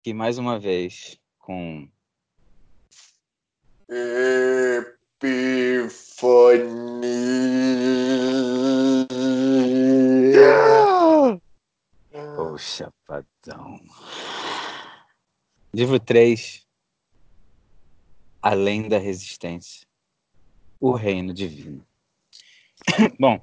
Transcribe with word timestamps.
aqui 0.00 0.14
mais 0.14 0.38
uma 0.38 0.58
vez 0.58 1.20
com 1.38 1.86
Epifania. 3.86 4.88
Poxa, 12.34 12.90
padrão. 13.06 13.78
Livro 15.74 16.00
3. 16.00 16.66
Além 18.40 18.88
da 18.88 18.96
resistência. 18.96 19.86
O 20.80 20.92
reino 20.92 21.34
divino. 21.34 21.86
Bom, 23.20 23.38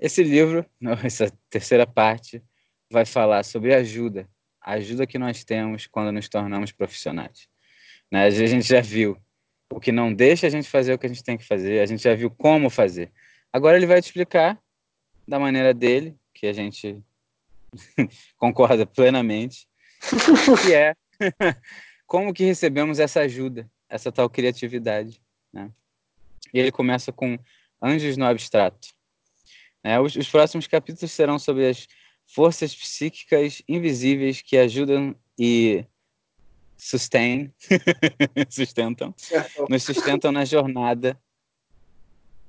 esse 0.00 0.24
livro, 0.24 0.66
essa 1.04 1.30
terceira 1.48 1.86
parte, 1.86 2.42
vai 2.90 3.06
falar 3.06 3.44
sobre 3.44 3.72
ajuda, 3.72 4.28
ajuda 4.74 5.06
que 5.06 5.18
nós 5.18 5.44
temos 5.44 5.86
quando 5.86 6.10
nos 6.12 6.28
tornamos 6.28 6.72
profissionais. 6.72 7.48
Né? 8.10 8.24
A 8.24 8.30
gente 8.30 8.66
já 8.66 8.80
viu 8.80 9.16
o 9.70 9.80
que 9.80 9.92
não 9.92 10.12
deixa 10.12 10.46
a 10.46 10.50
gente 10.50 10.68
fazer 10.68 10.92
o 10.92 10.98
que 10.98 11.06
a 11.06 11.08
gente 11.08 11.22
tem 11.22 11.36
que 11.36 11.44
fazer, 11.44 11.80
a 11.80 11.86
gente 11.86 12.02
já 12.02 12.14
viu 12.14 12.30
como 12.30 12.68
fazer. 12.68 13.12
Agora 13.52 13.76
ele 13.76 13.86
vai 13.86 14.02
te 14.02 14.06
explicar 14.06 14.60
da 15.26 15.38
maneira 15.38 15.72
dele, 15.72 16.16
que 16.34 16.46
a 16.46 16.52
gente 16.52 17.02
concorda 18.36 18.84
plenamente, 18.84 19.68
que 20.62 20.74
é 20.74 20.94
como 22.06 22.34
que 22.34 22.44
recebemos 22.44 22.98
essa 22.98 23.20
ajuda, 23.20 23.70
essa 23.88 24.12
tal 24.12 24.28
criatividade. 24.28 25.20
Né? 25.52 25.70
E 26.52 26.58
ele 26.58 26.70
começa 26.70 27.12
com 27.12 27.38
Anjos 27.82 28.16
no 28.16 28.24
Abstrato. 28.24 28.88
É, 29.82 29.98
os, 30.00 30.16
os 30.16 30.28
próximos 30.28 30.66
capítulos 30.66 31.12
serão 31.12 31.38
sobre 31.38 31.68
as 31.68 31.86
forças 32.26 32.74
psíquicas 32.74 33.62
invisíveis 33.68 34.42
que 34.42 34.56
ajudam 34.56 35.14
e 35.38 35.84
sustain, 36.76 37.52
sustentam, 38.50 39.14
nos 39.68 39.82
sustentam 39.82 40.30
na 40.32 40.44
jornada 40.44 41.18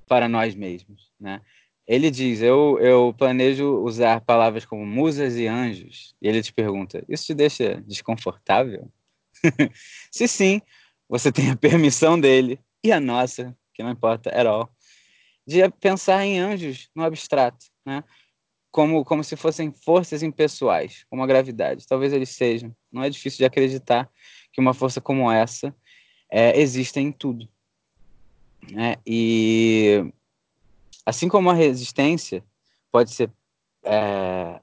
para 0.07 0.27
nós 0.27 0.55
mesmos, 0.55 1.11
né? 1.19 1.41
Ele 1.87 2.11
diz: 2.11 2.41
eu, 2.41 2.77
eu 2.81 3.15
planejo 3.17 3.81
usar 3.81 4.19
palavras 4.21 4.65
como 4.65 4.85
musas 4.85 5.37
e 5.37 5.47
anjos. 5.47 6.13
E 6.21 6.27
ele 6.27 6.43
te 6.43 6.51
pergunta: 6.51 7.03
Isso 7.07 7.27
te 7.27 7.33
deixa 7.33 7.81
desconfortável? 7.87 8.91
Se 10.11 10.27
sim, 10.27 10.61
você 11.07 11.31
tem 11.31 11.49
a 11.49 11.55
permissão 11.55 12.19
dele 12.19 12.59
e 12.83 12.91
a 12.91 12.99
nossa, 12.99 13.55
que 13.73 13.81
não 13.81 13.91
importa 13.91 14.29
at 14.29 14.45
all, 14.45 14.69
de 15.45 15.69
pensar 15.79 16.25
em 16.25 16.39
anjos 16.39 16.89
no 16.93 17.03
abstrato, 17.03 17.65
né? 17.85 18.03
Como, 18.77 19.03
como 19.03 19.23
se 19.23 19.35
fossem 19.35 19.71
forças 19.71 20.21
impessoais, 20.21 21.03
como 21.09 21.23
a 21.23 21.25
gravidade. 21.25 21.87
Talvez 21.87 22.13
eles 22.13 22.29
sejam. 22.29 22.75
Não 22.91 23.01
é 23.01 23.09
difícil 23.09 23.39
de 23.39 23.45
acreditar 23.45 24.07
que 24.53 24.61
uma 24.61 24.71
força 24.71 25.01
como 25.01 25.31
essa 25.31 25.75
é, 26.29 26.61
existe 26.61 26.99
em 26.99 27.11
tudo. 27.11 27.49
Né? 28.71 28.97
E 29.03 30.13
assim 31.03 31.27
como 31.27 31.49
a 31.49 31.55
resistência 31.55 32.43
pode 32.91 33.09
ser 33.09 33.31
é, 33.83 34.61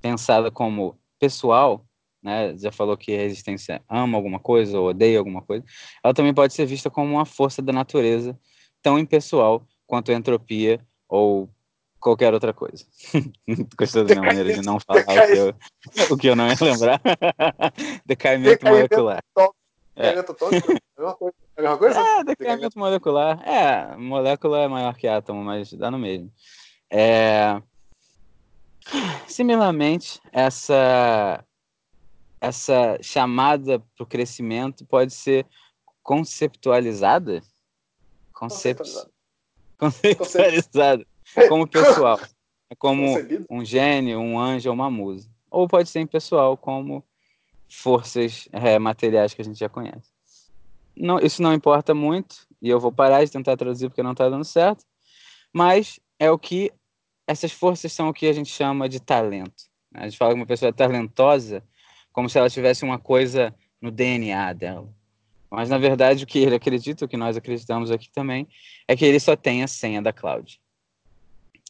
pensada 0.00 0.48
como 0.52 0.96
pessoal, 1.18 1.84
né? 2.22 2.56
já 2.56 2.70
falou 2.70 2.96
que 2.96 3.12
a 3.12 3.18
resistência 3.18 3.82
ama 3.88 4.16
alguma 4.16 4.38
coisa 4.38 4.78
ou 4.78 4.90
odeia 4.90 5.18
alguma 5.18 5.42
coisa, 5.42 5.64
ela 6.04 6.14
também 6.14 6.32
pode 6.32 6.54
ser 6.54 6.66
vista 6.66 6.88
como 6.88 7.14
uma 7.14 7.26
força 7.26 7.60
da 7.60 7.72
natureza 7.72 8.38
tão 8.80 8.96
impessoal 8.96 9.66
quanto 9.88 10.12
a 10.12 10.14
entropia 10.14 10.80
ou 11.08 11.50
qualquer 12.00 12.32
outra 12.32 12.52
coisa. 12.52 12.84
Gostou 13.76 14.04
da 14.04 14.14
minha 14.14 14.26
maneira 14.26 14.54
de 14.54 14.62
não 14.62 14.78
falar 14.84 15.02
o 15.02 15.04
que, 15.04 15.38
eu, 15.38 15.54
o 16.10 16.16
que 16.16 16.28
eu 16.28 16.36
não 16.36 16.48
ia 16.48 16.56
lembrar? 16.60 17.00
Decaimento 18.06 18.64
molecular. 18.66 19.22
É? 19.94 20.14
É, 20.14 20.24
decaimento 22.24 22.78
molecular. 22.78 23.46
É, 23.46 23.94
molécula 23.96 24.60
é 24.60 24.68
maior 24.68 24.96
que 24.96 25.06
átomo, 25.06 25.44
mas 25.44 25.70
dá 25.74 25.90
no 25.90 25.98
mesmo. 25.98 26.32
É... 26.88 27.60
Similarmente, 29.28 30.18
essa, 30.32 31.44
essa 32.40 32.96
chamada 33.02 33.78
para 33.78 34.02
o 34.02 34.06
crescimento 34.06 34.86
pode 34.86 35.12
ser 35.12 35.46
conceptualizada? 36.02 37.42
Concep... 38.32 38.80
Conceptualizada 39.76 41.04
como 41.48 41.66
pessoal, 41.66 42.20
é 42.70 42.74
como 42.74 43.04
um 43.50 43.64
gênio, 43.64 44.18
um 44.18 44.38
anjo 44.38 44.68
ou 44.68 44.74
uma 44.74 44.90
musa. 44.90 45.28
Ou 45.50 45.66
pode 45.66 45.88
ser 45.88 46.00
impessoal, 46.00 46.56
como 46.56 47.04
forças 47.68 48.48
é, 48.52 48.78
materiais 48.78 49.34
que 49.34 49.42
a 49.42 49.44
gente 49.44 49.58
já 49.58 49.68
conhece. 49.68 50.10
Não, 50.96 51.18
isso 51.18 51.42
não 51.42 51.54
importa 51.54 51.94
muito, 51.94 52.46
e 52.60 52.68
eu 52.68 52.78
vou 52.78 52.92
parar 52.92 53.24
de 53.24 53.30
tentar 53.30 53.56
traduzir 53.56 53.88
porque 53.88 54.02
não 54.02 54.12
está 54.12 54.28
dando 54.28 54.44
certo, 54.44 54.84
mas 55.52 55.98
é 56.18 56.30
o 56.30 56.38
que 56.38 56.72
essas 57.26 57.52
forças 57.52 57.92
são 57.92 58.08
o 58.08 58.12
que 58.12 58.26
a 58.26 58.32
gente 58.32 58.50
chama 58.50 58.88
de 58.88 59.00
talento. 59.00 59.70
A 59.94 60.04
gente 60.04 60.18
fala 60.18 60.32
que 60.32 60.40
uma 60.40 60.46
pessoa 60.46 60.68
é 60.68 60.72
talentosa 60.72 61.64
como 62.12 62.28
se 62.28 62.38
ela 62.38 62.50
tivesse 62.50 62.84
uma 62.84 62.98
coisa 62.98 63.54
no 63.80 63.90
DNA 63.90 64.52
dela. 64.52 64.92
Mas, 65.50 65.68
na 65.68 65.78
verdade, 65.78 66.24
o 66.24 66.26
que 66.26 66.38
ele 66.38 66.54
acredita, 66.54 67.04
o 67.04 67.08
que 67.08 67.16
nós 67.16 67.36
acreditamos 67.36 67.90
aqui 67.90 68.10
também, 68.10 68.46
é 68.86 68.96
que 68.96 69.04
ele 69.04 69.18
só 69.18 69.34
tem 69.34 69.62
a 69.62 69.68
senha 69.68 70.00
da 70.00 70.12
cloud. 70.12 70.60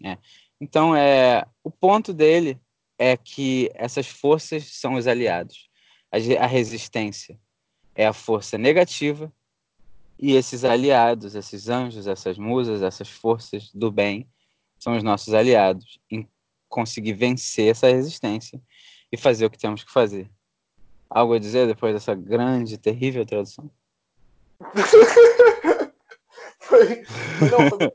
É. 0.04 0.18
Então, 0.60 0.94
é, 0.94 1.46
o 1.62 1.70
ponto 1.70 2.12
dele 2.12 2.60
é 2.98 3.16
que 3.16 3.70
essas 3.74 4.06
forças 4.06 4.64
são 4.78 4.94
os 4.94 5.06
aliados. 5.06 5.70
A, 6.10 6.16
a 6.42 6.46
resistência 6.46 7.38
é 7.94 8.06
a 8.06 8.12
força 8.12 8.58
negativa 8.58 9.32
e 10.18 10.34
esses 10.34 10.64
aliados, 10.64 11.34
esses 11.34 11.68
anjos, 11.68 12.06
essas 12.06 12.36
musas, 12.36 12.82
essas 12.82 13.08
forças 13.08 13.72
do 13.72 13.90
bem, 13.90 14.28
são 14.78 14.96
os 14.96 15.02
nossos 15.02 15.32
aliados 15.32 15.98
em 16.10 16.28
conseguir 16.68 17.14
vencer 17.14 17.70
essa 17.70 17.88
resistência 17.88 18.60
e 19.10 19.16
fazer 19.16 19.46
o 19.46 19.50
que 19.50 19.58
temos 19.58 19.82
que 19.82 19.92
fazer. 19.92 20.30
Algo 21.08 21.32
a 21.34 21.38
dizer 21.38 21.66
depois 21.66 21.94
dessa 21.94 22.14
grande, 22.14 22.78
terrível 22.78 23.24
tradução? 23.24 23.70
foi, 26.60 27.02
não, 27.50 27.70
foi, 27.70 27.92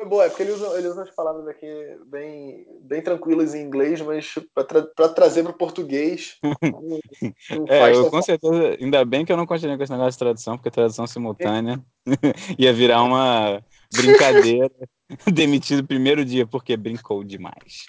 foi 0.00 0.08
boa, 0.08 0.24
é 0.24 0.28
porque 0.30 0.42
ele 0.42 0.52
usa, 0.52 0.78
ele 0.78 0.88
usa 0.88 1.02
as 1.02 1.10
palavras 1.10 1.46
aqui 1.46 1.66
bem, 2.06 2.66
bem 2.80 3.02
tranquilas 3.02 3.54
em 3.54 3.62
inglês, 3.62 4.00
mas 4.00 4.34
para 4.54 4.82
tra 4.82 5.08
trazer 5.10 5.42
para 5.42 5.52
o 5.52 5.58
português. 5.58 6.38
Não, 6.42 6.54
não 7.50 7.66
é, 7.68 7.94
eu, 7.94 8.10
com 8.10 8.22
certeza, 8.22 8.78
ainda 8.80 9.04
bem 9.04 9.26
que 9.26 9.32
eu 9.32 9.36
não 9.36 9.44
continuei 9.44 9.76
com 9.76 9.82
esse 9.82 9.92
negócio 9.92 10.12
de 10.12 10.18
tradução, 10.18 10.56
porque 10.56 10.70
tradução 10.70 11.06
simultânea 11.06 11.84
ia 12.58 12.72
virar 12.72 13.02
uma 13.02 13.62
brincadeira. 13.94 14.70
Demitido 15.30 15.86
primeiro 15.86 16.24
dia 16.24 16.46
porque 16.46 16.76
brincou 16.76 17.24
demais. 17.24 17.84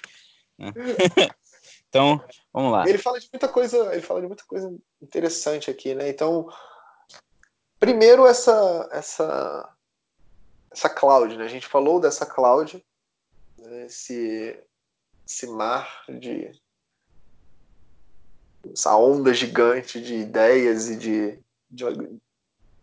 Então, 1.88 2.22
vamos 2.52 2.72
lá. 2.72 2.86
Ele 2.86 2.98
fala 2.98 3.20
de 3.20 3.28
muita 3.32 3.48
coisa, 3.48 3.92
ele 3.92 4.02
fala 4.02 4.20
de 4.20 4.26
muita 4.26 4.44
coisa 4.44 4.74
interessante 5.00 5.70
aqui, 5.70 5.94
né? 5.94 6.08
Então, 6.08 6.48
primeiro 7.78 8.26
essa 8.26 8.88
essa 8.92 9.71
essa 10.72 10.88
cloud, 10.88 11.36
né? 11.36 11.44
A 11.44 11.48
gente 11.48 11.66
falou 11.66 12.00
dessa 12.00 12.26
cloud, 12.26 12.82
né? 13.58 13.86
esse, 13.86 14.58
esse 15.26 15.46
mar 15.46 16.04
de 16.08 16.50
essa 18.72 18.96
onda 18.96 19.34
gigante 19.34 20.00
de 20.00 20.14
ideias 20.14 20.88
e 20.88 20.96
de, 20.96 21.38
de 21.70 21.84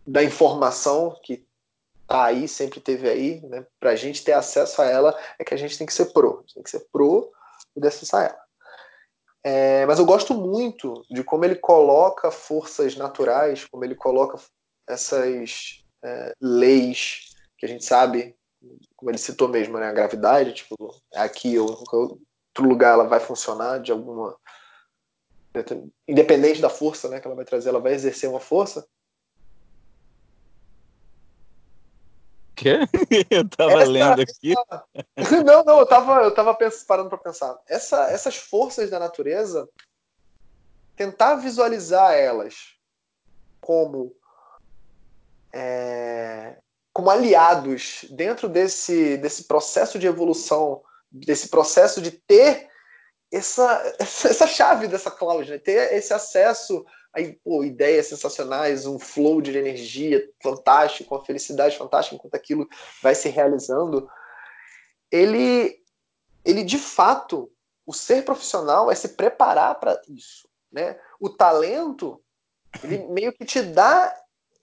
da 0.05 0.23
informação 0.23 1.17
que 1.23 1.45
tá 2.07 2.25
aí, 2.25 2.47
sempre 2.47 2.79
teve 2.79 3.07
aí, 3.07 3.41
né? 3.41 3.65
Para 3.79 3.91
a 3.91 3.95
gente 3.95 4.23
ter 4.23 4.33
acesso 4.33 4.81
a 4.81 4.85
ela 4.85 5.17
é 5.37 5.43
que 5.43 5.53
a 5.53 5.57
gente 5.57 5.77
tem 5.77 5.85
que 5.85 5.93
ser 5.93 6.07
pro, 6.07 6.43
tem 6.53 6.63
que 6.63 6.69
ser 6.69 6.85
pro 6.91 7.31
e 7.75 7.87
acessar 7.87 8.25
ela. 8.25 8.49
É, 9.43 9.85
mas 9.85 9.99
eu 9.99 10.05
gosto 10.05 10.33
muito 10.33 11.05
de 11.09 11.23
como 11.23 11.45
ele 11.45 11.55
coloca 11.55 12.29
forças 12.29 12.95
naturais, 12.97 13.65
como 13.65 13.85
ele 13.85 13.95
coloca 13.95 14.37
essas 14.87 15.83
é, 16.03 16.33
leis 16.41 17.28
que 17.59 17.65
a 17.65 17.69
gente 17.69 17.83
sabe, 17.83 18.35
como 18.95 19.11
ele 19.11 19.17
citou 19.17 19.49
mesmo, 19.49 19.77
né, 19.77 19.87
a 19.87 19.93
gravidade, 19.93 20.53
tipo, 20.53 20.75
aqui 21.13 21.59
ou 21.59 21.69
outro 21.69 22.19
lugar 22.57 22.93
ela 22.93 23.07
vai 23.07 23.19
funcionar 23.19 23.79
de 23.79 23.91
alguma 23.91 24.35
independente 26.07 26.61
da 26.61 26.69
força, 26.69 27.09
né, 27.09 27.19
que 27.19 27.27
ela 27.27 27.35
vai 27.35 27.43
trazer, 27.43 27.69
ela 27.69 27.81
vai 27.81 27.93
exercer 27.93 28.29
uma 28.29 28.39
força. 28.39 28.87
Quê? 32.55 32.79
Eu 33.29 33.47
tava 33.49 33.81
essa, 33.81 33.91
lendo 33.91 34.21
aqui. 34.21 34.53
Essa... 35.15 35.43
Não, 35.43 35.63
não, 35.63 35.79
eu 35.79 35.85
tava, 35.85 36.23
eu 36.23 36.33
tava 36.33 36.53
pensando, 36.53 36.85
parando 36.85 37.09
para 37.09 37.17
pensar. 37.17 37.57
Essa, 37.67 38.11
essas 38.11 38.35
forças 38.35 38.89
da 38.89 38.99
natureza, 38.99 39.67
tentar 40.95 41.35
visualizar 41.35 42.13
elas 42.13 42.75
como 43.61 44.13
é, 45.53 46.57
como 46.99 47.11
aliados 47.11 48.03
dentro 48.09 48.49
desse, 48.49 49.15
desse 49.15 49.45
processo 49.45 49.97
de 49.97 50.05
evolução, 50.05 50.83
desse 51.09 51.47
processo 51.47 52.01
de 52.01 52.11
ter 52.11 52.67
essa, 53.31 53.81
essa 53.97 54.45
chave 54.45 54.85
dessa 54.85 55.09
cloud, 55.09 55.49
né? 55.49 55.57
ter 55.57 55.93
esse 55.93 56.13
acesso 56.13 56.85
aí, 57.13 57.39
pô, 57.41 57.63
ideias 57.63 58.07
sensacionais, 58.07 58.85
um 58.85 58.99
flow 58.99 59.39
de 59.39 59.57
energia 59.57 60.29
fantástico, 60.43 61.15
uma 61.15 61.23
felicidade 61.23 61.77
fantástica 61.77 62.17
enquanto 62.17 62.35
aquilo 62.35 62.67
vai 63.01 63.15
se 63.15 63.29
realizando. 63.29 64.09
Ele, 65.09 65.81
ele 66.43 66.65
de 66.65 66.77
fato, 66.77 67.49
o 67.85 67.93
ser 67.93 68.25
profissional 68.25 68.91
é 68.91 68.95
se 68.95 69.07
preparar 69.07 69.79
para 69.79 70.01
isso, 70.09 70.49
né? 70.69 70.99
O 71.17 71.29
talento, 71.29 72.21
ele 72.83 72.97
meio 73.07 73.31
que 73.31 73.45
te 73.45 73.61
dá 73.61 74.13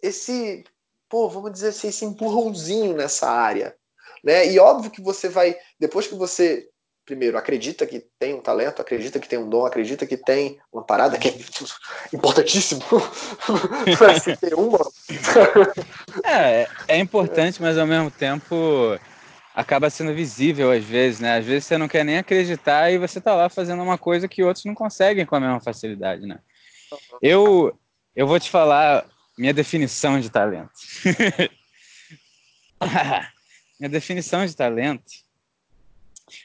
esse, 0.03 0.65
pô, 1.09 1.29
vamos 1.29 1.53
dizer 1.53 1.69
assim, 1.69 1.89
esse 1.89 2.05
empurrãozinho 2.05 2.95
nessa 2.95 3.29
área, 3.29 3.75
né? 4.23 4.47
E 4.47 4.59
óbvio 4.59 4.91
que 4.91 5.01
você 5.01 5.29
vai, 5.29 5.57
depois 5.79 6.07
que 6.07 6.15
você 6.15 6.69
primeiro, 7.07 7.39
acredita 7.39 7.87
que 7.87 8.05
tem 8.19 8.35
um 8.35 8.41
talento, 8.41 8.83
acredita 8.83 9.21
que 9.21 9.29
tem 9.29 9.39
um 9.39 9.49
dom, 9.49 9.65
acredita 9.65 10.05
que 10.05 10.17
tem 10.17 10.59
uma 10.73 10.83
parada 10.83 11.17
que 11.17 11.29
é 11.29 11.35
importantíssimo 12.13 12.83
para 13.97 14.19
se 14.19 14.37
ter 14.37 14.55
uma. 14.55 14.81
é, 16.27 16.67
é 16.89 16.99
importante, 16.99 17.63
mas 17.63 17.79
ao 17.79 17.87
mesmo 17.87 18.11
tempo 18.11 18.99
acaba 19.55 19.89
sendo 19.89 20.13
visível 20.13 20.71
às 20.73 20.85
vezes, 20.85 21.21
né? 21.21 21.39
Às 21.39 21.47
vezes 21.47 21.65
você 21.65 21.79
não 21.79 21.89
quer 21.89 22.05
nem 22.05 22.19
acreditar 22.19 22.91
e 22.91 22.99
você 22.99 23.21
tá 23.21 23.35
lá 23.35 23.49
fazendo 23.49 23.83
uma 23.83 23.97
coisa 23.97 24.29
que 24.29 24.43
outros 24.43 24.65
não 24.65 24.75
conseguem 24.75 25.25
com 25.25 25.37
a 25.37 25.41
mesma 25.41 25.61
facilidade, 25.61 26.27
né? 26.27 26.41
Eu, 27.23 27.73
eu 28.15 28.27
vou 28.27 28.39
te 28.41 28.51
falar 28.51 29.07
minha 29.39 29.53
definição 29.53 30.21
de 30.21 30.31
talento. 30.31 30.73
minha 33.79 33.91
definição 33.91 34.47
de 34.47 34.55
talento 34.55 35.13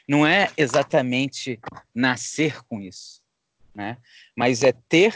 não 0.08 0.26
é 0.26 0.50
exatamente 0.56 1.60
nascer 1.94 2.62
com 2.64 2.80
isso, 2.80 3.22
né? 3.74 3.98
Mas 4.36 4.62
é 4.62 4.72
ter 4.72 5.14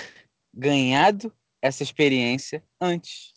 ganhado 0.52 1.32
essa 1.60 1.82
experiência 1.82 2.64
antes. 2.80 3.34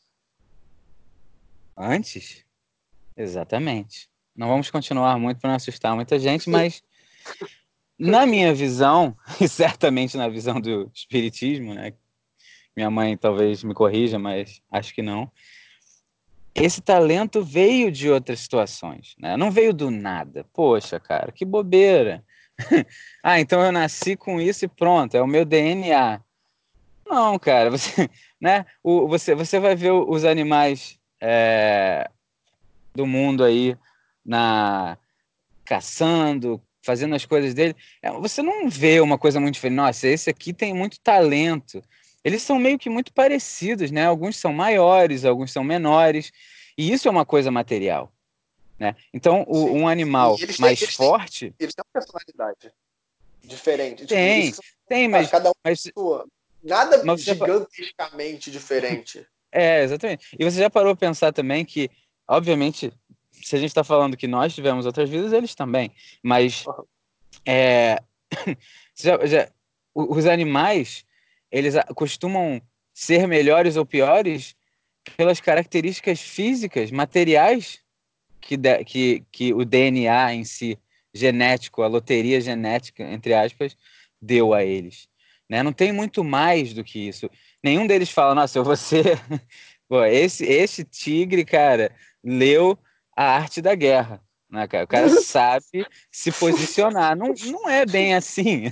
Antes? 1.78 2.46
Exatamente. 3.16 4.10
Não 4.36 4.48
vamos 4.48 4.72
continuar 4.72 5.18
muito 5.20 5.40
para 5.40 5.50
não 5.50 5.58
assustar 5.58 5.96
muita 5.96 6.18
gente, 6.18 6.50
mas 6.50 6.82
na 7.98 8.26
minha 8.26 8.54
visão, 8.54 9.18
e 9.42 9.48
certamente 9.48 10.16
na 10.16 10.30
visão 10.30 10.62
do 10.62 10.90
espiritismo, 10.94 11.74
né? 11.74 11.94
Minha 12.76 12.90
mãe 12.90 13.18
talvez 13.18 13.64
me 13.64 13.74
corrija, 13.74 14.18
mas 14.18 14.62
acho 14.72 14.94
que 14.94 15.02
não 15.02 15.32
esse 16.56 16.82
talento 16.82 17.44
veio 17.44 17.92
de 17.92 18.10
outras 18.10 18.40
situações, 18.40 19.16
né? 19.18 19.38
Não 19.38 19.52
veio 19.52 19.74
do 19.74 19.90
nada. 19.90 20.46
Poxa, 20.54 21.00
cara, 21.00 21.32
que 21.32 21.46
bobeira. 21.46 22.24
ah, 23.24 23.40
então 23.40 23.62
eu 23.64 23.72
nasci 23.72 24.16
com 24.16 24.42
isso 24.42 24.66
e 24.66 24.68
pronto, 24.68 25.16
é 25.16 25.22
o 25.22 25.28
meu 25.28 25.46
DNA. 25.46 26.22
Não, 27.06 27.40
cara, 27.40 27.70
você, 27.72 28.10
né? 28.40 28.66
O, 28.84 29.08
você, 29.08 29.34
você 29.36 29.60
vai 29.60 29.76
ver 29.76 29.92
os 29.92 30.26
animais 30.26 31.00
é, 31.22 32.10
do 32.94 33.06
mundo 33.06 33.44
aí 33.44 33.78
na 34.26 34.98
caçando, 35.64 36.62
fazendo 36.82 37.16
as 37.16 37.26
coisas 37.26 37.54
dele. 37.54 37.76
É, 38.02 38.12
você 38.12 38.42
não 38.42 38.70
vê 38.70 39.00
uma 39.00 39.18
coisa 39.18 39.40
muito 39.40 39.54
diferente. 39.54 39.78
Nossa, 39.78 40.08
esse 40.08 40.30
aqui 40.30 40.52
tem 40.52 40.74
muito 40.74 41.00
talento 41.00 41.82
eles 42.24 42.42
são 42.42 42.60
meio 42.60 42.78
que 42.78 42.90
muito 42.90 43.14
parecidos, 43.14 43.92
né? 43.92 44.06
Alguns 44.06 44.38
são 44.38 44.54
maiores, 44.54 45.26
alguns 45.26 45.52
são 45.52 45.64
menores, 45.64 46.32
e 46.78 46.92
isso 46.92 47.08
é 47.08 47.12
uma 47.12 47.26
coisa 47.26 47.52
material, 47.52 48.12
né? 48.78 48.96
Então, 49.14 49.44
o, 49.48 49.72
um 49.72 49.88
animal 49.88 50.38
mais 50.60 50.82
eles 50.82 50.96
forte... 50.96 51.52
Têm, 51.52 51.56
eles 51.60 51.76
têm 51.76 51.84
uma 51.86 52.02
personalidade 52.02 52.74
diferente. 53.44 54.06
Tem, 54.06 54.52
tipo, 54.52 54.64
tem, 54.88 55.08
mas... 55.08 55.30
Cada 55.30 55.50
um 55.50 55.54
mas, 55.64 55.82
sua. 55.82 56.26
Nada 56.62 57.04
mas 57.04 57.22
gigantescamente 57.22 58.52
diferente. 58.52 59.26
É, 59.52 59.84
exatamente. 59.84 60.36
E 60.38 60.44
você 60.44 60.60
já 60.60 60.70
parou 60.70 60.92
a 60.92 60.96
pensar 60.96 61.32
também 61.32 61.66
que, 61.66 61.90
obviamente, 62.28 62.94
se 63.32 63.56
a 63.56 63.60
gente 63.60 63.70
está 63.70 63.84
falando 63.84 64.18
que 64.18 64.28
nós 64.28 64.54
tivemos 64.54 64.86
outras 64.86 65.10
vidas, 65.10 65.34
eles 65.34 65.56
também. 65.56 65.92
Mas 66.22 66.66
uhum. 66.66 66.84
é, 67.46 68.02
já, 68.96 69.26
já, 69.26 69.50
os 69.94 70.26
animais 70.26 71.06
eles 71.52 71.76
costumam 71.96 72.62
ser 72.94 73.28
melhores 73.28 73.76
ou 73.76 73.86
piores 73.86 74.56
pelas 75.16 75.40
características 75.40 76.20
físicas, 76.20 76.92
materiais 76.92 77.80
que, 78.42 78.58
de, 78.58 78.84
que, 78.84 79.24
que 79.32 79.54
o 79.54 79.66
DNA 79.66 80.34
em 80.34 80.44
si, 80.44 80.78
genético, 81.14 81.82
a 81.82 81.88
loteria 81.88 82.40
genética, 82.40 83.04
entre 83.04 83.34
aspas, 83.34 83.76
deu 84.22 84.54
a 84.54 84.64
eles. 84.64 85.08
Né? 85.50 85.64
Não 85.64 85.74
tem 85.74 85.92
muito 85.92 86.24
mais 86.24 86.74
do 86.74 86.84
que 86.84 87.08
isso. 87.08 87.30
Nenhum 87.64 87.88
deles 87.88 88.10
fala, 88.10 88.36
nossa, 88.36 88.58
eu 88.58 88.64
vou 88.64 88.76
ser... 88.76 89.20
Pô, 89.88 90.04
esse, 90.06 90.46
esse 90.46 90.84
tigre, 90.84 91.44
cara, 91.44 91.92
leu 92.24 92.78
a 93.18 93.24
arte 93.38 93.60
da 93.60 93.74
guerra. 93.74 94.22
Né, 94.50 94.68
cara? 94.68 94.84
O 94.84 94.88
cara 94.88 95.10
sabe 95.22 95.86
se 96.12 96.32
posicionar. 96.32 97.16
Não, 97.16 97.34
não 97.52 97.70
é 97.70 97.86
bem 97.86 98.16
assim. 98.16 98.64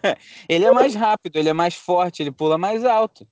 ele 0.48 0.64
é 0.64 0.72
mais 0.72 0.94
rápido, 0.94 1.36
ele 1.36 1.48
é 1.48 1.52
mais 1.52 1.74
forte, 1.74 2.22
ele 2.22 2.30
pula 2.30 2.56
mais 2.56 2.84
alto. 2.84 3.28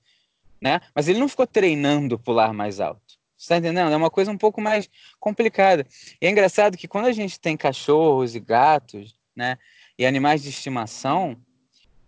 Né? 0.61 0.79
Mas 0.93 1.07
ele 1.07 1.19
não 1.19 1.27
ficou 1.27 1.47
treinando 1.47 2.19
pular 2.19 2.53
mais 2.53 2.79
alto. 2.79 3.15
Você 3.37 3.49
tá 3.49 3.57
entendendo? 3.57 3.91
É 3.91 3.97
uma 3.97 4.09
coisa 4.09 4.31
um 4.31 4.37
pouco 4.37 4.61
mais 4.61 4.89
complicada. 5.19 5.85
E 6.21 6.25
é 6.25 6.29
engraçado 6.29 6.77
que 6.77 6.87
quando 6.87 7.05
a 7.05 7.11
gente 7.11 7.39
tem 7.39 7.57
cachorros 7.57 8.35
e 8.35 8.39
gatos, 8.39 9.15
né, 9.35 9.57
e 9.97 10.05
animais 10.05 10.41
de 10.41 10.49
estimação, 10.49 11.37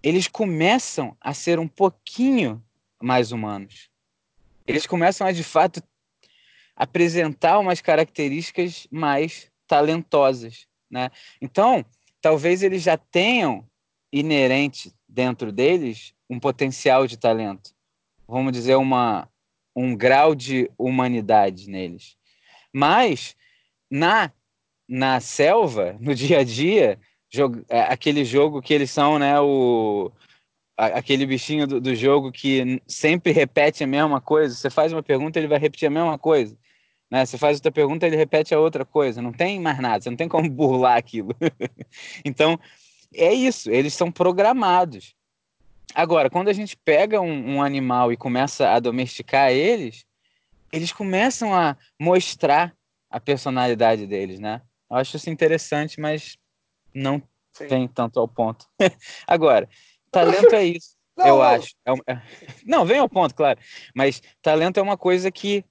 eles 0.01 0.27
começam 0.27 1.15
a 1.19 1.33
ser 1.33 1.59
um 1.59 1.67
pouquinho 1.67 2.63
mais 3.01 3.31
humanos. 3.31 3.89
Eles 4.65 4.85
começam 4.85 5.27
a, 5.27 5.31
de 5.31 5.43
fato, 5.43 5.81
apresentar 6.75 7.59
umas 7.59 7.81
características 7.81 8.87
mais 8.89 9.51
talentosas, 9.67 10.67
né? 10.89 11.11
Então, 11.41 11.85
talvez 12.21 12.63
eles 12.63 12.81
já 12.81 12.97
tenham 12.97 13.67
inerente 14.11 14.93
dentro 15.07 15.51
deles 15.51 16.13
um 16.29 16.39
potencial 16.39 17.05
de 17.05 17.17
talento, 17.17 17.71
vamos 18.27 18.51
dizer 18.51 18.75
uma 18.75 19.29
um 19.75 19.95
grau 19.95 20.33
de 20.33 20.69
humanidade 20.77 21.69
neles. 21.69 22.17
Mas 22.73 23.35
na 23.89 24.31
na 24.87 25.19
selva, 25.19 25.95
no 26.01 26.15
dia 26.15 26.39
a 26.39 26.43
dia, 26.43 26.99
jogo, 27.29 27.63
é, 27.69 27.81
aquele 27.81 28.23
jogo 28.25 28.61
que 28.61 28.73
eles 28.73 28.89
são, 28.89 29.19
né, 29.19 29.39
o 29.39 30.11
aquele 30.77 31.25
bichinho 31.25 31.65
do, 31.65 31.81
do, 31.81 31.95
jogo 31.95 32.31
que 32.31 32.79
sempre 32.87 33.31
repete 33.31 33.83
a 33.83 33.87
mesma 33.87 34.21
coisa. 34.21 34.53
Você 34.53 34.69
faz 34.69 34.93
uma 34.93 35.01
pergunta, 35.01 35.39
ele 35.39 35.47
vai 35.47 35.57
repetir 35.57 35.87
a 35.87 35.91
mesma 35.91 36.19
coisa. 36.19 36.55
Né? 37.09 37.25
Você 37.25 37.37
faz 37.37 37.57
outra 37.57 37.71
pergunta, 37.71 38.05
ele 38.05 38.15
repete 38.15 38.53
a 38.53 38.59
outra 38.59 38.85
coisa. 38.85 39.21
Não 39.21 39.31
tem 39.31 39.59
mais 39.59 39.79
nada, 39.79 40.01
você 40.01 40.09
não 40.09 40.17
tem 40.17 40.27
como 40.27 40.49
burlar 40.51 40.97
aquilo. 40.97 41.35
então, 42.23 42.59
é 43.13 43.33
isso, 43.33 43.71
eles 43.71 43.93
são 43.93 44.11
programados. 44.11 45.15
Agora, 45.95 46.29
quando 46.29 46.49
a 46.49 46.53
gente 46.53 46.75
pega 46.75 47.21
um, 47.21 47.55
um, 47.55 47.63
animal 47.63 48.11
e 48.11 48.17
começa 48.17 48.69
a 48.69 48.79
domesticar 48.79 49.51
eles, 49.51 50.05
eles 50.71 50.91
começam 50.91 51.55
a 51.55 51.77
mostrar 51.99 52.75
a 53.09 53.19
personalidade 53.19 54.05
deles, 54.05 54.39
né? 54.39 54.61
Eu 54.89 54.97
acho 54.97 55.15
isso 55.15 55.29
interessante, 55.29 55.99
mas 55.99 56.37
não 56.93 57.21
Sim. 57.53 57.67
vem 57.67 57.87
tanto 57.87 58.19
ao 58.19 58.27
ponto. 58.27 58.65
Agora, 59.25 59.69
talento 60.11 60.53
é 60.53 60.65
isso, 60.65 60.95
não, 61.17 61.25
eu 61.25 61.35
não. 61.35 61.41
acho. 61.41 61.73
É, 61.85 62.13
é... 62.13 62.21
Não, 62.65 62.85
vem 62.85 62.99
ao 62.99 63.09
ponto, 63.09 63.33
claro. 63.33 63.59
Mas 63.95 64.21
talento 64.41 64.77
é 64.77 64.83
uma 64.83 64.97
coisa 64.97 65.31
que 65.31 65.63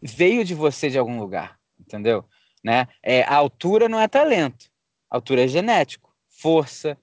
veio 0.00 0.44
de 0.44 0.54
você 0.54 0.88
de 0.88 0.98
algum 0.98 1.18
lugar, 1.18 1.58
entendeu? 1.78 2.24
Né? 2.62 2.88
É, 3.02 3.22
a 3.22 3.34
altura 3.34 3.88
não 3.88 4.00
é 4.00 4.08
talento, 4.08 4.70
a 5.10 5.16
altura 5.16 5.44
é 5.44 5.48
genético, 5.48 6.14
força, 6.28 6.98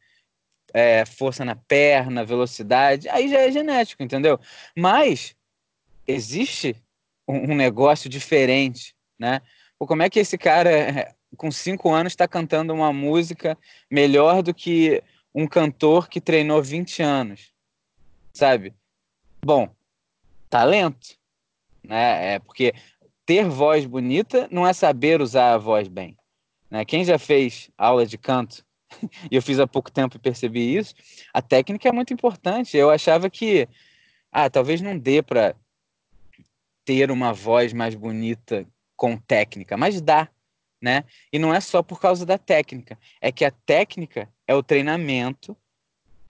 é, 0.74 1.06
força 1.06 1.46
na 1.46 1.56
perna, 1.56 2.26
velocidade, 2.26 3.08
aí 3.10 3.30
já 3.30 3.40
é 3.40 3.52
genético, 3.52 4.04
entendeu? 4.04 4.40
Mas 4.76 5.36
existe 6.08 6.76
um, 7.28 7.52
um 7.52 7.56
negócio 7.56 8.10
diferente, 8.10 8.96
né? 9.18 9.42
Pô, 9.78 9.88
como 9.88 10.04
é 10.04 10.10
que 10.10 10.20
esse 10.20 10.38
cara 10.38 11.16
com 11.38 11.52
cinco 11.52 11.92
anos 11.92 12.14
está 12.14 12.28
cantando 12.28 12.74
uma 12.74 12.94
música 12.94 13.58
melhor 13.90 14.44
do 14.44 14.54
que 14.54 15.02
um 15.34 15.48
cantor 15.48 16.08
que 16.08 16.22
treinou 16.22 16.62
20 16.62 17.02
anos, 17.02 17.52
sabe? 18.34 18.74
Bom, 19.44 19.74
talento, 20.50 21.18
né? 21.84 22.36
É 22.36 22.40
porque 22.40 22.74
ter 23.25 23.48
voz 23.48 23.86
bonita 23.86 24.48
não 24.52 24.66
é 24.66 24.74
saber 24.74 25.22
usar 25.22 25.54
a 25.54 25.58
voz 25.58 25.88
bem. 25.88 26.18
Né? 26.70 26.84
Quem 26.86 27.04
já 27.06 27.18
fez 27.18 27.70
aula 27.78 28.06
de 28.06 28.18
canto, 28.18 28.66
e 29.32 29.36
eu 29.36 29.42
fiz 29.42 29.60
há 29.60 29.68
pouco 29.68 29.92
tempo 29.92 30.18
e 30.18 30.20
percebi 30.20 30.75
isso, 30.75 30.94
a 31.34 31.42
técnica 31.42 31.90
é 31.90 31.92
muito 31.92 32.13
importante. 32.13 32.78
Eu 32.78 32.90
achava 32.90 33.30
que, 33.30 33.68
ah, 34.32 34.50
talvez 34.50 34.82
não 34.82 34.98
dê 34.98 35.22
para 35.22 35.56
ter 36.86 37.12
uma 37.12 37.32
voz 37.32 37.74
mais 37.74 37.96
bonita 37.96 38.68
com 38.96 39.18
técnica, 39.18 39.78
mas 39.78 40.02
dá, 40.02 40.30
né? 40.82 41.04
E 41.32 41.40
não 41.40 41.54
é 41.54 41.60
só 41.60 41.82
por 41.82 42.00
causa 42.00 42.25
da 42.25 42.38
técnica, 42.38 42.98
é 43.22 43.32
que 43.32 43.46
a 43.46 43.52
técnica 43.52 44.30
é 44.48 44.54
o 44.54 44.63
treinamento 44.63 45.58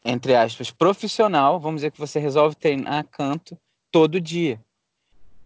entre 0.06 0.36
aspas, 0.36 0.70
profissional, 0.70 1.60
vamos 1.60 1.80
dizer 1.80 1.92
que 1.92 2.00
você 2.00 2.20
resolve 2.20 2.56
treinar 2.56 3.06
canto 3.08 3.58
todo 3.92 4.20
dia. 4.20 4.60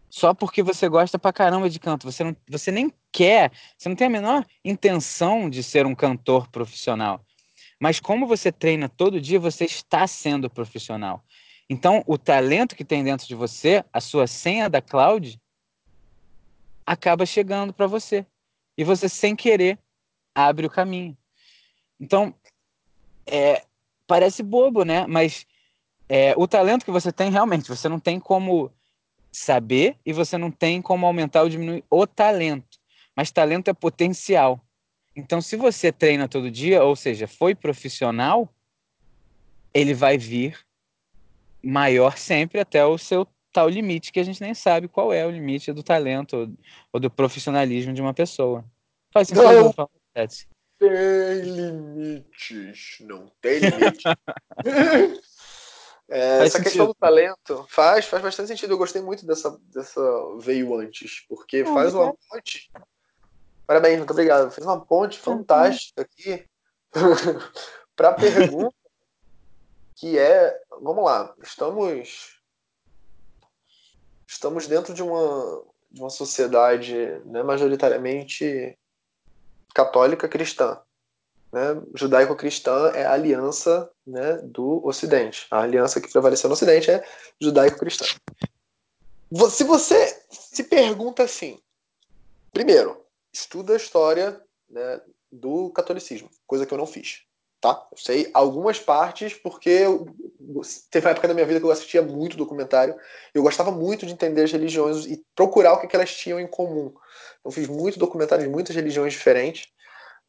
Só 0.10 0.34
porque 0.34 0.64
você 0.64 0.88
gosta 0.88 1.20
pra 1.20 1.34
caramba 1.34 1.70
de 1.70 1.80
canto. 1.80 2.10
Você, 2.10 2.24
não, 2.24 2.36
você 2.50 2.72
nem 2.72 2.92
quer, 3.12 3.52
você 3.78 3.90
não 3.90 3.96
tem 3.96 4.08
a 4.08 4.10
menor 4.10 4.46
intenção 4.64 5.50
de 5.50 5.62
ser 5.62 5.86
um 5.86 5.96
cantor 5.96 6.48
profissional. 6.50 7.26
Mas 7.80 8.00
como 8.00 8.26
você 8.26 8.52
treina 8.52 8.90
todo 8.90 9.22
dia, 9.22 9.40
você 9.40 9.66
está 9.66 10.08
sendo 10.08 10.50
profissional. 10.50 11.24
Então, 11.70 12.04
o 12.08 12.18
talento 12.18 12.76
que 12.76 12.86
tem 12.86 13.04
dentro 13.04 13.28
de 13.28 13.36
você, 13.36 13.84
a 13.92 14.00
sua 14.00 14.26
senha 14.26 14.70
da 14.70 14.82
cloud, 14.82 15.40
acaba 16.86 17.26
chegando 17.26 17.74
para 17.74 17.86
você. 17.86 18.26
E 18.78 18.84
você, 18.84 19.10
sem 19.10 19.36
querer, 19.36 19.78
abre 20.34 20.66
o 20.66 20.70
caminho. 20.70 21.18
Então, 22.00 22.34
é, 23.26 23.66
parece 24.08 24.42
bobo, 24.42 24.86
né? 24.86 25.06
Mas 25.06 25.46
é, 26.08 26.34
o 26.38 26.48
talento 26.48 26.86
que 26.86 26.92
você 26.92 27.12
tem, 27.12 27.30
realmente, 27.30 27.68
você 27.68 27.90
não 27.90 28.00
tem 28.00 28.20
como 28.20 28.72
saber 29.32 29.98
e 30.06 30.14
você 30.14 30.38
não 30.38 30.52
tem 30.52 30.82
como 30.82 31.06
aumentar 31.06 31.44
ou 31.44 31.50
diminuir 31.50 31.84
o 31.90 32.08
talento. 32.08 32.78
Mas 33.16 33.32
talento 33.32 33.70
é 33.70 33.74
potencial. 33.74 34.62
Então, 35.16 35.42
se 35.42 35.56
você 35.56 35.92
treina 35.92 36.28
todo 36.28 36.52
dia, 36.52 36.84
ou 36.84 36.96
seja, 36.96 37.28
foi 37.28 37.56
profissional, 37.56 38.48
ele 39.74 39.94
vai 39.94 40.18
vir 40.18 40.60
maior 41.64 42.18
sempre 42.18 42.60
até 42.60 42.86
o 42.86 42.98
seu 42.98 43.28
tal 43.52 43.68
limite, 43.68 44.12
que 44.12 44.20
a 44.20 44.24
gente 44.24 44.40
nem 44.42 44.54
sabe 44.54 44.88
qual 44.88 45.12
é 45.12 45.26
o 45.26 45.32
limite 45.32 45.74
do 45.74 45.82
talento 45.82 46.56
ou, 46.94 47.00
do 47.00 47.10
profissionalismo 47.10 47.94
de 47.94 48.02
uma 48.02 48.14
pessoa. 48.14 48.64
Faz 49.12 49.30
sentido? 49.30 49.74
Não 49.76 49.90
tem 50.80 51.42
limites. 51.42 52.98
Não 53.02 53.32
tem 53.42 53.60
limite. 53.60 54.04
É, 56.10 56.46
essa 56.46 56.58
sentido. 56.58 56.64
questão 56.64 56.86
do 56.88 56.94
talento 56.94 57.66
faz, 57.70 58.06
faz 58.06 58.24
bastante 58.24 58.48
sentido. 58.48 58.74
Eu 58.74 58.78
gostei 58.78 59.02
muito 59.02 59.26
dessa, 59.26 59.60
dessa 59.74 60.02
veio 60.40 60.76
antes, 60.76 61.26
porque 61.28 61.64
oh, 61.64 61.74
faz 61.74 61.94
uma 61.94 62.14
ponte. 62.30 62.72
Parabéns, 63.66 63.98
muito 63.98 64.12
obrigado. 64.12 64.50
Fez 64.52 64.66
uma 64.66 64.80
ponte 64.80 65.20
fantástica 65.20 66.02
aqui 66.02 66.46
para 67.96 68.10
a 68.10 68.14
pergunta 68.14 68.76
que 69.96 70.18
é, 70.18 70.58
vamos 70.82 71.04
lá, 71.04 71.36
estamos 71.44 72.38
estamos 74.26 74.68
dentro 74.68 74.94
de 74.94 75.04
uma 75.04 75.64
de 75.90 76.02
uma 76.02 76.10
sociedade 76.10 76.94
né, 77.26 77.42
majoritariamente 77.44 78.78
católica 79.74 80.28
cristã 80.28 80.82
né, 81.52 81.82
judaico-cristã 81.96 82.92
é 82.94 83.06
a 83.06 83.14
aliança 83.14 83.90
né, 84.08 84.40
do 84.44 84.86
Ocidente. 84.86 85.46
A 85.52 85.62
aliança 85.62 86.00
que 86.00 86.12
prevaleceu 86.12 86.48
no 86.48 86.54
Ocidente 86.54 86.90
é 86.90 87.04
judaico-cristã. 87.40 88.06
Se 89.52 89.64
você 89.66 90.22
se 90.30 90.64
pergunta 90.64 91.24
assim, 91.24 91.60
primeiro, 92.54 93.04
estuda 93.32 93.74
a 93.74 93.78
história 93.78 94.42
né, 94.70 95.02
do 95.30 95.70
catolicismo, 95.72 96.30
coisa 96.48 96.66
que 96.66 96.74
eu 96.74 96.78
não 96.78 96.88
fiz. 96.88 97.24
Tá? 97.60 97.88
Eu 97.92 97.98
sei 97.98 98.30
algumas 98.34 98.80
partes 98.80 99.34
porque 99.34 99.70
eu, 99.70 100.06
teve 100.92 101.06
uma 101.06 101.12
época 101.12 101.28
da 101.28 101.34
minha 101.34 101.46
vida 101.46 101.60
que 101.60 101.66
eu 101.66 101.72
assistia 101.72 102.04
muito 102.04 102.38
documentário. 102.38 102.96
Eu 103.34 103.42
gostava 103.42 103.72
muito 103.72 104.06
de 104.06 104.14
entender 104.14 104.44
as 104.44 104.52
religiões 104.52 105.06
e 105.06 105.26
procurar 105.36 105.74
o 105.74 105.82
que, 105.82 105.88
que 105.88 105.96
elas 105.96 106.16
tinham 106.16 106.40
em 106.40 106.48
comum. 106.48 106.94
Eu 107.44 107.52
fiz 107.52 107.68
muito 107.68 107.98
documentário 107.98 108.46
de 108.46 108.50
muitas 108.50 108.76
religiões 108.76 109.14
diferentes. 109.14 109.68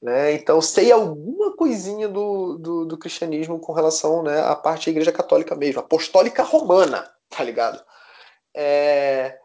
Né? 0.00 0.32
Então, 0.32 0.60
sei 0.60 0.92
alguma 0.92 1.56
coisinha 1.56 2.08
do, 2.08 2.56
do, 2.56 2.84
do, 2.84 2.98
cristianismo 2.98 3.58
com 3.58 3.72
relação 3.72 4.22
né, 4.22 4.40
à 4.40 4.54
parte 4.54 4.86
da 4.86 4.92
igreja 4.92 5.10
católica 5.10 5.56
mesmo, 5.56 5.80
apostólica 5.80 6.44
romana, 6.44 7.10
tá 7.28 7.42
ligado? 7.42 7.82
É... 8.54 9.40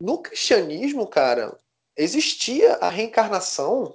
No 0.00 0.22
cristianismo, 0.22 1.06
cara, 1.06 1.58
existia 1.96 2.74
a 2.76 2.88
reencarnação 2.88 3.94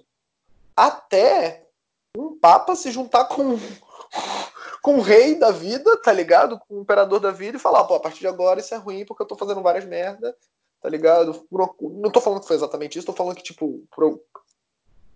até 0.75 1.67
um 2.15 2.37
papa 2.37 2.75
se 2.75 2.91
juntar 2.91 3.25
com, 3.25 3.57
com 4.81 4.97
o 4.97 5.01
rei 5.01 5.35
da 5.35 5.51
vida, 5.51 5.97
tá 5.97 6.13
ligado? 6.13 6.59
Com 6.59 6.75
o 6.75 6.81
imperador 6.81 7.19
da 7.19 7.31
vida 7.31 7.57
e 7.57 7.59
falar, 7.59 7.83
pô, 7.85 7.95
a 7.95 7.99
partir 7.99 8.19
de 8.19 8.27
agora 8.27 8.59
isso 8.59 8.73
é 8.75 8.77
ruim 8.77 9.05
porque 9.05 9.23
eu 9.23 9.27
tô 9.27 9.35
fazendo 9.35 9.61
várias 9.61 9.85
merda, 9.85 10.35
tá 10.81 10.87
ligado? 10.87 11.45
Não 11.51 12.11
tô 12.11 12.21
falando 12.21 12.41
que 12.41 12.47
foi 12.47 12.55
exatamente 12.55 12.97
isso, 12.97 13.07
tô 13.07 13.13
falando 13.13 13.35
que, 13.35 13.43
tipo, 13.43 13.83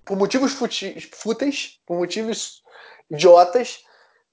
por, 0.05 0.17
motivos 0.17 0.53
fúteis, 0.53 1.79
por 1.85 1.97
motivos 1.97 2.61
idiotas, 3.09 3.83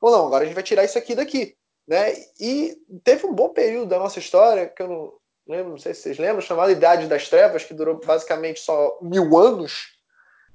ou 0.00 0.10
não, 0.10 0.26
agora 0.26 0.44
a 0.44 0.46
gente 0.46 0.54
vai 0.54 0.62
tirar 0.62 0.84
isso 0.84 0.98
aqui 0.98 1.14
daqui. 1.14 1.56
Né? 1.86 2.14
E 2.38 2.76
teve 3.04 3.26
um 3.26 3.34
bom 3.34 3.48
período 3.50 3.88
da 3.88 3.98
nossa 3.98 4.18
história, 4.18 4.68
que 4.68 4.82
eu 4.82 4.88
não 4.88 5.20
lembro, 5.46 5.70
não 5.72 5.78
sei 5.78 5.92
se 5.92 6.02
vocês 6.02 6.18
lembram, 6.18 6.40
chamado 6.40 6.70
Idade 6.70 7.06
das 7.06 7.28
Trevas, 7.28 7.64
que 7.64 7.74
durou 7.74 7.98
basicamente 7.98 8.60
só 8.60 8.98
mil 9.02 9.36
anos, 9.36 9.98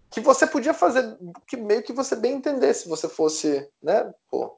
que 0.10 0.22
você 0.22 0.48
podia 0.48 0.74
fazer 0.74 1.18
que 1.48 1.58
meio 1.58 1.84
que 1.84 1.92
você 1.92 2.16
bem 2.16 2.36
entendesse 2.36 2.84
se 2.84 2.90
você 2.90 3.10
fosse, 3.10 3.70
né, 3.82 4.14
pô, 4.30 4.58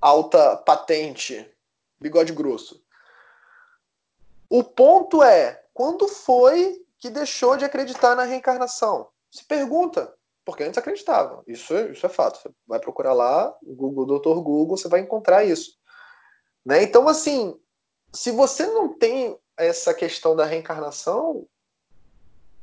alta 0.00 0.56
patente, 0.56 1.48
bigode 2.00 2.32
grosso. 2.32 2.82
O 4.50 4.64
ponto 4.64 5.22
é, 5.22 5.62
quando 5.72 6.08
foi 6.08 6.84
que 6.98 7.08
deixou 7.08 7.56
de 7.56 7.64
acreditar 7.64 8.14
na 8.16 8.24
reencarnação? 8.24 9.08
Se 9.34 9.44
pergunta, 9.44 10.14
porque 10.44 10.62
antes 10.62 10.78
acreditava. 10.78 11.42
Isso, 11.46 11.74
é, 11.74 11.90
isso 11.90 12.06
é 12.06 12.08
fato. 12.08 12.40
Você 12.40 12.48
vai 12.66 12.78
procurar 12.78 13.12
lá, 13.12 13.52
Google, 13.64 14.06
Doutor 14.06 14.40
Google, 14.42 14.76
você 14.76 14.88
vai 14.88 15.00
encontrar 15.00 15.44
isso. 15.44 15.72
Né? 16.64 16.84
Então, 16.84 17.08
assim, 17.08 17.58
se 18.12 18.30
você 18.30 18.64
não 18.66 18.96
tem 18.96 19.36
essa 19.56 19.92
questão 19.92 20.36
da 20.36 20.44
reencarnação, 20.44 21.48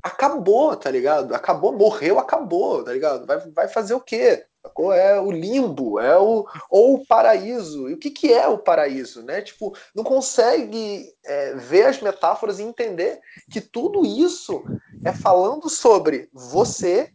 acabou, 0.03 0.75
tá 0.75 0.89
ligado? 0.89 1.33
Acabou, 1.33 1.73
morreu, 1.73 2.19
acabou, 2.19 2.83
tá 2.83 2.93
ligado? 2.93 3.25
Vai, 3.25 3.37
vai 3.51 3.67
fazer 3.67 3.93
o 3.93 4.01
quê? 4.01 4.45
É 4.93 5.19
o 5.19 5.31
limbo, 5.31 5.99
é 5.99 6.17
o 6.17 6.45
ou 6.69 6.95
o 6.95 7.05
paraíso. 7.05 7.89
E 7.89 7.93
o 7.93 7.97
que, 7.97 8.11
que 8.11 8.31
é 8.31 8.47
o 8.47 8.57
paraíso, 8.57 9.23
né? 9.23 9.41
Tipo, 9.41 9.75
não 9.93 10.03
consegue 10.03 11.11
é, 11.25 11.55
ver 11.55 11.87
as 11.87 11.99
metáforas 12.01 12.59
e 12.59 12.63
entender 12.63 13.19
que 13.49 13.59
tudo 13.59 14.05
isso 14.05 14.63
é 15.03 15.11
falando 15.11 15.69
sobre 15.69 16.29
você 16.31 17.11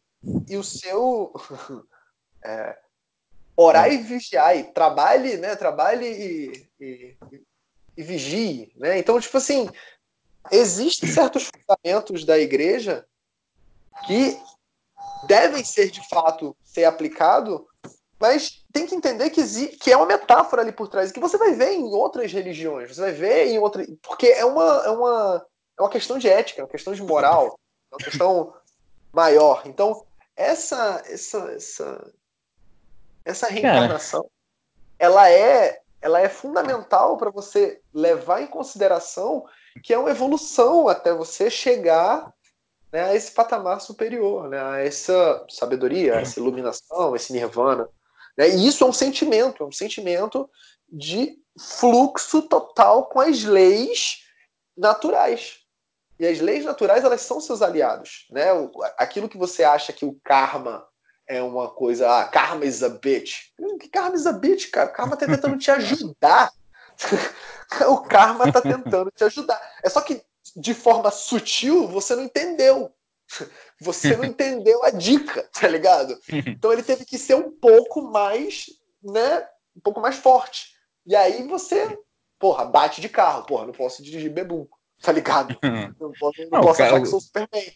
e 0.49 0.57
o 0.57 0.65
seu 0.65 1.33
é, 2.45 2.77
orar 3.57 3.93
e 3.93 3.99
vigiar, 3.99 4.57
e 4.57 4.65
trabalhe, 4.65 5.37
né? 5.37 5.55
Trabalhe 5.55 6.07
e, 6.07 6.69
e, 6.81 7.17
e 7.97 8.03
vigie, 8.03 8.73
né? 8.77 8.99
Então, 8.99 9.19
tipo 9.21 9.37
assim, 9.37 9.69
existem 10.51 11.09
certos 11.09 11.49
fundamentos 11.51 12.25
da 12.25 12.39
igreja 12.39 13.07
que 14.07 14.39
devem 15.27 15.65
ser 15.65 15.91
de 15.91 16.07
fato 16.09 16.57
ser 16.63 16.85
aplicado, 16.85 17.67
mas 18.19 18.65
tem 18.73 18.87
que 18.87 18.95
entender 18.95 19.31
que, 19.31 19.43
que 19.79 19.93
é 19.93 19.97
uma 19.97 20.07
metáfora 20.07 20.63
ali 20.63 20.73
por 20.73 20.89
trás, 20.89 21.13
que 21.13 21.21
você 21.21 21.37
vai 21.37 21.53
ver 21.53 21.73
em 21.73 21.85
outras 21.85 22.33
religiões, 22.33 22.95
você 22.95 23.01
vai 23.01 23.13
ver 23.13 23.47
em 23.49 23.59
outras. 23.59 23.87
Porque 24.03 24.27
é 24.27 24.45
uma, 24.45 24.83
é 24.85 24.91
uma, 24.91 25.47
é 25.79 25.83
uma 25.83 25.91
questão 25.91 26.19
de 26.19 26.29
ética, 26.29 26.61
é 26.61 26.65
uma 26.65 26.71
questão 26.71 26.95
de 26.95 27.03
moral, 27.03 27.59
é 27.91 27.95
uma 27.95 28.05
questão 28.05 28.55
maior. 29.13 29.63
Então, 29.67 30.05
essa, 30.35 31.03
essa, 31.07 31.39
essa, 31.53 32.13
essa 33.25 33.47
reencarnação, 33.49 34.29
ela 34.99 35.31
é, 35.31 35.81
ela 36.01 36.21
é 36.21 36.29
fundamental 36.29 37.17
para 37.17 37.31
você 37.31 37.81
levar 37.93 38.43
em 38.43 38.47
consideração 38.47 39.47
que 39.83 39.93
é 39.93 39.99
uma 39.99 40.11
evolução 40.11 40.89
até 40.89 41.13
você 41.13 41.51
chegar 41.51 42.33
né, 42.93 43.05
a 43.05 43.15
esse 43.15 43.33
patamar 43.33 43.81
superior, 43.81 44.49
né, 44.49 44.61
a 44.61 44.79
essa 44.79 45.45
sabedoria, 45.49 46.17
a 46.17 46.21
essa 46.21 46.41
iluminação, 46.41 47.15
esse 47.15 47.33
nirvana. 47.33 47.89
Né, 48.37 48.51
e 48.51 48.67
isso 48.67 48.85
é 48.85 48.87
um 48.87 48.93
sentimento, 48.93 49.63
é 49.63 49.67
um 49.67 49.73
sentimento 49.73 50.49
de 50.89 51.39
fluxo 51.59 52.43
total 52.43 53.07
com 53.07 53.21
as 53.21 53.43
leis 53.45 54.23
naturais. 54.77 55.59
E 56.19 56.27
as 56.27 56.41
leis 56.41 56.65
naturais, 56.65 57.05
elas 57.05 57.21
são 57.21 57.41
seus 57.41 57.61
aliados. 57.61 58.27
Né? 58.31 58.47
Aquilo 58.97 59.29
que 59.29 59.37
você 59.37 59.65
acha 59.65 59.93
que 59.93 60.05
o 60.05 60.19
karma 60.25 60.87
é 61.29 61.43
uma 61.43 61.69
coisa, 61.69 62.21
ah, 62.21 62.25
karma 62.25 62.65
is 62.65 62.83
a 62.83 62.89
bitch. 62.89 63.51
Que 63.81 63.89
karma 63.89 64.17
is 64.17 64.27
a 64.27 64.33
bitch, 64.33 64.71
cara? 64.71 64.89
O 64.89 64.93
karma 64.93 65.17
tá 65.17 65.27
tentando 65.27 65.59
te 65.59 65.71
ajudar. 65.73 66.53
o 67.89 67.99
karma 67.99 68.51
tá 68.53 68.61
tentando 68.61 69.11
te 69.11 69.25
ajudar. 69.25 69.61
É 69.83 69.89
só 69.89 70.01
que 70.01 70.23
de 70.57 70.75
forma 70.75 71.11
sutil, 71.11 71.89
você 71.89 72.15
não 72.15 72.25
entendeu. 72.25 72.93
Você 73.81 74.17
não 74.17 74.25
entendeu 74.25 74.83
a 74.85 74.91
dica, 74.91 75.43
tá 75.53 75.69
ligado? 75.69 76.19
Então 76.31 76.73
ele 76.73 76.83
teve 76.83 77.05
que 77.05 77.19
ser 77.19 77.35
um 77.35 77.51
pouco 77.51 78.01
mais, 78.01 78.67
né? 79.03 79.47
Um 79.77 79.81
pouco 79.81 80.01
mais 80.01 80.17
forte. 80.17 80.69
E 81.05 81.15
aí 81.15 81.47
você, 81.47 81.99
porra, 82.39 82.65
bate 82.65 83.03
de 83.03 83.09
carro, 83.09 83.45
porra, 83.45 83.67
não 83.67 83.73
posso 83.73 84.03
dirigir 84.03 84.33
bebum, 84.33 84.67
tá 85.03 85.13
ligado? 85.13 85.59
Não 86.01 86.13
posso, 86.19 86.41
não, 86.43 86.49
não 86.53 86.61
posso 86.61 86.83
achar 86.83 87.01
que 87.01 87.07
sou 87.07 87.21
Superman. 87.21 87.73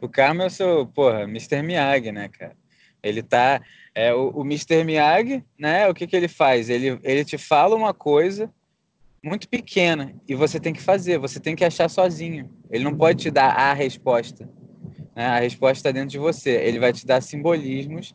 o 0.00 0.08
Karma 0.08 0.44
é 0.44 0.46
o 0.46 0.50
seu, 0.50 0.86
porra, 0.86 1.22
Mr. 1.22 1.62
Miyagi, 1.62 2.12
né, 2.12 2.28
cara? 2.28 2.56
Ele 3.02 3.22
tá. 3.22 3.60
É, 3.94 4.14
o, 4.14 4.30
o 4.30 4.40
Mr. 4.42 4.84
Miyagi, 4.84 5.44
né? 5.58 5.88
O 5.88 5.94
que, 5.94 6.06
que 6.06 6.16
ele 6.16 6.28
faz? 6.28 6.70
Ele, 6.70 6.98
ele 7.02 7.24
te 7.24 7.36
fala 7.36 7.74
uma 7.74 7.92
coisa 7.92 8.50
muito 9.22 9.48
pequena 9.48 10.14
e 10.28 10.34
você 10.34 10.58
tem 10.58 10.72
que 10.72 10.80
fazer, 10.80 11.18
você 11.18 11.38
tem 11.38 11.54
que 11.54 11.64
achar 11.64 11.88
sozinho. 11.88 12.50
Ele 12.70 12.84
não 12.84 12.96
pode 12.96 13.22
te 13.22 13.30
dar 13.30 13.50
a 13.50 13.72
resposta. 13.72 14.48
Né? 15.14 15.26
A 15.26 15.40
resposta 15.40 15.78
está 15.78 15.90
dentro 15.90 16.10
de 16.10 16.18
você. 16.18 16.50
Ele 16.50 16.78
vai 16.78 16.92
te 16.92 17.06
dar 17.06 17.20
simbolismos 17.22 18.14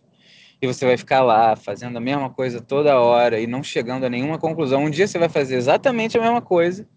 e 0.62 0.68
você 0.68 0.86
vai 0.86 0.98
ficar 0.98 1.22
lá 1.22 1.56
fazendo 1.56 1.98
a 1.98 2.02
mesma 2.02 2.30
coisa 2.30 2.62
toda 2.62 3.00
hora 3.00 3.40
e 3.40 3.46
não 3.46 3.62
chegando 3.62 4.06
a 4.06 4.10
nenhuma 4.10 4.40
conclusão. 4.40 4.84
Um 4.84 4.90
dia 4.90 5.08
você 5.08 5.20
vai 5.20 5.30
fazer 5.30 5.56
exatamente 5.56 6.18
a 6.18 6.22
mesma 6.22 6.42
coisa 6.42 6.88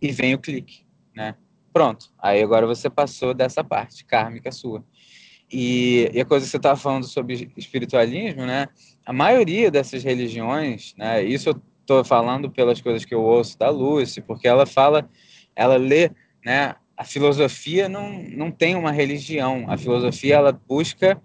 e 0.00 0.10
vem 0.12 0.34
o 0.34 0.38
clique, 0.38 0.84
né? 1.14 1.34
Pronto. 1.72 2.12
Aí 2.18 2.42
agora 2.42 2.66
você 2.66 2.90
passou 2.90 3.32
dessa 3.32 3.64
parte 3.64 4.04
kármica 4.04 4.52
sua. 4.52 4.84
E, 5.52 6.10
e 6.14 6.20
a 6.20 6.24
coisa 6.24 6.46
que 6.46 6.50
você 6.50 6.56
estava 6.56 6.76
falando 6.76 7.04
sobre 7.04 7.52
espiritualismo, 7.56 8.46
né? 8.46 8.68
A 9.04 9.12
maioria 9.12 9.70
dessas 9.70 10.02
religiões, 10.02 10.94
né? 10.96 11.22
Isso 11.22 11.50
eu 11.50 11.60
estou 11.80 12.02
falando 12.02 12.50
pelas 12.50 12.80
coisas 12.80 13.04
que 13.04 13.14
eu 13.14 13.22
ouço 13.22 13.58
da 13.58 13.68
Lucy, 13.68 14.22
porque 14.22 14.48
ela 14.48 14.64
fala, 14.64 15.08
ela 15.54 15.76
lê, 15.76 16.10
né? 16.44 16.74
A 16.96 17.04
filosofia 17.04 17.88
não, 17.88 18.22
não 18.30 18.50
tem 18.50 18.74
uma 18.74 18.92
religião. 18.92 19.66
A 19.68 19.76
filosofia 19.76 20.36
ela 20.36 20.52
busca 20.52 21.20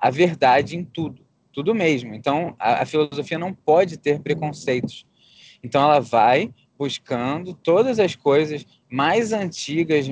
a 0.00 0.10
verdade 0.10 0.76
em 0.76 0.84
tudo, 0.84 1.24
tudo 1.52 1.74
mesmo. 1.74 2.14
Então 2.14 2.56
a, 2.58 2.82
a 2.82 2.86
filosofia 2.86 3.38
não 3.38 3.52
pode 3.52 3.96
ter 3.96 4.20
preconceitos. 4.20 5.06
Então 5.62 5.82
ela 5.82 6.00
vai 6.00 6.52
buscando 6.76 7.54
todas 7.54 7.98
as 7.98 8.16
coisas 8.16 8.66
mais 8.90 9.32
antigas, 9.32 10.08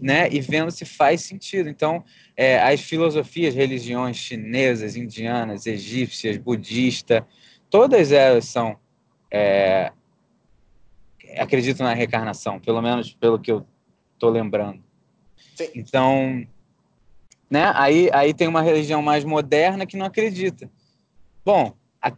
né, 0.00 0.28
e 0.30 0.40
vendo 0.40 0.70
se 0.70 0.84
faz 0.84 1.22
sentido. 1.22 1.68
Então, 1.68 2.04
é, 2.36 2.60
as 2.60 2.80
filosofias, 2.80 3.54
religiões 3.54 4.16
chinesas, 4.16 4.96
indianas, 4.96 5.66
egípcias, 5.66 6.36
budistas, 6.36 7.22
todas 7.68 8.12
elas 8.12 8.44
são 8.46 8.78
é, 9.30 9.92
acreditam 11.38 11.86
na 11.86 11.94
reencarnação, 11.94 12.58
pelo 12.58 12.82
menos 12.82 13.14
pelo 13.14 13.38
que 13.38 13.52
eu 13.52 13.66
estou 14.14 14.30
lembrando. 14.30 14.82
Sim. 15.54 15.68
Então, 15.74 16.46
né, 17.48 17.72
aí, 17.74 18.10
aí 18.12 18.34
tem 18.34 18.48
uma 18.48 18.62
religião 18.62 19.02
mais 19.02 19.24
moderna 19.24 19.86
que 19.86 19.96
não 19.96 20.06
acredita. 20.06 20.70
Bom, 21.44 21.74
a, 22.00 22.12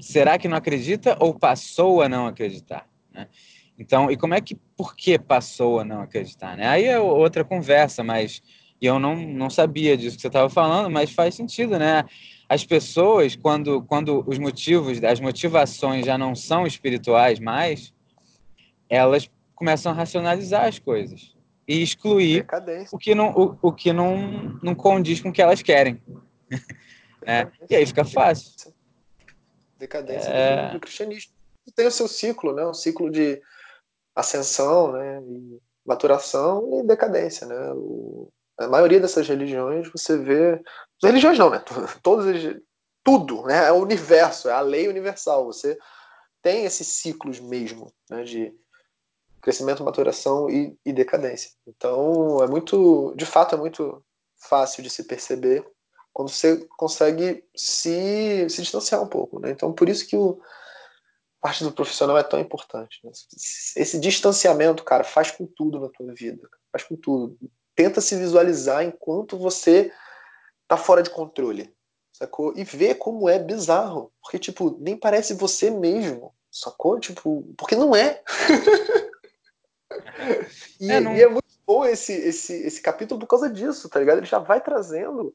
será 0.00 0.38
que 0.38 0.48
não 0.48 0.56
acredita 0.56 1.16
ou 1.20 1.34
passou 1.38 2.02
a 2.02 2.08
não 2.08 2.26
acreditar? 2.26 2.88
Né? 3.12 3.28
Então, 3.82 4.08
e 4.08 4.16
como 4.16 4.32
é 4.32 4.40
que, 4.40 4.54
por 4.76 4.94
que 4.94 5.18
passou 5.18 5.80
a 5.80 5.84
não 5.84 6.02
acreditar? 6.02 6.56
Né? 6.56 6.68
Aí 6.68 6.84
é 6.84 7.00
outra 7.00 7.44
conversa, 7.44 8.04
mas 8.04 8.40
eu 8.80 8.96
não, 9.00 9.16
não 9.16 9.50
sabia 9.50 9.96
disso 9.96 10.14
que 10.14 10.22
você 10.22 10.28
estava 10.28 10.48
falando, 10.48 10.88
mas 10.88 11.10
faz 11.10 11.34
sentido, 11.34 11.76
né? 11.78 12.04
As 12.48 12.64
pessoas, 12.64 13.34
quando, 13.34 13.82
quando 13.82 14.22
os 14.24 14.38
motivos, 14.38 15.02
as 15.02 15.18
motivações 15.18 16.06
já 16.06 16.16
não 16.16 16.32
são 16.32 16.64
espirituais 16.64 17.40
mais, 17.40 17.92
elas 18.88 19.28
começam 19.54 19.90
a 19.90 19.94
racionalizar 19.94 20.66
as 20.66 20.78
coisas 20.78 21.34
e 21.66 21.82
excluir 21.82 22.46
o 22.92 22.98
que 22.98 23.16
não, 23.16 23.32
o, 23.32 23.58
o 23.62 23.72
que 23.72 23.92
não, 23.92 24.60
não 24.62 24.76
condiz 24.76 25.20
com 25.20 25.30
o 25.30 25.32
que 25.32 25.42
elas 25.42 25.60
querem. 25.60 26.00
é, 27.26 27.48
e 27.68 27.74
aí 27.74 27.84
fica 27.84 28.04
fácil. 28.04 28.72
Decadência 29.76 30.28
é... 30.28 30.70
do 30.70 30.78
cristianismo 30.78 31.32
tem 31.70 31.86
o 31.86 31.90
seu 31.90 32.08
ciclo, 32.08 32.52
né? 32.52 32.66
Um 32.66 32.74
ciclo 32.74 33.10
de 33.10 33.40
ascensão, 34.14 34.92
né? 34.92 35.22
E 35.22 35.58
maturação 35.84 36.80
e 36.80 36.86
decadência, 36.86 37.46
né? 37.46 37.72
O, 37.74 38.28
a 38.58 38.68
maioria 38.68 39.00
dessas 39.00 39.26
religiões 39.26 39.90
você 39.90 40.16
vê, 40.16 40.60
religiões 41.02 41.38
não, 41.38 41.50
né? 41.50 41.62
Todas 42.02 42.56
tudo, 43.04 43.42
né? 43.44 43.66
É 43.66 43.72
o 43.72 43.76
universo, 43.76 44.48
é 44.48 44.52
a 44.52 44.60
lei 44.60 44.88
universal. 44.88 45.44
Você 45.46 45.76
tem 46.40 46.64
esses 46.64 46.86
ciclos 46.86 47.40
mesmo, 47.40 47.92
né? 48.10 48.22
De 48.24 48.54
crescimento, 49.40 49.84
maturação 49.84 50.48
e, 50.48 50.76
e 50.84 50.92
decadência. 50.92 51.50
Então 51.66 52.38
é 52.42 52.46
muito, 52.46 53.12
de 53.16 53.26
fato, 53.26 53.54
é 53.54 53.58
muito 53.58 54.02
fácil 54.36 54.82
de 54.82 54.90
se 54.90 55.04
perceber 55.04 55.66
quando 56.12 56.28
você 56.28 56.64
consegue 56.76 57.44
se, 57.56 58.46
se 58.48 58.62
distanciar 58.62 59.02
um 59.02 59.08
pouco, 59.08 59.40
né? 59.40 59.50
Então 59.50 59.72
por 59.72 59.88
isso 59.88 60.06
que 60.06 60.16
o 60.16 60.40
parte 61.42 61.64
do 61.64 61.72
profissional 61.72 62.16
é 62.16 62.22
tão 62.22 62.38
importante. 62.38 63.00
Né? 63.02 63.10
Esse 63.76 63.98
distanciamento, 63.98 64.84
cara, 64.84 65.02
faz 65.02 65.32
com 65.32 65.44
tudo 65.44 65.80
na 65.80 65.88
tua 65.88 66.14
vida. 66.14 66.48
Faz 66.70 66.84
com 66.84 66.94
tudo. 66.94 67.36
Tenta 67.74 68.00
se 68.00 68.16
visualizar 68.16 68.84
enquanto 68.84 69.36
você 69.36 69.92
tá 70.68 70.76
fora 70.76 71.02
de 71.02 71.10
controle. 71.10 71.74
Sacou? 72.12 72.56
E 72.56 72.62
ver 72.62 72.94
como 72.94 73.28
é 73.28 73.40
bizarro. 73.40 74.12
Porque, 74.22 74.38
tipo, 74.38 74.78
nem 74.80 74.96
parece 74.96 75.34
você 75.34 75.68
mesmo. 75.68 76.32
Sacou? 76.48 77.00
Tipo, 77.00 77.42
porque 77.58 77.74
não 77.74 77.96
é. 77.96 78.22
e, 80.80 80.92
é, 80.92 81.00
não... 81.00 81.16
e, 81.16 81.22
é 81.22 81.28
muito 81.28 81.42
bom 81.66 81.84
esse, 81.84 82.12
esse, 82.12 82.54
esse 82.54 82.80
capítulo 82.80 83.18
por 83.18 83.26
causa 83.26 83.50
disso, 83.50 83.88
tá 83.88 83.98
ligado? 83.98 84.18
Ele 84.18 84.26
já 84.26 84.38
vai 84.38 84.60
trazendo 84.60 85.34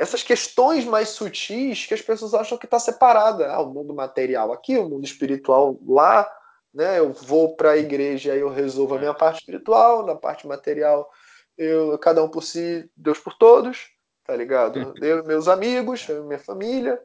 essas 0.00 0.22
questões 0.22 0.86
mais 0.86 1.10
sutis 1.10 1.84
que 1.84 1.92
as 1.92 2.00
pessoas 2.00 2.32
acham 2.32 2.56
que 2.56 2.64
está 2.64 2.78
separada. 2.78 3.52
Ah, 3.52 3.60
o 3.60 3.70
mundo 3.70 3.92
material 3.92 4.50
aqui, 4.50 4.78
o 4.78 4.88
mundo 4.88 5.04
espiritual 5.04 5.78
lá, 5.86 6.26
né? 6.72 6.98
Eu 6.98 7.12
vou 7.12 7.54
para 7.54 7.72
a 7.72 7.76
igreja 7.76 8.34
e 8.34 8.40
eu 8.40 8.48
resolvo 8.48 8.94
a 8.94 8.98
minha 8.98 9.12
parte 9.12 9.40
espiritual, 9.40 10.06
na 10.06 10.16
parte 10.16 10.46
material 10.46 11.06
eu 11.58 11.98
cada 11.98 12.24
um 12.24 12.30
por 12.30 12.42
si, 12.42 12.88
Deus 12.96 13.18
por 13.18 13.34
todos, 13.34 13.90
tá 14.24 14.34
ligado? 14.34 14.94
Eu, 15.04 15.22
meus 15.26 15.46
amigos, 15.46 16.08
eu, 16.08 16.24
minha 16.24 16.38
família. 16.38 16.98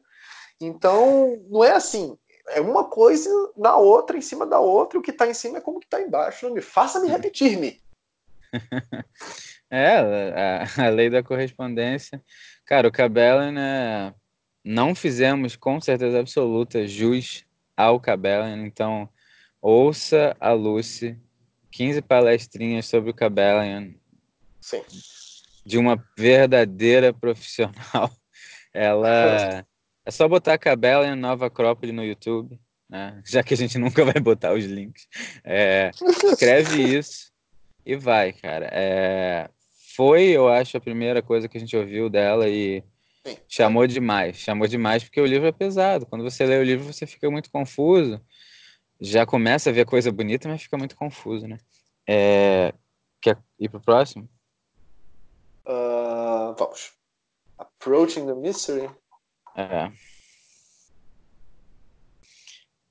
Então, 0.58 1.38
não 1.50 1.62
é 1.62 1.72
assim. 1.72 2.16
É 2.48 2.62
uma 2.62 2.84
coisa 2.84 3.28
na 3.54 3.76
outra, 3.76 4.16
em 4.16 4.22
cima 4.22 4.46
da 4.46 4.58
outra, 4.58 4.96
e 4.96 5.00
o 5.00 5.02
que 5.02 5.10
está 5.10 5.26
em 5.26 5.34
cima 5.34 5.58
é 5.58 5.60
como 5.60 5.80
que 5.80 5.86
está 5.86 6.00
embaixo. 6.00 6.46
Não 6.46 6.54
me 6.54 6.62
faça-me 6.62 7.08
repetir-me. 7.08 7.78
É, 9.68 9.96
a, 9.98 10.86
a 10.86 10.88
lei 10.90 11.10
da 11.10 11.24
correspondência 11.24 12.22
Cara, 12.66 12.88
o 12.88 12.92
Cabela, 12.92 13.52
né? 13.52 14.12
Não 14.64 14.92
fizemos 14.92 15.54
com 15.54 15.80
certeza 15.80 16.18
absoluta 16.18 16.86
jus 16.86 17.46
ao 17.76 18.00
Cabela, 18.00 18.50
então 18.50 19.08
ouça 19.62 20.36
a 20.40 20.50
Lucy, 20.50 21.16
15 21.70 22.02
palestrinhas 22.02 22.86
sobre 22.86 23.10
o 23.10 23.14
Cabela. 23.14 23.62
Sim. 24.60 24.82
De 25.64 25.78
uma 25.78 26.04
verdadeira 26.18 27.12
profissional. 27.12 28.10
Ela. 28.74 29.64
É 30.04 30.10
só 30.10 30.26
botar 30.26 30.58
Cabela 30.58 31.06
em 31.06 31.14
Nova 31.14 31.46
Acrópole 31.46 31.92
no 31.92 32.04
YouTube, 32.04 32.60
né? 32.90 33.22
Já 33.24 33.44
que 33.44 33.54
a 33.54 33.56
gente 33.56 33.78
nunca 33.78 34.04
vai 34.04 34.20
botar 34.20 34.52
os 34.52 34.64
links. 34.64 35.06
É, 35.44 35.92
escreve 36.32 36.82
isso 36.82 37.30
e 37.84 37.94
vai, 37.94 38.32
cara. 38.32 38.68
É, 38.72 39.48
foi, 39.96 40.24
eu 40.24 40.46
acho, 40.46 40.76
a 40.76 40.80
primeira 40.80 41.22
coisa 41.22 41.48
que 41.48 41.56
a 41.56 41.60
gente 41.60 41.74
ouviu 41.74 42.10
dela 42.10 42.46
e 42.48 42.84
Sim. 43.26 43.38
chamou 43.48 43.86
demais. 43.86 44.36
Chamou 44.36 44.68
demais 44.68 45.02
porque 45.02 45.20
o 45.20 45.26
livro 45.26 45.48
é 45.48 45.52
pesado. 45.52 46.04
Quando 46.04 46.22
você 46.22 46.44
lê 46.44 46.58
o 46.58 46.62
livro, 46.62 46.92
você 46.92 47.06
fica 47.06 47.30
muito 47.30 47.50
confuso. 47.50 48.20
Já 49.00 49.24
começa 49.24 49.70
a 49.70 49.72
ver 49.72 49.86
coisa 49.86 50.12
bonita, 50.12 50.48
mas 50.48 50.62
fica 50.62 50.76
muito 50.76 50.94
confuso, 50.94 51.48
né? 51.48 51.56
É... 52.06 52.74
Quer 53.22 53.38
ir 53.58 53.70
pro 53.70 53.80
próximo? 53.80 54.28
Uh, 55.66 56.54
vamos. 56.58 56.92
Approaching 57.58 58.26
the 58.26 58.34
Mystery. 58.34 58.90
É. 59.56 59.90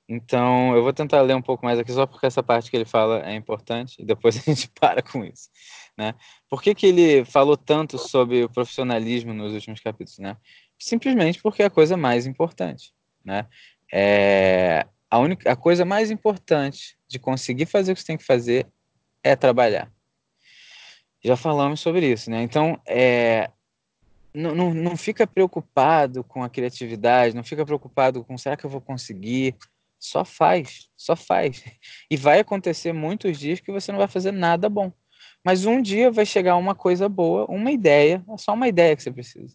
Então, 0.08 0.76
eu 0.76 0.84
vou 0.84 0.94
tentar 0.94 1.22
ler 1.22 1.36
um 1.36 1.42
pouco 1.42 1.66
mais 1.66 1.80
aqui, 1.80 1.92
só 1.92 2.06
porque 2.06 2.26
essa 2.26 2.44
parte 2.44 2.70
que 2.70 2.78
ele 2.78 2.86
fala 2.86 3.28
é 3.28 3.36
importante, 3.36 4.02
e 4.02 4.06
depois 4.06 4.38
a 4.38 4.42
gente 4.42 4.70
para 4.70 5.02
com 5.02 5.24
isso. 5.24 5.50
Né? 5.98 6.14
Por 6.50 6.62
que, 6.62 6.76
que 6.76 6.88
ele 6.88 7.26
falou 7.26 7.56
tanto 7.56 7.98
sobre 7.98 8.44
o 8.44 8.50
profissionalismo 8.50 9.34
nos 9.34 9.54
últimos 9.54 9.80
capítulos? 9.80 10.20
Né? 10.20 10.36
Simplesmente 10.78 11.42
porque 11.42 11.64
é 11.64 11.66
a 11.66 11.70
coisa 11.70 11.96
mais 11.96 12.26
importante. 12.26 12.94
Né? 13.24 13.48
É, 13.92 14.86
a, 15.10 15.20
única, 15.20 15.52
a 15.52 15.56
coisa 15.56 15.86
mais 15.86 16.12
importante 16.12 16.98
de 17.08 17.18
conseguir 17.18 17.66
fazer 17.66 17.92
o 17.92 17.96
que 17.96 18.02
você 18.02 18.08
tem 18.08 18.18
que 18.18 18.26
fazer 18.26 18.68
é 19.24 19.36
trabalhar. 19.36 19.92
Já 21.24 21.36
falamos 21.36 21.80
sobre 21.80 22.12
isso, 22.12 22.30
né? 22.30 22.44
Então, 22.44 22.80
é, 22.86 23.50
não, 24.32 24.54
não, 24.54 24.74
não 24.74 24.98
fica 24.98 25.26
preocupado 25.26 26.24
com 26.24 26.44
a 26.44 26.50
criatividade, 26.50 27.36
não 27.36 27.44
fica 27.44 27.66
preocupado 27.66 28.24
com 28.24 28.38
será 28.38 28.56
que 28.56 28.66
eu 28.66 28.70
vou 28.70 28.82
conseguir. 28.82 29.56
Só 29.98 30.24
faz, 30.24 30.90
só 30.96 31.16
faz. 31.16 31.64
E 32.12 32.16
vai 32.16 32.40
acontecer 32.40 32.94
muitos 32.94 33.40
dias 33.40 33.60
que 33.60 33.72
você 33.72 33.92
não 33.92 33.98
vai 33.98 34.08
fazer 34.08 34.32
nada 34.32 34.70
bom. 34.70 34.92
Mas 35.46 35.66
um 35.66 35.82
dia 35.82 36.10
vai 36.12 36.26
chegar 36.26 36.58
uma 36.58 36.74
coisa 36.74 37.08
boa, 37.08 37.46
uma 37.46 37.72
ideia, 37.72 38.26
é 38.28 38.38
só 38.38 38.54
uma 38.54 38.68
ideia 38.68 38.96
que 38.96 39.04
você 39.04 39.12
precisa, 39.12 39.54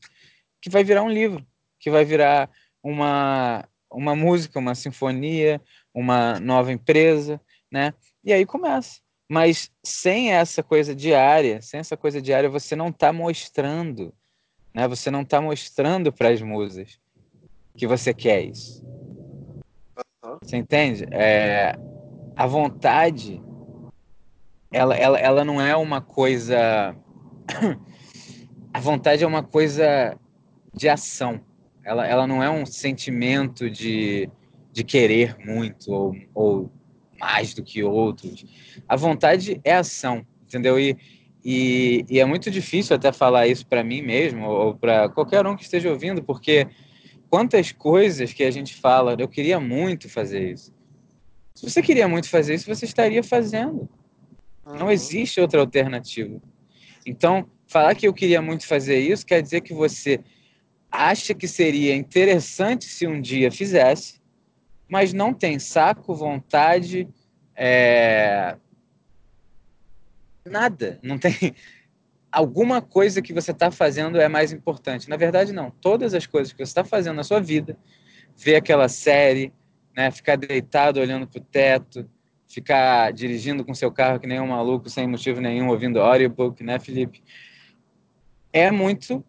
que 0.63 0.71
vai 0.71 0.85
virar 0.85 1.03
um 1.03 1.11
livro, 1.11 1.45
que 1.81 1.91
vai 1.91 2.05
virar 2.05 2.49
uma, 2.83 3.69
uma 3.91 4.15
música, 4.15 4.59
uma 4.59 4.75
sinfonia, 4.75 5.61
uma 5.93 6.39
nova 6.39 6.73
empresa, 6.73 7.41
né? 7.71 7.93
E 8.23 8.33
aí 8.33 8.47
começa. 8.47 9.01
Mas 9.29 9.71
sem 9.85 10.33
essa 10.33 10.63
coisa 10.63 10.95
diária, 10.95 11.61
sem 11.63 11.81
essa 11.81 11.97
coisa 11.97 12.23
diária, 12.23 12.49
você 12.49 12.77
não 12.77 12.89
está 12.89 13.13
mostrando 13.13 14.15
Né? 14.75 14.87
Você 14.89 15.11
não 15.11 15.23
está 15.23 15.41
mostrando 15.41 16.13
para 16.13 16.31
as 16.31 16.41
musas 16.41 16.99
que 17.77 17.87
você 17.87 18.15
quer 18.15 18.43
isso. 18.43 18.85
Você 20.43 20.57
entende? 20.57 21.05
É, 21.11 21.75
a 22.37 22.47
vontade, 22.47 23.43
ela, 24.71 24.97
ela, 24.97 25.19
ela 25.19 25.45
não 25.45 25.61
é 25.61 25.77
uma 25.77 26.01
coisa. 26.01 26.95
A 28.73 28.79
vontade 28.79 29.25
é 29.25 29.27
uma 29.27 29.43
coisa 29.43 30.17
de 30.73 30.89
ação. 30.89 31.41
Ela, 31.85 32.07
ela 32.07 32.27
não 32.27 32.41
é 32.41 32.49
um 32.49 32.65
sentimento 32.65 33.69
de, 33.69 34.31
de 34.73 34.85
querer 34.85 35.37
muito 35.45 35.91
ou, 35.91 36.15
ou 36.33 36.73
mais 37.19 37.53
do 37.53 37.65
que 37.65 37.83
outros. 37.83 38.45
A 38.89 38.95
vontade 38.95 39.61
é 39.65 39.75
ação, 39.75 40.25
entendeu? 40.45 40.79
E, 40.79 40.97
e, 41.45 42.05
e 42.09 42.21
é 42.21 42.25
muito 42.25 42.49
difícil 42.49 42.95
até 42.95 43.11
falar 43.11 43.49
isso 43.49 43.67
para 43.67 43.83
mim 43.83 44.03
mesmo 44.03 44.47
ou 44.47 44.75
para 44.77 45.09
qualquer 45.09 45.45
um 45.47 45.57
que 45.57 45.65
esteja 45.65 45.91
ouvindo, 45.91 46.23
porque 46.23 46.69
quantas 47.29 47.73
coisas 47.73 48.33
que 48.33 48.45
a 48.45 48.51
gente 48.51 48.77
fala, 48.77 49.17
eu 49.19 49.29
queria 49.29 49.59
muito 49.59 50.09
fazer 50.09 50.53
isso. 50.53 50.73
Se 51.55 51.69
você 51.69 51.83
queria 51.83 52.07
muito 52.07 52.29
fazer 52.29 52.55
isso, 52.55 52.73
você 52.73 52.85
estaria 52.85 53.23
fazendo. 53.23 53.89
Não 54.73 54.91
existe 54.91 55.41
outra 55.41 55.61
alternativa. 55.61 56.41
Então, 57.05 57.49
falar 57.67 57.95
que 57.95 58.07
eu 58.07 58.15
queria 58.15 58.43
muito 58.43 58.67
fazer 58.67 58.99
isso 58.99 59.25
quer 59.25 59.43
dizer 59.43 59.61
que 59.61 59.73
você 59.73 60.21
acha 60.91 61.35
que 61.35 61.47
seria 61.47 61.95
interessante 61.95 62.85
se 62.85 63.07
um 63.07 63.21
dia 63.21 63.51
fizesse, 63.51 64.21
mas 64.89 65.13
não 65.13 65.33
tem 65.33 65.59
saco, 65.59 66.15
vontade, 66.15 67.09
é... 67.55 68.57
nada. 70.45 70.99
Não 71.03 71.17
tem 71.17 71.33
alguma 72.31 72.83
coisa 72.83 73.23
que 73.23 73.33
você 73.33 73.53
está 73.53 73.71
fazendo 73.71 74.21
é 74.21 74.29
mais 74.29 74.53
importante. 74.53 75.09
Na 75.09 75.17
verdade, 75.17 75.53
não. 75.53 75.71
Todas 75.71 76.13
as 76.13 76.27
coisas 76.27 76.53
que 76.53 76.59
você 76.59 76.71
está 76.71 76.85
fazendo 76.85 77.17
na 77.17 77.25
sua 77.25 77.41
vida, 77.41 77.79
ver 78.37 78.57
aquela 78.57 78.89
série, 78.89 79.53
né, 79.97 80.11
ficar 80.11 80.37
deitado 80.37 80.99
olhando 80.99 81.27
para 81.27 81.41
o 81.41 81.45
teto, 81.45 82.09
ficar 82.51 83.13
dirigindo 83.13 83.65
com 83.65 83.73
seu 83.73 83.93
carro 83.93 84.19
que 84.19 84.27
nem 84.27 84.41
um 84.41 84.49
maluco 84.49 84.91
sem 84.91 85.07
motivo 85.07 85.41
nenhum, 85.41 85.69
ouvindo 85.69 86.01
audiobook, 86.01 86.65
né, 86.65 86.81
Felipe? 86.81 87.23
É 88.53 88.73
muito 88.73 89.25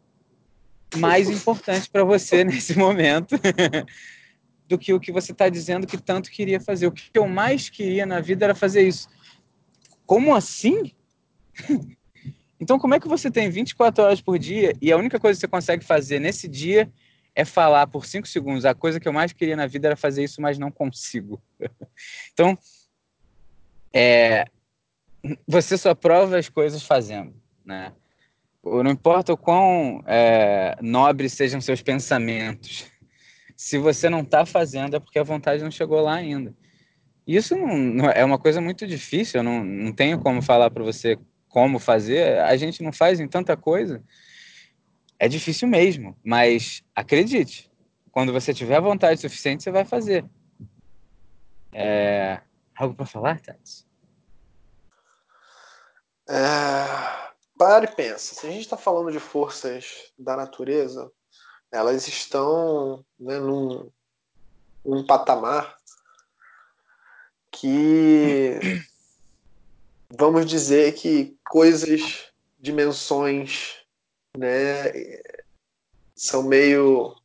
mais 0.98 1.30
importante 1.30 1.88
para 1.90 2.04
você 2.04 2.44
nesse 2.44 2.78
momento 2.78 3.36
do 4.68 4.78
que 4.78 4.92
o 4.92 5.00
que 5.00 5.12
você 5.12 5.34
está 5.34 5.48
dizendo 5.50 5.86
que 5.86 5.98
tanto 5.98 6.32
queria 6.32 6.60
fazer. 6.60 6.88
O 6.88 6.92
que 6.92 7.12
eu 7.14 7.28
mais 7.28 7.70
queria 7.70 8.08
na 8.08 8.20
vida 8.20 8.46
era 8.46 8.56
fazer 8.56 8.88
isso. 8.88 9.08
Como 10.06 10.36
assim? 10.36 10.92
Então, 12.64 12.78
como 12.78 12.94
é 12.94 13.00
que 13.00 13.08
você 13.08 13.32
tem 13.32 13.50
24 13.50 14.04
horas 14.04 14.22
por 14.22 14.38
dia 14.38 14.76
e 14.80 14.92
a 14.92 14.96
única 14.96 15.20
coisa 15.20 15.36
que 15.36 15.42
você 15.42 15.48
consegue 15.48 15.84
fazer 15.84 16.20
nesse 16.20 16.48
dia 16.48 16.94
é 17.34 17.44
falar 17.44 17.88
por 17.88 18.06
5 18.06 18.28
segundos? 18.28 18.66
A 18.66 18.76
coisa 18.76 19.00
que 19.00 19.08
eu 19.08 19.12
mais 19.12 19.34
queria 19.34 19.56
na 19.56 19.66
vida 19.66 19.88
era 19.88 19.96
fazer 19.96 20.24
isso, 20.24 20.40
mas 20.40 20.60
não 20.60 20.70
consigo. 20.70 21.42
então, 22.32 22.56
é, 23.94 24.46
você 25.48 25.78
só 25.78 25.94
prova 25.94 26.38
as 26.38 26.50
coisas 26.50 26.84
fazendo, 26.84 27.34
né? 27.66 27.94
Não 28.64 28.92
importa 28.92 29.34
o 29.34 29.38
quão 29.38 30.04
é, 30.06 30.78
nobres 30.82 31.34
sejam 31.34 31.60
seus 31.60 31.82
pensamentos, 31.82 32.86
se 33.56 33.78
você 33.78 34.10
não 34.10 34.22
está 34.22 34.46
fazendo 34.46 34.96
é 34.96 35.00
porque 35.00 35.20
a 35.20 35.24
vontade 35.24 35.64
não 35.64 35.70
chegou 35.70 36.02
lá 36.02 36.16
ainda. 36.16 36.54
Isso 37.26 37.56
não, 37.56 37.78
não 37.78 38.10
é 38.10 38.26
uma 38.26 38.40
coisa 38.40 38.60
muito 38.60 38.88
difícil, 38.88 39.40
eu 39.40 39.44
não, 39.44 39.64
não 39.64 39.94
tenho 39.94 40.20
como 40.20 40.42
falar 40.42 40.72
para 40.72 40.84
você 40.84 41.18
como 41.48 41.78
fazer, 41.78 42.40
a 42.40 42.56
gente 42.56 42.82
não 42.82 42.92
faz 42.92 43.20
em 43.20 43.28
tanta 43.28 43.56
coisa. 43.56 44.04
É 45.20 45.28
difícil 45.28 45.68
mesmo, 45.68 46.18
mas 46.24 46.84
acredite, 46.96 47.70
quando 48.12 48.34
você 48.34 48.54
tiver 48.54 48.82
vontade 48.82 49.22
suficiente, 49.22 49.62
você 49.62 49.70
vai 49.70 49.86
fazer. 49.86 50.26
É... 51.72 52.42
Algo 52.82 52.96
para 52.96 53.06
falar, 53.06 53.40
Tati? 53.40 53.86
É... 56.28 57.32
Para 57.56 57.86
e 57.86 57.96
pensa. 57.96 58.34
Se 58.34 58.48
a 58.48 58.50
gente 58.50 58.62
está 58.62 58.76
falando 58.76 59.12
de 59.12 59.20
forças 59.20 60.12
da 60.18 60.36
natureza, 60.36 61.12
elas 61.72 62.08
estão 62.08 63.06
né, 63.20 63.40
num, 63.40 63.92
num 64.84 65.06
patamar 65.06 65.78
que 67.52 68.60
vamos 70.10 70.48
dizer 70.48 70.96
que 70.96 71.38
coisas, 71.48 72.34
dimensões, 72.60 73.76
né, 74.36 74.92
são 76.16 76.42
meio 76.42 77.16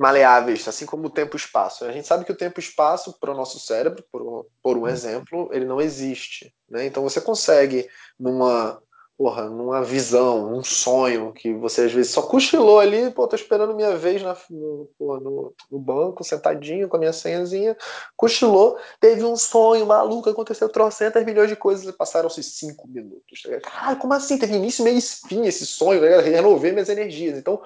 maleáveis, 0.00 0.66
assim 0.66 0.86
como 0.86 1.08
o 1.08 1.10
tempo 1.10 1.36
e 1.36 1.38
espaço. 1.38 1.84
A 1.84 1.92
gente 1.92 2.06
sabe 2.06 2.24
que 2.24 2.32
o 2.32 2.36
tempo 2.36 2.58
e 2.58 2.62
espaço, 2.62 3.12
para 3.20 3.32
o 3.32 3.36
nosso 3.36 3.60
cérebro, 3.60 4.02
por, 4.10 4.46
por 4.62 4.78
um 4.78 4.88
exemplo, 4.88 5.50
ele 5.52 5.66
não 5.66 5.78
existe. 5.78 6.54
Né? 6.70 6.86
Então 6.86 7.02
você 7.02 7.20
consegue, 7.20 7.86
numa 8.18 8.82
porra, 9.18 9.50
numa 9.50 9.84
visão, 9.84 10.48
num 10.48 10.64
sonho, 10.64 11.34
que 11.34 11.52
você 11.52 11.82
às 11.82 11.92
vezes 11.92 12.10
só 12.10 12.22
cochilou 12.22 12.80
ali, 12.80 13.10
pô, 13.10 13.28
tô 13.28 13.36
esperando 13.36 13.74
minha 13.74 13.94
vez 13.94 14.22
na, 14.22 14.34
no, 14.48 14.88
no, 14.98 15.54
no, 15.70 15.78
banco, 15.78 16.24
sentadinho 16.24 16.88
com 16.88 16.96
a 16.96 16.98
minha 16.98 17.12
senhazinha, 17.12 17.76
cochilou, 18.16 18.78
teve 18.98 19.22
um 19.22 19.36
sonho 19.36 19.84
maluco, 19.84 20.30
aconteceu 20.30 20.70
trocentas 20.70 21.22
milhões 21.26 21.50
de 21.50 21.56
coisas 21.56 21.86
e 21.86 21.92
passaram-se 21.92 22.42
cinco 22.42 22.88
minutos. 22.88 23.42
Tá 23.42 23.60
Caralho, 23.60 23.98
como 23.98 24.14
assim? 24.14 24.38
Teve 24.38 24.54
início, 24.54 24.82
meio 24.82 24.96
e 24.96 25.02
fim 25.02 25.44
esse 25.44 25.66
sonho, 25.66 26.00
né? 26.00 26.18
renovei 26.20 26.72
minhas 26.72 26.88
energias. 26.88 27.36
Então, 27.36 27.60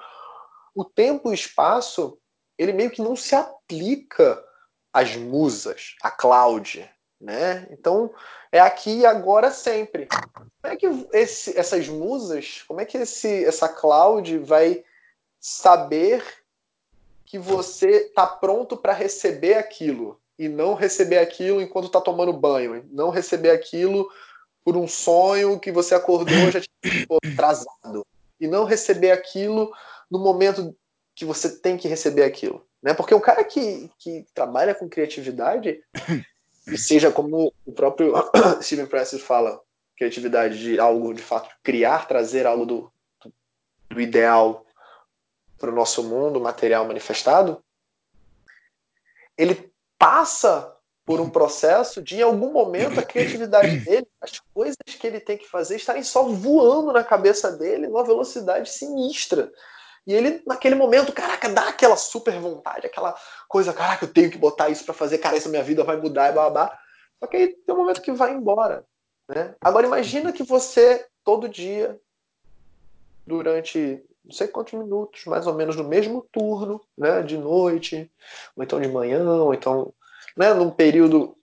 o 0.75 0.83
tempo 0.83 1.29
e 1.29 1.31
o 1.31 1.33
espaço, 1.33 2.17
ele 2.57 2.73
meio 2.73 2.91
que 2.91 3.01
não 3.01 3.15
se 3.15 3.35
aplica 3.35 4.43
às 4.93 5.15
musas, 5.15 5.95
à 6.01 6.09
Cláudia, 6.09 6.89
né? 7.19 7.67
Então, 7.71 8.13
é 8.51 8.59
aqui 8.59 8.99
e 8.99 9.05
agora 9.05 9.51
sempre. 9.51 10.07
Como 10.07 10.73
é 10.73 10.75
que 10.75 10.87
esse, 11.13 11.57
essas 11.57 11.87
musas, 11.87 12.63
como 12.67 12.79
é 12.81 12.85
que 12.85 12.97
esse, 12.97 13.43
essa 13.45 13.67
cloud 13.67 14.37
vai 14.39 14.83
saber 15.39 16.23
que 17.25 17.37
você 17.37 18.07
está 18.07 18.25
pronto 18.25 18.77
para 18.77 18.93
receber 18.93 19.55
aquilo 19.55 20.19
e 20.37 20.47
não 20.47 20.73
receber 20.73 21.17
aquilo 21.17 21.61
enquanto 21.61 21.87
está 21.87 21.99
tomando 21.99 22.31
banho, 22.33 22.85
não 22.91 23.09
receber 23.09 23.51
aquilo 23.51 24.09
por 24.63 24.77
um 24.77 24.87
sonho 24.87 25.59
que 25.59 25.71
você 25.71 25.95
acordou 25.95 26.51
já 26.51 26.61
tinha 26.61 27.05
atrasado 27.31 28.05
e 28.39 28.47
não 28.47 28.65
receber 28.65 29.11
aquilo 29.11 29.73
no 30.09 30.19
momento 30.19 30.75
que 31.15 31.25
você 31.25 31.49
tem 31.49 31.77
que 31.77 31.87
receber 31.87 32.23
aquilo, 32.23 32.65
né? 32.83 32.93
Porque 32.93 33.15
um 33.15 33.19
cara 33.19 33.43
que, 33.43 33.89
que 33.97 34.25
trabalha 34.33 34.75
com 34.75 34.89
criatividade 34.89 35.81
e 36.67 36.77
seja 36.77 37.11
como 37.11 37.53
o 37.65 37.71
próprio 37.71 38.13
Steven 38.61 38.85
Pressler 38.85 39.21
fala, 39.21 39.59
criatividade 39.95 40.59
de 40.59 40.79
algo 40.79 41.13
de 41.13 41.21
fato 41.21 41.49
criar, 41.63 42.07
trazer 42.07 42.45
algo 42.45 42.65
do, 42.65 42.91
do 43.89 44.01
ideal 44.01 44.65
para 45.57 45.71
o 45.71 45.75
nosso 45.75 46.03
mundo 46.03 46.39
material 46.39 46.85
manifestado, 46.85 47.63
ele 49.37 49.71
passa 49.97 50.75
por 51.05 51.21
um 51.21 51.29
processo 51.29 52.01
de, 52.01 52.17
em 52.17 52.21
algum 52.21 52.51
momento, 52.51 52.99
a 52.99 53.03
criatividade 53.03 53.79
dele, 53.85 54.07
as 54.19 54.39
coisas 54.53 54.75
que 54.85 55.07
ele 55.07 55.19
tem 55.19 55.37
que 55.37 55.47
fazer, 55.47 55.75
estarem 55.75 56.03
só 56.03 56.23
voando 56.23 56.91
na 56.91 57.03
cabeça 57.03 57.51
dele 57.51 57.87
numa 57.87 58.03
velocidade 58.03 58.69
sinistra. 58.69 59.51
E 60.05 60.13
ele, 60.13 60.41
naquele 60.45 60.75
momento, 60.75 61.11
caraca, 61.11 61.49
dá 61.49 61.67
aquela 61.67 61.97
super 61.97 62.39
vontade, 62.39 62.85
aquela 62.85 63.15
coisa, 63.47 63.73
caraca, 63.73 64.05
eu 64.05 64.13
tenho 64.13 64.29
que 64.29 64.37
botar 64.37 64.69
isso 64.69 64.85
para 64.85 64.93
fazer, 64.93 65.17
cara, 65.17 65.35
essa 65.35 65.49
minha 65.49 65.63
vida 65.63 65.83
vai 65.83 65.97
mudar 65.97 66.31
e 66.31 66.35
babá. 66.35 66.77
Só 67.19 67.27
que 67.27 67.37
aí 67.37 67.47
tem 67.47 67.73
um 67.73 67.79
momento 67.79 68.01
que 68.01 68.11
vai 68.11 68.33
embora. 68.33 68.85
Né? 69.27 69.55
Agora 69.59 69.87
imagina 69.87 70.31
que 70.31 70.43
você, 70.43 71.05
todo 71.23 71.49
dia, 71.49 71.99
durante 73.25 74.03
não 74.23 74.31
sei 74.31 74.47
quantos 74.47 74.73
minutos, 74.73 75.25
mais 75.25 75.45
ou 75.45 75.53
menos 75.53 75.75
no 75.75 75.83
mesmo 75.83 76.27
turno, 76.31 76.81
né, 76.97 77.21
de 77.21 77.37
noite, 77.37 78.11
ou 78.55 78.63
então 78.63 78.81
de 78.81 78.87
manhã, 78.87 79.23
ou 79.23 79.53
então 79.53 79.93
né, 80.35 80.53
num 80.53 80.71
período 80.71 81.37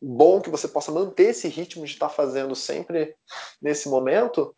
bom 0.00 0.40
que 0.40 0.50
você 0.50 0.68
possa 0.68 0.92
manter 0.92 1.30
esse 1.30 1.48
ritmo 1.48 1.84
de 1.84 1.92
estar 1.92 2.10
fazendo 2.10 2.54
sempre 2.54 3.16
nesse 3.60 3.88
momento, 3.88 4.54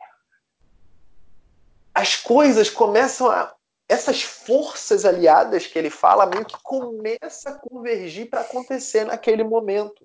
as 1.96 2.14
coisas 2.14 2.68
começam 2.68 3.30
a. 3.30 3.54
Essas 3.88 4.20
forças 4.20 5.04
aliadas 5.04 5.64
que 5.68 5.78
ele 5.78 5.90
fala 5.90 6.26
meio 6.26 6.44
que 6.44 6.60
começa 6.60 7.50
a 7.50 7.54
convergir 7.54 8.28
para 8.28 8.40
acontecer 8.40 9.04
naquele 9.04 9.44
momento. 9.44 10.04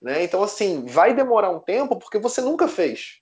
Né? 0.00 0.22
Então, 0.22 0.42
assim, 0.42 0.84
vai 0.84 1.14
demorar 1.14 1.48
um 1.48 1.58
tempo 1.58 1.96
porque 1.96 2.18
você 2.18 2.42
nunca 2.42 2.68
fez. 2.68 3.20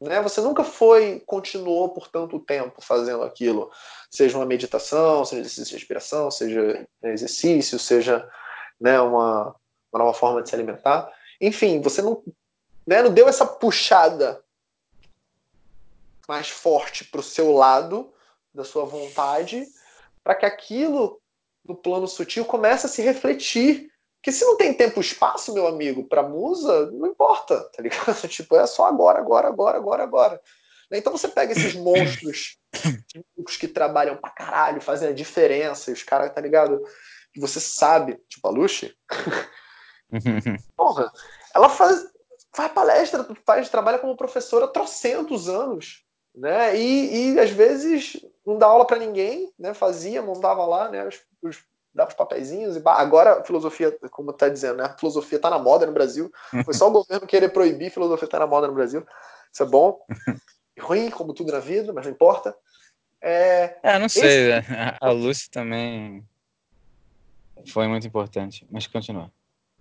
Né? 0.00 0.20
Você 0.22 0.40
nunca 0.40 0.64
foi, 0.64 1.22
continuou 1.24 1.90
por 1.90 2.08
tanto 2.08 2.40
tempo 2.40 2.82
fazendo 2.82 3.22
aquilo. 3.22 3.70
Seja 4.10 4.36
uma 4.36 4.44
meditação, 4.44 5.24
seja 5.24 5.40
exercício 5.42 5.66
de 5.66 5.74
respiração, 5.74 6.32
seja 6.32 6.86
exercício, 7.04 7.78
seja 7.78 8.28
né, 8.80 9.00
uma, 9.00 9.54
uma 9.92 10.04
nova 10.04 10.14
forma 10.14 10.42
de 10.42 10.48
se 10.48 10.54
alimentar. 10.56 11.08
Enfim, 11.40 11.80
você 11.80 12.02
não, 12.02 12.24
né, 12.84 13.02
não 13.02 13.14
deu 13.14 13.28
essa 13.28 13.46
puxada 13.46 14.42
mais 16.28 16.50
forte 16.50 17.04
para 17.04 17.20
o 17.20 17.24
seu 17.24 17.52
lado, 17.52 18.12
da 18.52 18.64
sua 18.64 18.84
vontade, 18.84 19.66
para 20.22 20.34
que 20.34 20.44
aquilo 20.44 21.20
no 21.64 21.74
plano 21.74 22.06
sutil 22.06 22.44
comece 22.44 22.86
a 22.86 22.88
se 22.88 23.00
refletir. 23.00 23.88
Porque 24.16 24.32
se 24.32 24.44
não 24.44 24.56
tem 24.56 24.74
tempo 24.74 24.98
e 24.98 25.00
espaço, 25.00 25.54
meu 25.54 25.66
amigo, 25.66 26.06
para 26.08 26.22
musa, 26.22 26.90
não 26.90 27.06
importa, 27.06 27.60
tá 27.70 27.82
ligado? 27.82 28.14
Tipo, 28.28 28.56
é 28.56 28.66
só 28.66 28.86
agora, 28.86 29.18
agora, 29.18 29.48
agora, 29.48 29.78
agora, 29.78 30.02
agora. 30.02 30.40
Então 30.92 31.12
você 31.12 31.28
pega 31.28 31.52
esses 31.52 31.74
monstros 31.76 32.58
que 33.58 33.68
trabalham 33.68 34.16
pra 34.16 34.30
caralho, 34.30 34.80
fazem 34.80 35.08
a 35.08 35.12
diferença, 35.12 35.90
e 35.90 35.94
os 35.94 36.02
caras, 36.02 36.32
tá 36.34 36.40
ligado? 36.40 36.82
Que 37.32 37.40
você 37.40 37.60
sabe, 37.60 38.20
tipo 38.28 38.46
a 38.48 38.50
Lucy, 38.50 38.94
porra, 40.76 41.12
ela 41.54 41.68
faz, 41.68 42.06
faz 42.54 42.72
palestra, 42.72 43.26
faz, 43.46 43.68
trabalha 43.68 43.98
como 43.98 44.16
professora 44.16 44.64
há 44.64 44.68
trocentos 44.68 45.48
anos, 45.48 46.04
né? 46.34 46.76
E, 46.76 47.32
e 47.32 47.40
às 47.40 47.50
vezes 47.50 48.16
não 48.46 48.58
dá 48.58 48.66
aula 48.66 48.86
para 48.86 48.98
ninguém, 48.98 49.52
né? 49.58 49.74
Fazia, 49.74 50.22
montava 50.22 50.64
lá, 50.64 50.88
né? 50.88 51.06
Os, 51.06 51.20
os, 51.42 51.64
dava 51.94 52.10
os 52.10 52.16
papeizinhos 52.16 52.76
e 52.76 52.82
agora 52.84 53.40
a 53.40 53.44
filosofia, 53.44 53.96
como 54.10 54.32
tá 54.32 54.48
dizendo, 54.48 54.76
né? 54.76 54.84
A 54.84 54.96
filosofia 54.96 55.38
tá 55.38 55.50
na 55.50 55.58
moda 55.58 55.86
no 55.86 55.92
Brasil. 55.92 56.32
Foi 56.64 56.74
só 56.74 56.88
o 56.88 56.92
governo 56.92 57.26
querer 57.26 57.48
proibir 57.50 57.88
a 57.88 57.92
filosofia 57.92 58.28
tá 58.28 58.38
na 58.38 58.46
moda 58.46 58.66
no 58.68 58.74
Brasil. 58.74 59.04
Isso 59.52 59.62
é 59.62 59.66
bom. 59.66 60.00
ruim, 60.78 61.10
como 61.10 61.34
tudo 61.34 61.52
na 61.52 61.58
vida, 61.58 61.92
mas 61.92 62.04
não 62.06 62.12
importa. 62.12 62.54
É, 63.20 63.76
é 63.82 63.98
não 63.98 64.08
sei, 64.08 64.52
esse... 64.52 64.68
a 65.00 65.10
Lucy 65.10 65.50
também 65.50 66.24
foi 67.66 67.88
muito 67.88 68.06
importante, 68.06 68.66
mas 68.70 68.86
continua. 68.86 69.32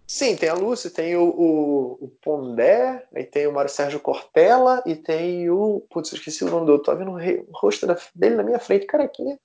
Sim, 0.08 0.38
tem 0.38 0.48
a 0.48 0.54
Lucy, 0.54 0.90
tem 0.90 1.18
o, 1.18 1.24
o, 1.24 2.06
o 2.06 2.08
Pondé, 2.22 3.06
aí 3.14 3.26
tem 3.26 3.46
o 3.46 3.52
Mário 3.52 3.70
Sérgio 3.70 4.00
Cortella 4.00 4.82
e 4.86 4.96
tem 4.96 5.50
o. 5.50 5.86
Putz, 5.90 6.14
eu 6.14 6.18
esqueci 6.18 6.46
o 6.46 6.50
nome 6.50 6.66
do. 6.66 6.72
Eu 6.72 6.80
tô 6.80 6.96
vendo 6.96 7.12
o, 7.12 7.52
rosto 7.52 7.86
dele 8.16 8.36
na 8.36 8.44
minha 8.44 8.58
frente, 8.58 8.86
carequinha. 8.86 9.38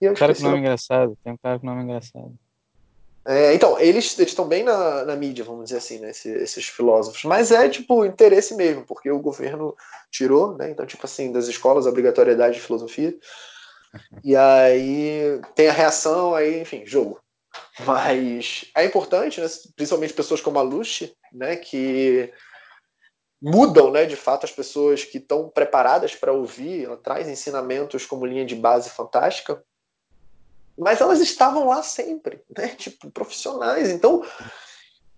E 0.00 0.06
eu 0.06 0.14
cara 0.14 0.34
com 0.34 0.40
nome 0.40 0.60
engraçado, 0.60 1.18
tem 1.22 1.34
um 1.34 1.36
cara 1.36 1.58
com 1.58 1.66
nome 1.66 1.82
engraçado. 1.82 2.32
É, 3.26 3.54
então, 3.54 3.78
eles 3.78 4.18
estão 4.18 4.48
bem 4.48 4.64
na, 4.64 5.04
na, 5.04 5.14
mídia, 5.14 5.44
vamos 5.44 5.64
dizer 5.64 5.76
assim, 5.76 5.98
né, 5.98 6.08
esses, 6.08 6.34
esses, 6.34 6.64
filósofos. 6.66 7.22
Mas 7.24 7.50
é, 7.50 7.68
tipo, 7.68 8.02
interesse 8.06 8.54
mesmo, 8.54 8.86
porque 8.86 9.10
o 9.10 9.20
governo 9.20 9.76
tirou, 10.10 10.56
né? 10.56 10.70
Então, 10.70 10.86
tipo 10.86 11.04
assim, 11.04 11.30
das 11.30 11.46
escolas, 11.46 11.86
a 11.86 11.90
obrigatoriedade 11.90 12.54
de 12.54 12.62
filosofia. 12.62 13.14
E 14.22 14.36
aí 14.36 15.40
tem 15.56 15.68
a 15.68 15.72
reação, 15.72 16.32
aí, 16.32 16.60
enfim, 16.60 16.86
jogo. 16.86 17.20
Mas 17.80 18.66
é 18.76 18.84
importante, 18.84 19.40
né, 19.40 19.46
principalmente 19.74 20.12
pessoas 20.12 20.40
como 20.40 20.58
a 20.58 20.62
Lucy, 20.62 21.16
né, 21.32 21.56
que 21.56 22.32
mudam, 23.40 23.90
né, 23.90 24.04
de 24.04 24.16
fato, 24.16 24.44
as 24.44 24.52
pessoas 24.52 25.04
que 25.04 25.18
estão 25.18 25.48
preparadas 25.48 26.14
para 26.14 26.32
ouvir. 26.32 26.84
Ela 26.84 26.96
traz 26.96 27.28
ensinamentos 27.28 28.06
como 28.06 28.26
linha 28.26 28.44
de 28.44 28.54
base 28.54 28.90
fantástica 28.90 29.62
mas 30.80 31.00
elas 31.00 31.20
estavam 31.20 31.68
lá 31.68 31.82
sempre, 31.82 32.42
né? 32.56 32.68
Tipo, 32.68 33.10
profissionais. 33.10 33.90
Então, 33.90 34.24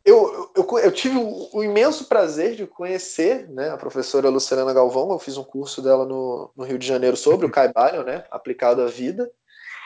eu, 0.05 0.51
eu, 0.57 0.79
eu 0.81 0.93
tive 0.93 1.17
o, 1.17 1.63
imenso 1.63 2.07
prazer 2.07 2.57
de 2.57 2.67
conhecer 2.67 3.49
né, 3.49 3.71
a 3.71 3.77
professora 3.77 4.29
Luciana 4.29 4.73
Galvão. 4.73 5.13
Eu 5.13 5.21
fiz 5.21 5.37
um 5.37 5.45
curso 5.45 5.81
dela 5.81 6.05
no, 6.05 6.51
no 6.57 6.65
Rio 6.65 6.79
de 6.79 6.87
Janeiro 6.87 7.17
sobre 7.17 7.47
o 7.47 7.51
Caibalion, 7.51 8.03
né? 8.03 8.25
Aplicado 8.29 8.83
à 8.83 8.87
vida. 8.87 9.31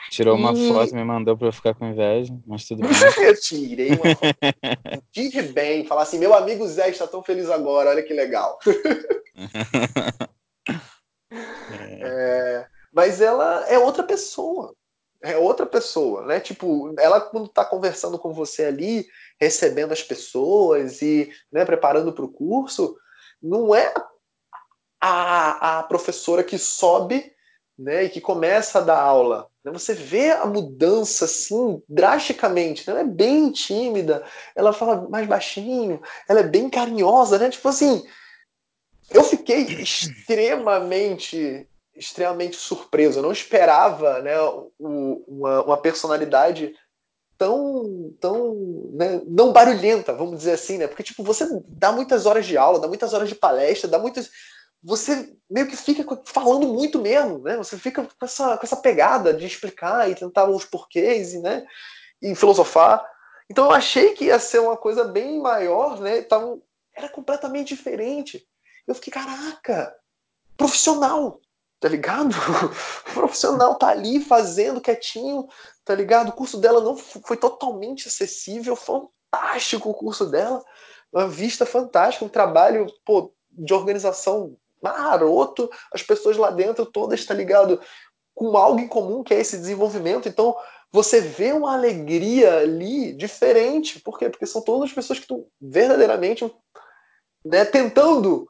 Tirou 0.09 0.35
uma 0.35 0.53
e... 0.53 0.69
foto, 0.69 0.95
me 0.95 1.03
mandou 1.03 1.37
para 1.37 1.47
eu 1.47 1.53
ficar 1.53 1.73
com 1.73 1.85
inveja, 1.85 2.33
mas 2.45 2.65
tudo 2.65 2.81
bem. 2.87 3.25
eu 3.25 3.39
tirei 3.39 3.89
uma 3.89 4.15
foto. 4.15 5.03
Tive 5.11 5.41
bem, 5.43 5.85
falar 5.85 6.03
assim: 6.03 6.19
meu 6.19 6.33
amigo 6.33 6.67
Zé 6.67 6.89
está 6.89 7.07
tão 7.07 7.23
feliz 7.23 7.49
agora, 7.49 7.89
olha 7.89 8.03
que 8.03 8.13
legal. 8.13 8.59
é. 11.71 11.99
É, 12.01 12.67
mas 12.93 13.21
ela 13.21 13.65
é 13.67 13.77
outra 13.77 14.03
pessoa 14.03 14.73
é 15.21 15.37
outra 15.37 15.65
pessoa, 15.65 16.25
né? 16.25 16.39
Tipo, 16.39 16.93
ela 16.99 17.19
quando 17.19 17.47
tá 17.47 17.65
conversando 17.65 18.19
com 18.19 18.33
você 18.33 18.65
ali, 18.65 19.07
recebendo 19.39 19.91
as 19.91 20.03
pessoas 20.03 21.01
e 21.01 21.31
né, 21.51 21.65
preparando 21.65 22.13
para 22.13 22.25
o 22.25 22.31
curso, 22.31 22.95
não 23.41 23.73
é 23.73 23.93
a, 25.01 25.79
a 25.79 25.83
professora 25.83 26.43
que 26.43 26.57
sobe 26.57 27.31
né, 27.77 28.05
e 28.05 28.09
que 28.09 28.21
começa 28.21 28.79
a 28.79 28.83
dar 28.83 28.99
aula. 28.99 29.49
Né? 29.67 29.77
Você 29.77 29.93
vê 29.93 30.31
a 30.31 30.45
mudança 30.45 31.25
assim, 31.25 31.81
drasticamente. 31.87 32.87
Né? 32.87 32.93
Ela 32.93 33.01
é 33.01 33.11
bem 33.11 33.51
tímida, 33.51 34.23
ela 34.55 34.73
fala 34.73 35.07
mais 35.09 35.27
baixinho, 35.27 36.01
ela 36.27 36.39
é 36.39 36.43
bem 36.43 36.69
carinhosa, 36.69 37.37
né? 37.37 37.49
Tipo 37.49 37.69
assim, 37.69 38.03
eu 39.11 39.23
fiquei 39.23 39.63
extremamente 39.63 41.67
extremamente 41.95 42.55
surpreso. 42.55 43.19
Eu 43.19 43.23
não 43.23 43.31
esperava 43.31 44.21
né, 44.21 44.35
uma, 44.79 45.63
uma 45.63 45.77
personalidade 45.77 46.73
tão, 47.37 48.13
tão 48.19 48.55
né, 48.93 49.21
não 49.25 49.51
barulhenta, 49.51 50.13
vamos 50.13 50.37
dizer 50.37 50.53
assim, 50.53 50.77
né? 50.77 50.87
Porque 50.87 51.03
tipo, 51.03 51.23
você 51.23 51.47
dá 51.67 51.91
muitas 51.91 52.25
horas 52.25 52.45
de 52.45 52.57
aula, 52.57 52.79
dá 52.79 52.87
muitas 52.87 53.13
horas 53.13 53.29
de 53.29 53.35
palestra, 53.35 53.89
dá 53.89 53.99
muitas 53.99 54.29
você 54.87 55.35
meio 55.49 55.67
que 55.67 55.75
fica 55.75 56.17
falando 56.23 56.65
muito 56.65 56.97
mesmo, 56.97 57.39
né? 57.39 57.57
Você 57.57 57.77
fica 57.77 58.03
com 58.05 58.25
essa, 58.25 58.57
com 58.57 58.65
essa 58.65 58.77
pegada 58.77 59.33
de 59.33 59.45
explicar 59.45 60.09
e 60.09 60.15
tentar 60.15 60.49
os 60.49 60.63
porquês 60.63 61.33
e, 61.33 61.39
né, 61.39 61.67
e 62.21 62.33
filosofar. 62.33 63.05
Então 63.49 63.65
eu 63.65 63.71
achei 63.71 64.13
que 64.13 64.25
ia 64.25 64.39
ser 64.39 64.59
uma 64.59 64.77
coisa 64.77 65.03
bem 65.03 65.41
maior, 65.41 65.99
né? 65.99 66.21
Tava, 66.21 66.57
era 66.95 67.09
completamente 67.09 67.75
diferente. 67.75 68.47
Eu 68.87 68.95
fiquei, 68.95 69.11
caraca, 69.11 69.93
profissional, 70.55 71.41
tá 71.81 71.89
ligado? 71.89 72.33
O 73.09 73.11
profissional 73.13 73.75
tá 73.75 73.89
ali 73.89 74.21
fazendo 74.21 74.79
quietinho, 74.79 75.49
tá 75.83 75.93
ligado? 75.93 76.29
O 76.29 76.33
curso 76.33 76.57
dela 76.61 76.79
não 76.79 76.95
foi 76.95 77.35
totalmente 77.35 78.07
acessível, 78.07 78.73
fantástico 78.73 79.89
o 79.89 79.93
curso 79.93 80.27
dela, 80.27 80.63
uma 81.11 81.27
vista 81.27 81.65
fantástica, 81.65 82.23
um 82.23 82.29
trabalho 82.29 82.87
pô, 83.03 83.33
de 83.51 83.73
organização 83.73 84.57
maroto, 84.81 85.69
as 85.91 86.01
pessoas 86.01 86.37
lá 86.37 86.51
dentro 86.51 86.85
todas, 86.85 87.25
tá 87.25 87.33
ligado? 87.33 87.79
Com 88.33 88.55
algo 88.55 88.79
em 88.79 88.87
comum 88.87 89.23
que 89.23 89.33
é 89.33 89.39
esse 89.39 89.57
desenvolvimento. 89.57 90.27
Então, 90.27 90.55
você 90.91 91.19
vê 91.19 91.51
uma 91.51 91.73
alegria 91.73 92.59
ali 92.59 93.13
diferente. 93.13 93.99
Por 93.99 94.17
quê? 94.17 94.29
Porque 94.29 94.45
são 94.45 94.61
todas 94.61 94.89
as 94.89 94.95
pessoas 94.95 95.19
que 95.19 95.25
estão 95.25 95.45
verdadeiramente 95.59 96.51
né, 97.43 97.65
tentando 97.65 98.47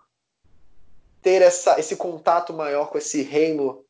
ter 1.21 1.41
essa, 1.41 1.79
esse 1.79 1.95
contato 1.95 2.53
maior 2.53 2.89
com 2.89 2.97
esse 2.97 3.21
reino, 3.21 3.85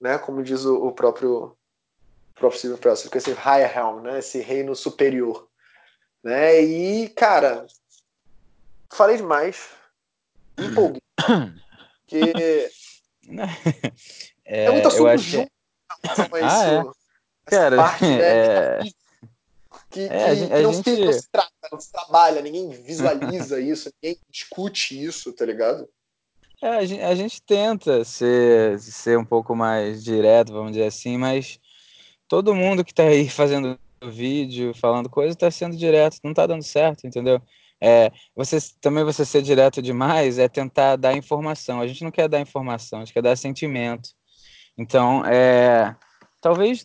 né, 0.00 0.18
como 0.18 0.42
diz 0.42 0.64
o, 0.64 0.86
o 0.86 0.92
próprio 0.92 1.56
próprio 2.34 2.58
Steve 2.58 2.78
Presley, 2.78 3.10
com 3.10 3.18
esse 3.18 3.32
higher 3.32 3.70
realm, 3.70 4.00
né, 4.00 4.18
esse 4.18 4.40
reino 4.40 4.74
superior, 4.74 5.46
né? 6.24 6.58
E 6.62 7.10
cara, 7.10 7.66
falei 8.90 9.18
demais, 9.18 9.68
empolguei, 10.58 11.02
que 12.10 12.70
é, 14.44 14.64
é 14.64 14.70
muito 14.70 14.88
assunto 14.88 15.18
junto. 15.18 15.46
Que... 15.46 16.10
Ah, 16.42 16.66
é. 16.66 16.82
Cara, 17.46 17.76
parte, 17.76 18.04
né, 18.04 18.18
é... 18.20 18.80
que, 19.90 20.00
é, 20.00 20.24
a 20.24 20.34
gente, 20.34 20.52
a 20.52 20.62
não, 20.62 20.72
gente... 20.72 20.94
Se, 20.94 21.04
não, 21.04 21.12
se 21.12 21.30
trata, 21.30 21.50
não 21.72 21.80
se 21.80 21.92
trabalha, 21.92 22.42
ninguém 22.42 22.68
visualiza 22.70 23.60
isso, 23.62 23.90
ninguém 24.02 24.18
discute 24.28 25.02
isso, 25.02 25.32
tá 25.32 25.46
ligado? 25.46 25.88
É, 26.62 26.68
a, 26.68 26.84
gente, 26.84 27.02
a 27.02 27.14
gente 27.14 27.40
tenta 27.42 28.04
ser, 28.04 28.78
ser 28.80 29.16
um 29.16 29.24
pouco 29.24 29.56
mais 29.56 30.04
direto, 30.04 30.52
vamos 30.52 30.72
dizer 30.72 30.86
assim, 30.86 31.16
mas 31.16 31.58
todo 32.28 32.54
mundo 32.54 32.84
que 32.84 32.92
está 32.92 33.04
aí 33.04 33.28
fazendo 33.28 33.78
vídeo, 34.02 34.74
falando 34.74 35.08
coisa, 35.08 35.32
está 35.32 35.50
sendo 35.50 35.76
direto, 35.76 36.18
não 36.22 36.32
está 36.32 36.46
dando 36.46 36.62
certo, 36.62 37.06
entendeu? 37.06 37.40
É, 37.80 38.12
você 38.34 38.58
também 38.80 39.04
você 39.04 39.24
ser 39.24 39.42
direto 39.42 39.80
demais 39.80 40.38
é 40.38 40.48
tentar 40.48 40.96
dar 40.96 41.16
informação. 41.16 41.80
A 41.80 41.86
gente 41.86 42.04
não 42.04 42.10
quer 42.10 42.28
dar 42.28 42.40
informação, 42.40 43.00
a 43.00 43.04
gente 43.04 43.14
quer 43.14 43.22
dar 43.22 43.36
sentimento. 43.36 44.10
Então, 44.76 45.24
é, 45.24 45.96
talvez, 46.40 46.84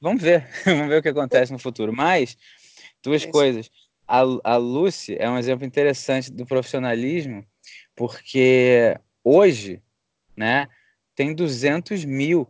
vamos 0.00 0.22
ver, 0.22 0.48
vamos 0.64 0.88
ver 0.88 0.98
o 0.98 1.02
que 1.02 1.08
acontece 1.08 1.52
no 1.52 1.58
futuro. 1.58 1.92
Mas 1.92 2.36
duas 3.02 3.24
coisas. 3.24 3.70
A, 4.06 4.22
a 4.44 4.56
Lucy 4.56 5.16
é 5.18 5.28
um 5.28 5.38
exemplo 5.38 5.66
interessante 5.66 6.32
do 6.32 6.46
profissionalismo 6.46 7.44
porque 7.98 8.96
hoje, 9.24 9.82
né, 10.36 10.68
tem 11.16 11.34
200 11.34 12.04
mil 12.04 12.46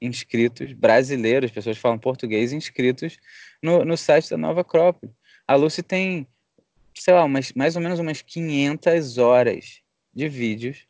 inscritos 0.00 0.72
brasileiros, 0.72 1.50
pessoas 1.50 1.76
que 1.76 1.82
falam 1.82 1.98
português, 1.98 2.52
inscritos 2.52 3.18
no, 3.62 3.84
no 3.84 3.96
site 3.96 4.30
da 4.30 4.38
Nova 4.38 4.62
Acrópole. 4.62 5.12
A 5.46 5.54
Lucy 5.54 5.82
tem, 5.82 6.26
sei 7.00 7.14
lá, 7.14 7.24
umas, 7.24 7.52
mais 7.52 7.76
ou 7.76 7.82
menos 7.82 7.98
umas 7.98 8.22
500 8.22 9.18
horas 9.18 9.80
de 10.14 10.28
vídeos 10.28 10.86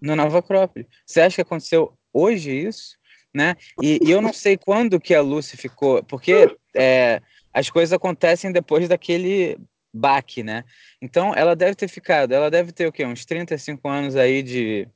no 0.00 0.16
Nova 0.16 0.38
Acrópole. 0.38 0.88
Você 1.06 1.20
acha 1.20 1.36
que 1.36 1.42
aconteceu 1.42 1.96
hoje 2.12 2.50
isso? 2.50 2.96
Né? 3.32 3.54
E, 3.80 3.98
e 4.02 4.10
eu 4.10 4.20
não 4.20 4.32
sei 4.32 4.56
quando 4.56 5.00
que 5.00 5.14
a 5.14 5.22
Lucy 5.22 5.56
ficou, 5.56 6.02
porque 6.04 6.54
é, 6.74 7.20
as 7.52 7.70
coisas 7.70 7.92
acontecem 7.92 8.52
depois 8.52 8.88
daquele 8.88 9.56
baque, 9.92 10.42
né? 10.42 10.64
Então, 11.00 11.34
ela 11.34 11.54
deve 11.54 11.74
ter 11.74 11.88
ficado, 11.88 12.32
ela 12.32 12.50
deve 12.50 12.72
ter 12.72 12.86
o 12.86 12.92
quê? 12.92 13.04
Uns 13.04 13.24
35 13.24 13.88
anos 13.88 14.16
aí 14.16 14.42
de, 14.42 14.88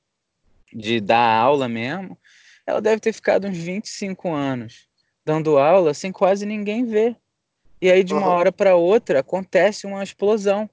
de 0.73 1.01
dar 1.01 1.39
aula 1.39 1.69
mesmo, 1.69 2.19
ela 2.67 2.81
deve 2.81 3.01
ter 3.01 3.13
ficado 3.13 3.47
uns 3.47 3.57
25 3.57 4.33
anos 4.33 4.89
dando 5.25 5.59
aula 5.59 5.93
sem 5.93 6.13
quase 6.13 6.47
ninguém 6.47 6.85
ver. 6.85 7.17
E 7.81 7.91
aí, 7.91 8.03
de 8.03 8.15
uma 8.15 8.29
hora 8.29 8.51
para 8.51 8.77
outra, 8.77 9.21
acontece 9.21 9.87
uma 9.87 10.03
explosão. 10.03 10.69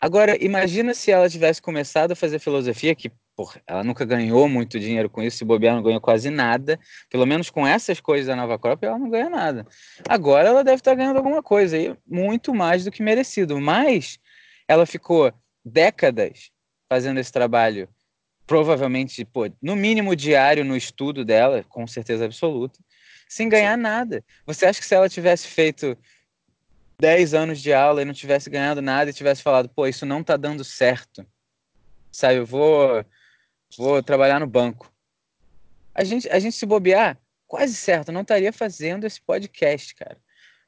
Agora, 0.00 0.36
imagina 0.44 0.94
se 0.94 1.10
ela 1.12 1.28
tivesse 1.28 1.62
começado 1.62 2.12
a 2.12 2.16
fazer 2.16 2.38
filosofia, 2.40 2.94
que 2.94 3.12
porra, 3.36 3.62
ela 3.66 3.82
nunca 3.82 4.04
ganhou 4.04 4.48
muito 4.48 4.78
dinheiro 4.78 5.08
com 5.08 5.22
isso, 5.22 5.38
se 5.38 5.44
bobear 5.44 5.74
não 5.74 5.82
ganhou 5.82 6.00
quase 6.00 6.30
nada. 6.30 6.78
Pelo 7.08 7.26
menos 7.26 7.50
com 7.50 7.66
essas 7.66 8.00
coisas 8.00 8.26
da 8.26 8.36
Nova 8.36 8.58
Crop, 8.58 8.84
ela 8.84 8.98
não 8.98 9.08
ganha 9.08 9.30
nada. 9.30 9.66
Agora 10.08 10.48
ela 10.48 10.64
deve 10.64 10.76
estar 10.76 10.94
ganhando 10.94 11.16
alguma 11.16 11.42
coisa, 11.42 11.76
aí, 11.76 11.96
muito 12.06 12.54
mais 12.54 12.84
do 12.84 12.90
que 12.90 13.02
merecido. 13.02 13.60
Mas 13.60 14.18
ela 14.68 14.86
ficou 14.86 15.32
décadas 15.64 16.50
fazendo 16.88 17.18
esse 17.18 17.32
trabalho, 17.32 17.88
provavelmente, 18.46 19.24
pô, 19.24 19.50
no 19.62 19.74
mínimo 19.74 20.14
diário 20.14 20.64
no 20.64 20.76
estudo 20.76 21.24
dela, 21.24 21.64
com 21.68 21.86
certeza 21.86 22.24
absoluta, 22.24 22.78
sem 23.28 23.48
ganhar 23.48 23.78
nada. 23.78 24.22
Você 24.44 24.66
acha 24.66 24.80
que 24.80 24.86
se 24.86 24.94
ela 24.94 25.08
tivesse 25.08 25.48
feito 25.48 25.96
10 27.02 27.34
anos 27.34 27.60
de 27.60 27.72
aula 27.72 28.00
e 28.00 28.04
não 28.04 28.14
tivesse 28.14 28.48
ganhado 28.48 28.80
nada 28.80 29.10
e 29.10 29.12
tivesse 29.12 29.42
falado, 29.42 29.68
pô, 29.68 29.88
isso 29.88 30.06
não 30.06 30.22
tá 30.22 30.36
dando 30.36 30.62
certo. 30.62 31.26
Sabe, 32.12 32.36
eu 32.36 32.46
vou 32.46 33.04
vou 33.76 34.00
trabalhar 34.04 34.38
no 34.38 34.46
banco. 34.46 34.88
A 35.92 36.04
gente 36.04 36.28
a 36.28 36.38
gente 36.38 36.54
se 36.54 36.64
bobear, 36.64 37.18
quase 37.48 37.74
certo, 37.74 38.12
não 38.12 38.20
estaria 38.20 38.52
fazendo 38.52 39.04
esse 39.04 39.20
podcast, 39.20 39.96
cara. 39.96 40.16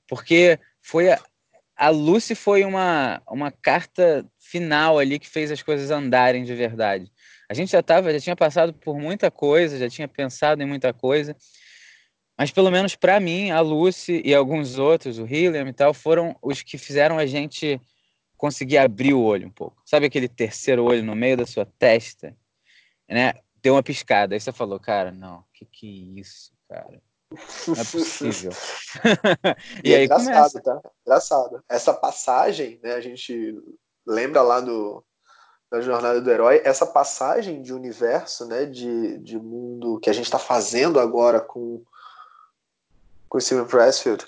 Porque 0.09 0.59
foi 0.83 1.12
a, 1.12 1.23
a 1.77 1.88
Lucy 1.90 2.35
foi 2.35 2.64
uma 2.64 3.23
uma 3.31 3.53
carta 3.53 4.27
final 4.40 4.99
ali 4.99 5.20
que 5.20 5.29
fez 5.31 5.53
as 5.53 5.62
coisas 5.62 5.92
andarem 5.92 6.42
de 6.42 6.53
verdade. 6.53 7.12
A 7.49 7.55
gente 7.55 7.70
já 7.70 7.83
tava, 7.83 8.12
já 8.12 8.18
tinha 8.18 8.35
passado 8.35 8.75
por 8.75 8.99
muita 8.99 9.31
coisa, 9.31 9.79
já 9.79 9.88
tinha 9.88 10.09
pensado 10.09 10.61
em 10.61 10.66
muita 10.66 10.92
coisa 10.92 11.37
mas 12.37 12.51
pelo 12.51 12.70
menos 12.70 12.97
para 12.97 13.20
mim, 13.20 13.51
a 13.51 13.61
Lucy 13.61 14.20
e 14.25 14.35
alguns 14.35 14.79
outros, 14.79 15.18
o 15.18 15.27
Hilliam 15.27 15.68
e 15.68 15.73
tal, 15.73 15.94
foram 15.94 16.37
os 16.42 16.62
que 16.62 16.77
fizeram 16.77 17.18
a 17.18 17.27
gente 17.27 17.81
conseguir 18.37 18.79
abrir 18.79 19.14
o 19.14 19.23
olho 19.23 19.47
um 19.47 19.53
pouco. 19.53 19.81
Sabe 19.87 20.07
aquele 20.07 20.29
terceiro 20.29 20.85
olho 20.85 21.03
no 21.03 21.14
meio 21.14 21.37
da 21.37 21.47
sua 21.47 21.64
testa? 21.64 22.37
Né? 23.09 23.35
Deu 23.62 23.75
uma 23.75 23.83
piscada. 23.83 24.35
Aí 24.35 24.40
você 24.40 24.53
falou, 24.53 24.81
cara, 24.81 25.12
não, 25.12 25.44
que 25.53 25.64
que 25.64 25.87
é 25.87 26.20
isso, 26.20 26.53
cara? 26.68 27.01
Não 27.66 27.75
é 27.75 27.85
possível. 27.85 28.53
e, 29.83 29.90
e 29.90 29.94
é 29.94 29.99
aí 29.99 30.05
engraçado, 30.05 30.53
começa. 30.53 30.61
tá? 30.61 30.81
Engraçado. 31.07 31.64
Essa 31.68 31.94
passagem, 31.94 32.81
né, 32.83 32.94
a 32.94 33.01
gente 33.01 33.57
lembra 34.07 34.42
lá 34.42 34.61
do, 34.61 35.05
da 35.70 35.81
jornada 35.81 36.20
do 36.20 36.31
herói, 36.31 36.61
essa 36.64 36.87
passagem 36.87 37.62
de 37.62 37.73
universo, 37.73 38.47
né, 38.47 38.66
de, 38.66 39.18
de 39.18 39.38
mundo 39.38 39.99
que 40.01 40.11
a 40.11 40.12
gente 40.12 40.27
está 40.27 40.38
fazendo 40.38 41.01
agora 41.01 41.40
com 41.40 41.83
com 43.35 43.38
o 43.38 43.40
Steven 43.40 43.66
Pressfield, 43.66 44.25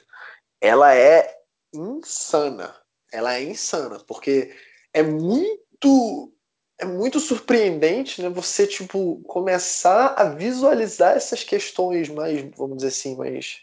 ela 0.61 0.93
é 0.93 1.33
insana. 1.73 2.75
Ela 3.13 3.37
é 3.37 3.43
insana, 3.45 4.01
porque 4.01 4.53
é 4.93 5.01
muito 5.01 6.33
é 6.79 6.85
muito 6.85 7.21
surpreendente, 7.21 8.21
né, 8.21 8.29
você 8.29 8.67
tipo 8.67 9.23
começar 9.23 10.09
a 10.09 10.25
visualizar 10.25 11.17
essas 11.17 11.43
questões 11.43 12.09
mais, 12.09 12.51
vamos 12.55 12.79
dizer 12.79 12.89
assim, 12.89 13.17
mais 13.17 13.63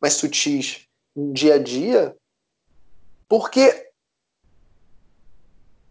mais 0.00 0.14
sutis 0.14 0.86
no 1.16 1.32
dia 1.34 1.56
a 1.56 1.58
dia, 1.58 2.16
porque 3.28 3.90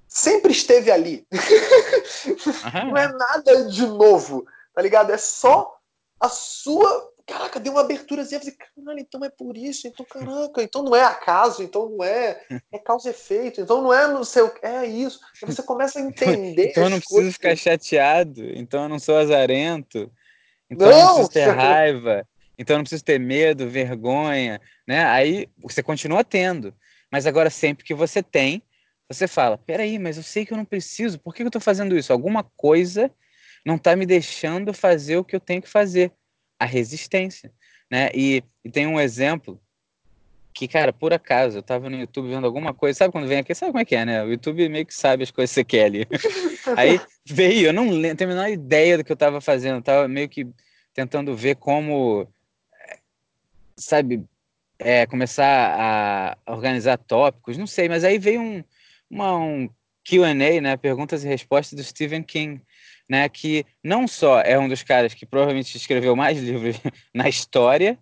sempre 0.07 0.53
esteve 0.53 0.89
ali. 0.89 1.27
Não 2.87 2.95
é 2.95 3.11
nada 3.11 3.65
de 3.65 3.85
novo, 3.85 4.47
tá 4.73 4.81
ligado? 4.81 5.11
É 5.11 5.17
só 5.17 5.77
a 6.19 6.29
sua 6.29 7.08
caraca, 7.29 7.59
deu 7.59 7.73
uma 7.73 7.81
aberturazinha, 7.81 8.37
eu 8.37 8.41
falei, 8.41 8.57
caralho, 8.57 8.99
então 8.99 9.23
é 9.23 9.29
por 9.29 9.55
isso, 9.55 9.87
então 9.87 10.05
caraca, 10.05 10.63
então 10.63 10.83
não 10.83 10.95
é 10.95 11.01
acaso, 11.01 11.61
então 11.61 11.89
não 11.89 12.03
é, 12.03 12.41
é 12.71 12.79
causa 12.79 13.07
e 13.07 13.11
efeito, 13.11 13.61
então 13.61 13.81
não 13.81 13.93
é 13.93 14.07
não 14.07 14.23
sei 14.23 14.41
o 14.41 14.49
que, 14.49 14.65
é 14.65 14.85
isso. 14.85 15.19
Aí 15.41 15.53
você 15.53 15.61
começa 15.61 15.99
a 15.99 16.01
entender. 16.01 16.71
então 16.71 16.83
eu 16.83 16.89
não 16.89 16.99
preciso 16.99 17.31
ficar 17.31 17.55
chateado, 17.55 18.43
então 18.57 18.83
eu 18.83 18.89
não 18.89 18.99
sou 18.99 19.17
azarento, 19.17 20.11
então 20.69 20.89
não, 20.89 20.97
eu 20.97 21.05
não 21.05 21.07
preciso 21.07 21.29
ter 21.29 21.49
raiva, 21.49 22.27
então 22.57 22.73
eu 22.73 22.77
não 22.79 22.83
preciso 22.83 23.03
ter 23.03 23.19
medo, 23.19 23.69
vergonha, 23.69 24.59
né? 24.87 25.05
Aí 25.05 25.47
você 25.57 25.83
continua 25.83 26.23
tendo, 26.23 26.73
mas 27.11 27.27
agora 27.27 27.49
sempre 27.49 27.85
que 27.85 27.93
você 27.93 28.23
tem, 28.23 28.63
você 29.07 29.27
fala, 29.27 29.57
peraí, 29.57 29.97
mas 29.99 30.17
eu 30.17 30.23
sei 30.23 30.45
que 30.45 30.53
eu 30.53 30.57
não 30.57 30.65
preciso, 30.65 31.19
por 31.19 31.33
que 31.33 31.43
eu 31.43 31.47
estou 31.47 31.61
fazendo 31.61 31.97
isso? 31.97 32.11
Alguma 32.11 32.43
coisa 32.43 33.11
não 33.65 33.75
está 33.75 33.95
me 33.95 34.05
deixando 34.05 34.73
fazer 34.73 35.17
o 35.17 35.23
que 35.23 35.35
eu 35.35 35.39
tenho 35.39 35.61
que 35.61 35.69
fazer 35.69 36.11
a 36.59 36.65
resistência, 36.65 37.51
né? 37.89 38.09
E, 38.13 38.43
e 38.63 38.69
tem 38.69 38.85
um 38.85 38.99
exemplo 38.99 39.59
que, 40.53 40.67
cara, 40.67 40.91
por 40.91 41.13
acaso, 41.13 41.59
eu 41.59 41.63
tava 41.63 41.89
no 41.89 41.97
YouTube 41.97 42.27
vendo 42.27 42.45
alguma 42.45 42.73
coisa, 42.73 42.97
sabe 42.97 43.13
quando 43.13 43.27
vem 43.27 43.39
aqui, 43.39 43.55
sabe 43.55 43.71
como 43.71 43.81
é 43.81 43.85
que 43.85 43.95
é, 43.95 44.03
né? 44.03 44.23
O 44.23 44.29
YouTube 44.29 44.67
meio 44.67 44.85
que 44.85 44.93
sabe 44.93 45.23
as 45.23 45.31
coisas 45.31 45.51
que 45.51 45.55
você 45.55 45.63
quer 45.63 45.85
ali. 45.85 46.07
Aí 46.75 46.99
veio, 47.25 47.67
eu 47.67 47.73
não 47.73 47.87
tenho 47.87 48.29
a 48.29 48.33
menor 48.35 48.49
ideia 48.49 48.97
do 48.97 49.03
que 49.03 49.11
eu 49.11 49.15
tava 49.15 49.39
fazendo, 49.39 49.77
eu 49.77 49.81
tava 49.81 50.07
meio 50.07 50.27
que 50.27 50.45
tentando 50.93 51.33
ver 51.35 51.55
como, 51.55 52.27
sabe, 53.77 54.25
é, 54.77 55.05
começar 55.05 56.35
a 56.45 56.51
organizar 56.51 56.97
tópicos, 56.97 57.57
não 57.57 57.67
sei, 57.67 57.87
mas 57.87 58.03
aí 58.03 58.17
veio 58.17 58.41
um, 58.41 58.63
uma, 59.09 59.37
um 59.37 59.69
Q&A, 60.03 60.33
né, 60.61 60.77
perguntas 60.77 61.23
e 61.23 61.27
respostas 61.27 61.77
do 61.77 61.83
Stephen 61.83 62.23
King, 62.23 62.61
né, 63.09 63.27
que 63.27 63.65
não 63.83 64.07
só 64.07 64.39
é 64.41 64.57
um 64.59 64.69
dos 64.69 64.83
caras 64.83 65.13
que 65.13 65.25
provavelmente 65.25 65.75
escreveu 65.75 66.15
mais 66.15 66.37
livros 66.43 66.79
na 67.13 67.27
história, 67.27 67.97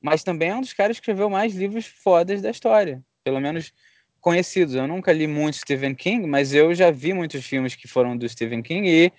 mas 0.00 0.22
também 0.22 0.50
é 0.50 0.54
um 0.54 0.60
dos 0.60 0.72
caras 0.72 0.96
que 0.96 1.02
escreveu 1.02 1.30
mais 1.30 1.54
livros 1.54 1.86
fodas 1.86 2.42
da 2.42 2.50
história, 2.50 3.02
pelo 3.24 3.40
menos 3.40 3.72
conhecidos. 4.20 4.74
Eu 4.74 4.86
nunca 4.86 5.12
li 5.12 5.26
muito 5.26 5.56
Stephen 5.56 5.94
King, 5.94 6.26
mas 6.26 6.52
eu 6.52 6.74
já 6.74 6.90
vi 6.90 7.12
muitos 7.14 7.44
filmes 7.44 7.74
que 7.74 7.88
foram 7.88 8.16
do 8.16 8.28
Stephen 8.28 8.62
King 8.62 8.88
e 8.88 9.12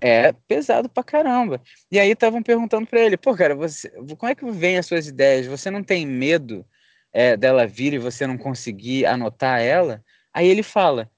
é 0.00 0.32
pesado 0.32 0.88
pra 0.88 1.02
caramba. 1.02 1.60
E 1.90 1.98
aí 1.98 2.10
estavam 2.10 2.42
perguntando 2.42 2.86
para 2.86 3.00
ele, 3.00 3.16
pô, 3.16 3.34
cara, 3.34 3.54
você, 3.54 3.90
como 4.16 4.30
é 4.30 4.34
que 4.34 4.48
vem 4.50 4.78
as 4.78 4.86
suas 4.86 5.06
ideias? 5.06 5.46
Você 5.46 5.70
não 5.70 5.82
tem 5.82 6.06
medo 6.06 6.64
é, 7.12 7.36
dela 7.36 7.66
vir 7.66 7.92
e 7.92 7.98
você 7.98 8.26
não 8.26 8.38
conseguir 8.38 9.06
anotar 9.06 9.60
ela? 9.60 10.02
Aí 10.32 10.48
ele 10.48 10.62
fala, 10.62 11.10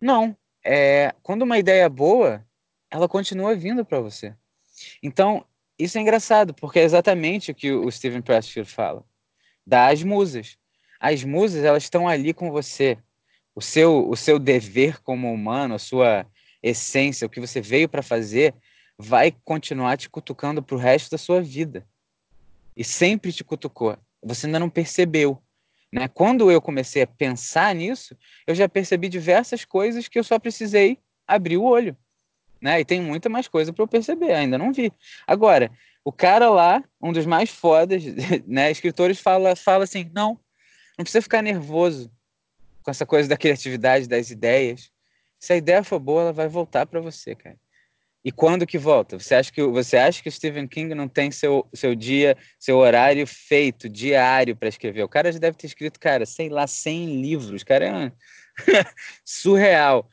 não, 0.00 0.36
é, 0.66 1.14
quando 1.22 1.42
uma 1.42 1.58
ideia 1.58 1.84
é 1.84 1.88
boa, 1.88 2.44
ela 2.90 3.08
continua 3.08 3.54
vindo 3.54 3.84
para 3.84 4.00
você. 4.00 4.34
Então, 5.00 5.46
isso 5.78 5.96
é 5.96 6.00
engraçado, 6.00 6.52
porque 6.52 6.80
é 6.80 6.82
exatamente 6.82 7.52
o 7.52 7.54
que 7.54 7.70
o 7.70 7.90
Steven 7.90 8.20
Pressfield 8.20 8.70
fala. 8.70 9.04
Das 9.64 10.02
musas. 10.02 10.58
As 10.98 11.22
musas, 11.22 11.64
elas 11.64 11.84
estão 11.84 12.08
ali 12.08 12.34
com 12.34 12.50
você. 12.50 12.98
O 13.54 13.62
seu, 13.62 14.08
o 14.08 14.16
seu 14.16 14.38
dever 14.38 15.00
como 15.02 15.32
humano, 15.32 15.74
a 15.74 15.78
sua 15.78 16.26
essência, 16.62 17.26
o 17.26 17.30
que 17.30 17.40
você 17.40 17.60
veio 17.60 17.88
para 17.88 18.02
fazer, 18.02 18.52
vai 18.98 19.30
continuar 19.44 19.96
te 19.96 20.10
cutucando 20.10 20.62
para 20.62 20.74
o 20.74 20.78
resto 20.78 21.10
da 21.12 21.18
sua 21.18 21.40
vida. 21.40 21.86
E 22.76 22.82
sempre 22.82 23.32
te 23.32 23.44
cutucou. 23.44 23.96
Você 24.22 24.46
ainda 24.46 24.58
não 24.58 24.68
percebeu. 24.68 25.40
Né? 25.92 26.08
Quando 26.08 26.50
eu 26.50 26.60
comecei 26.60 27.02
a 27.02 27.06
pensar 27.06 27.74
nisso, 27.74 28.16
eu 28.46 28.54
já 28.54 28.68
percebi 28.68 29.08
diversas 29.08 29.64
coisas 29.64 30.08
que 30.08 30.18
eu 30.18 30.24
só 30.24 30.38
precisei 30.38 30.98
abrir 31.26 31.56
o 31.56 31.64
olho. 31.64 31.96
Né? 32.60 32.80
E 32.80 32.84
tem 32.84 33.00
muita 33.00 33.28
mais 33.28 33.48
coisa 33.48 33.72
para 33.72 33.82
eu 33.82 33.88
perceber, 33.88 34.32
ainda 34.32 34.58
não 34.58 34.72
vi. 34.72 34.92
Agora, 35.26 35.70
o 36.04 36.12
cara 36.12 36.48
lá, 36.48 36.82
um 37.00 37.12
dos 37.12 37.26
mais 37.26 37.50
fodas, 37.50 38.02
né, 38.46 38.70
escritores, 38.70 39.20
fala, 39.20 39.56
fala 39.56 39.84
assim: 39.84 40.10
não, 40.14 40.38
não 40.96 41.02
precisa 41.02 41.22
ficar 41.22 41.42
nervoso 41.42 42.10
com 42.82 42.90
essa 42.90 43.04
coisa 43.04 43.28
da 43.28 43.36
criatividade, 43.36 44.08
das 44.08 44.30
ideias. 44.30 44.90
Se 45.38 45.52
a 45.52 45.56
ideia 45.56 45.82
for 45.84 45.98
boa, 45.98 46.22
ela 46.22 46.32
vai 46.32 46.48
voltar 46.48 46.86
para 46.86 47.00
você, 47.00 47.34
cara. 47.34 47.58
E 48.26 48.32
quando 48.32 48.66
que 48.66 48.76
volta? 48.76 49.20
Você 49.20 49.36
acha 49.36 49.52
que, 49.52 49.62
você 49.62 49.96
acha 49.96 50.20
que 50.20 50.28
o 50.28 50.32
Stephen 50.32 50.66
King 50.66 50.92
não 50.96 51.06
tem 51.06 51.30
seu, 51.30 51.64
seu 51.72 51.94
dia, 51.94 52.36
seu 52.58 52.76
horário 52.78 53.24
feito, 53.24 53.88
diário 53.88 54.56
para 54.56 54.68
escrever? 54.68 55.04
O 55.04 55.08
cara 55.08 55.30
já 55.30 55.38
deve 55.38 55.56
ter 55.56 55.68
escrito, 55.68 56.00
cara, 56.00 56.26
sei 56.26 56.48
lá, 56.48 56.66
100 56.66 57.22
livros. 57.22 57.62
Cara, 57.62 57.86
é 57.86 58.12
surreal. 59.24 60.10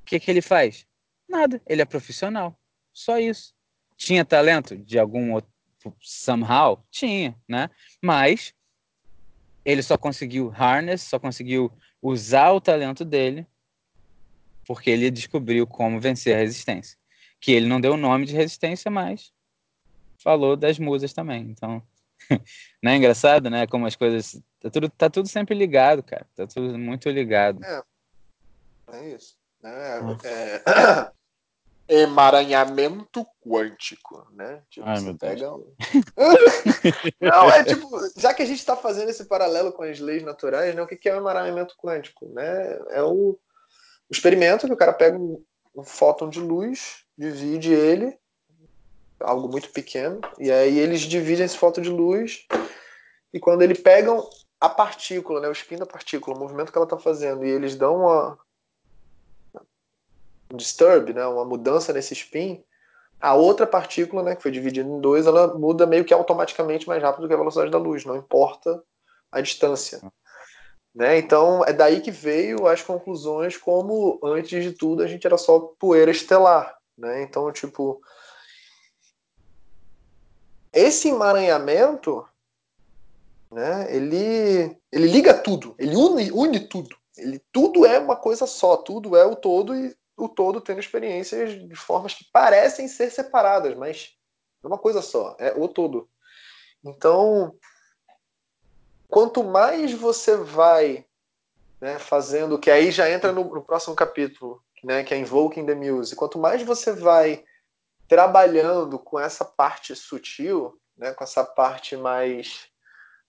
O 0.00 0.06
que, 0.06 0.18
que 0.18 0.30
ele 0.30 0.40
faz? 0.40 0.86
Nada. 1.28 1.60
Ele 1.66 1.82
é 1.82 1.84
profissional. 1.84 2.58
Só 2.94 3.18
isso. 3.18 3.54
Tinha 3.94 4.24
talento 4.24 4.74
de 4.74 4.98
algum 4.98 5.34
outro, 5.34 5.52
somehow? 6.00 6.82
Tinha, 6.90 7.38
né? 7.46 7.68
Mas 8.02 8.54
ele 9.66 9.82
só 9.82 9.98
conseguiu 9.98 10.48
harness, 10.48 11.02
só 11.02 11.18
conseguiu 11.18 11.70
usar 12.00 12.52
o 12.52 12.60
talento 12.60 13.04
dele 13.04 13.46
porque 14.66 14.90
ele 14.90 15.10
descobriu 15.10 15.66
como 15.66 16.00
vencer 16.00 16.34
a 16.34 16.38
resistência. 16.38 16.98
Que 17.40 17.52
ele 17.52 17.66
não 17.66 17.80
deu 17.80 17.92
o 17.92 17.98
nome 17.98 18.26
de 18.26 18.34
resistência, 18.34 18.90
mas 18.90 19.32
falou 20.18 20.56
das 20.56 20.78
musas 20.78 21.12
também. 21.12 21.42
Então, 21.42 21.82
não 22.82 22.92
é 22.92 22.96
engraçado, 22.96 23.48
né? 23.48 23.66
Como 23.66 23.86
as 23.86 23.94
coisas. 23.94 24.40
Tá 24.60 24.70
tudo, 24.70 24.88
tá 24.90 25.08
tudo 25.08 25.28
sempre 25.28 25.54
ligado, 25.54 26.02
cara. 26.02 26.26
Tá 26.34 26.46
tudo 26.46 26.76
muito 26.78 27.08
ligado. 27.08 27.64
É, 27.64 27.82
é 28.92 29.08
isso. 29.10 29.36
É, 29.62 30.00
é... 30.24 31.12
emaranhamento 31.88 33.24
quântico, 33.40 34.26
né? 34.32 34.62
Tipo, 34.68 34.86
Ai, 34.88 35.00
meu 35.00 35.16
pega 35.16 35.54
um... 35.54 35.72
Não, 37.20 37.50
é 37.50 37.64
tipo, 37.64 37.88
já 38.16 38.34
que 38.34 38.42
a 38.42 38.46
gente 38.46 38.58
está 38.58 38.76
fazendo 38.76 39.08
esse 39.08 39.24
paralelo 39.24 39.72
com 39.72 39.82
as 39.82 40.00
leis 40.00 40.22
naturais, 40.22 40.74
né? 40.74 40.82
O 40.82 40.86
que 40.86 41.08
é 41.08 41.14
o 41.14 41.18
emaranhamento 41.18 41.76
quântico, 41.76 42.26
né? 42.28 42.78
É 42.90 43.02
o, 43.02 43.38
o 44.08 44.12
experimento 44.12 44.66
que 44.66 44.72
o 44.72 44.76
cara 44.76 44.92
pega 44.92 45.18
um, 45.18 45.42
um 45.74 45.84
fóton 45.84 46.28
de 46.28 46.40
luz, 46.40 47.04
divide 47.16 47.72
ele, 47.72 48.16
algo 49.20 49.48
muito 49.48 49.70
pequeno, 49.70 50.20
e 50.38 50.50
aí 50.50 50.78
eles 50.78 51.00
dividem 51.00 51.44
esse 51.44 51.56
fóton 51.56 51.80
de 51.80 51.90
luz, 51.90 52.46
e 53.32 53.40
quando 53.40 53.62
eles 53.62 53.80
pegam 53.80 54.28
a 54.60 54.68
partícula, 54.68 55.40
né, 55.40 55.48
o 55.48 55.52
spin 55.52 55.76
da 55.76 55.86
partícula, 55.86 56.36
o 56.36 56.40
movimento 56.40 56.72
que 56.72 56.78
ela 56.78 56.86
está 56.86 56.98
fazendo, 56.98 57.44
e 57.44 57.50
eles 57.50 57.76
dão 57.76 57.96
uma, 57.96 58.38
um 60.50 60.56
disturb, 60.56 61.12
né, 61.12 61.26
uma 61.26 61.44
mudança 61.44 61.92
nesse 61.92 62.14
spin, 62.14 62.62
a 63.20 63.34
outra 63.34 63.66
partícula, 63.66 64.22
né, 64.22 64.36
que 64.36 64.42
foi 64.42 64.50
dividida 64.50 64.88
em 64.88 65.00
dois, 65.00 65.26
ela 65.26 65.54
muda 65.54 65.86
meio 65.86 66.04
que 66.04 66.14
automaticamente 66.14 66.86
mais 66.86 67.02
rápido 67.02 67.26
que 67.26 67.34
a 67.34 67.38
velocidade 67.38 67.70
da 67.70 67.78
luz, 67.78 68.04
não 68.04 68.16
importa 68.16 68.82
a 69.32 69.40
distância. 69.40 70.00
Né? 70.96 71.18
Então, 71.18 71.62
é 71.62 71.74
daí 71.74 72.00
que 72.00 72.10
veio 72.10 72.66
as 72.66 72.80
conclusões 72.80 73.58
como, 73.58 74.18
antes 74.24 74.64
de 74.64 74.72
tudo, 74.72 75.02
a 75.02 75.06
gente 75.06 75.26
era 75.26 75.36
só 75.36 75.60
poeira 75.78 76.10
estelar. 76.10 76.74
Né? 76.96 77.22
Então, 77.22 77.52
tipo, 77.52 78.00
esse 80.72 81.10
emaranhamento, 81.10 82.26
né, 83.52 83.94
ele, 83.94 84.74
ele 84.90 85.06
liga 85.06 85.34
tudo, 85.34 85.74
ele 85.78 85.94
une, 85.94 86.32
une 86.32 86.60
tudo. 86.60 86.96
Ele, 87.14 87.42
tudo 87.52 87.84
é 87.84 87.98
uma 87.98 88.16
coisa 88.16 88.46
só, 88.46 88.78
tudo 88.78 89.18
é 89.18 89.26
o 89.26 89.36
todo 89.36 89.76
e 89.76 89.94
o 90.16 90.30
todo 90.30 90.62
tendo 90.62 90.80
experiências 90.80 91.52
de 91.68 91.76
formas 91.76 92.14
que 92.14 92.24
parecem 92.32 92.88
ser 92.88 93.10
separadas, 93.10 93.76
mas 93.76 94.14
é 94.64 94.66
uma 94.66 94.78
coisa 94.78 95.02
só, 95.02 95.36
é 95.38 95.52
o 95.54 95.68
todo. 95.68 96.08
Então, 96.82 97.54
quanto 99.08 99.42
mais 99.44 99.92
você 99.92 100.36
vai 100.36 101.04
né, 101.80 101.98
fazendo, 101.98 102.58
que 102.58 102.70
aí 102.70 102.90
já 102.90 103.10
entra 103.10 103.32
no, 103.32 103.44
no, 103.44 103.62
próximo 103.62 103.94
capítulo, 103.94 104.62
né, 104.82 105.04
que 105.04 105.14
é 105.14 105.18
Invoking 105.18 105.66
the 105.66 105.74
Muse, 105.74 106.16
quanto 106.16 106.38
mais 106.38 106.62
você 106.62 106.92
vai 106.92 107.44
trabalhando 108.08 108.98
com 108.98 109.18
essa 109.18 109.44
parte 109.44 109.94
sutil, 109.94 110.78
né, 110.96 111.12
com 111.12 111.24
essa 111.24 111.44
parte 111.44 111.96
mais, 111.96 112.68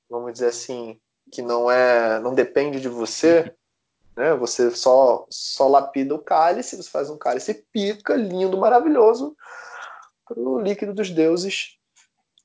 vamos 0.09 0.33
dizer 0.33 0.47
assim, 0.47 0.99
que 1.31 1.41
não 1.41 1.69
é, 1.69 2.19
não 2.19 2.33
depende 2.33 2.79
de 2.79 2.87
você, 2.87 3.53
né? 4.17 4.33
Você 4.35 4.71
só, 4.71 5.27
só 5.29 5.67
lapida 5.67 6.15
o 6.15 6.19
cálice, 6.19 6.75
você 6.75 6.89
faz 6.89 7.09
um 7.09 7.17
cálice 7.17 7.65
pica, 7.71 8.15
lindo, 8.15 8.57
maravilhoso, 8.57 9.37
para 10.25 10.39
o 10.39 10.59
líquido 10.59 10.93
dos 10.93 11.11
deuses 11.11 11.77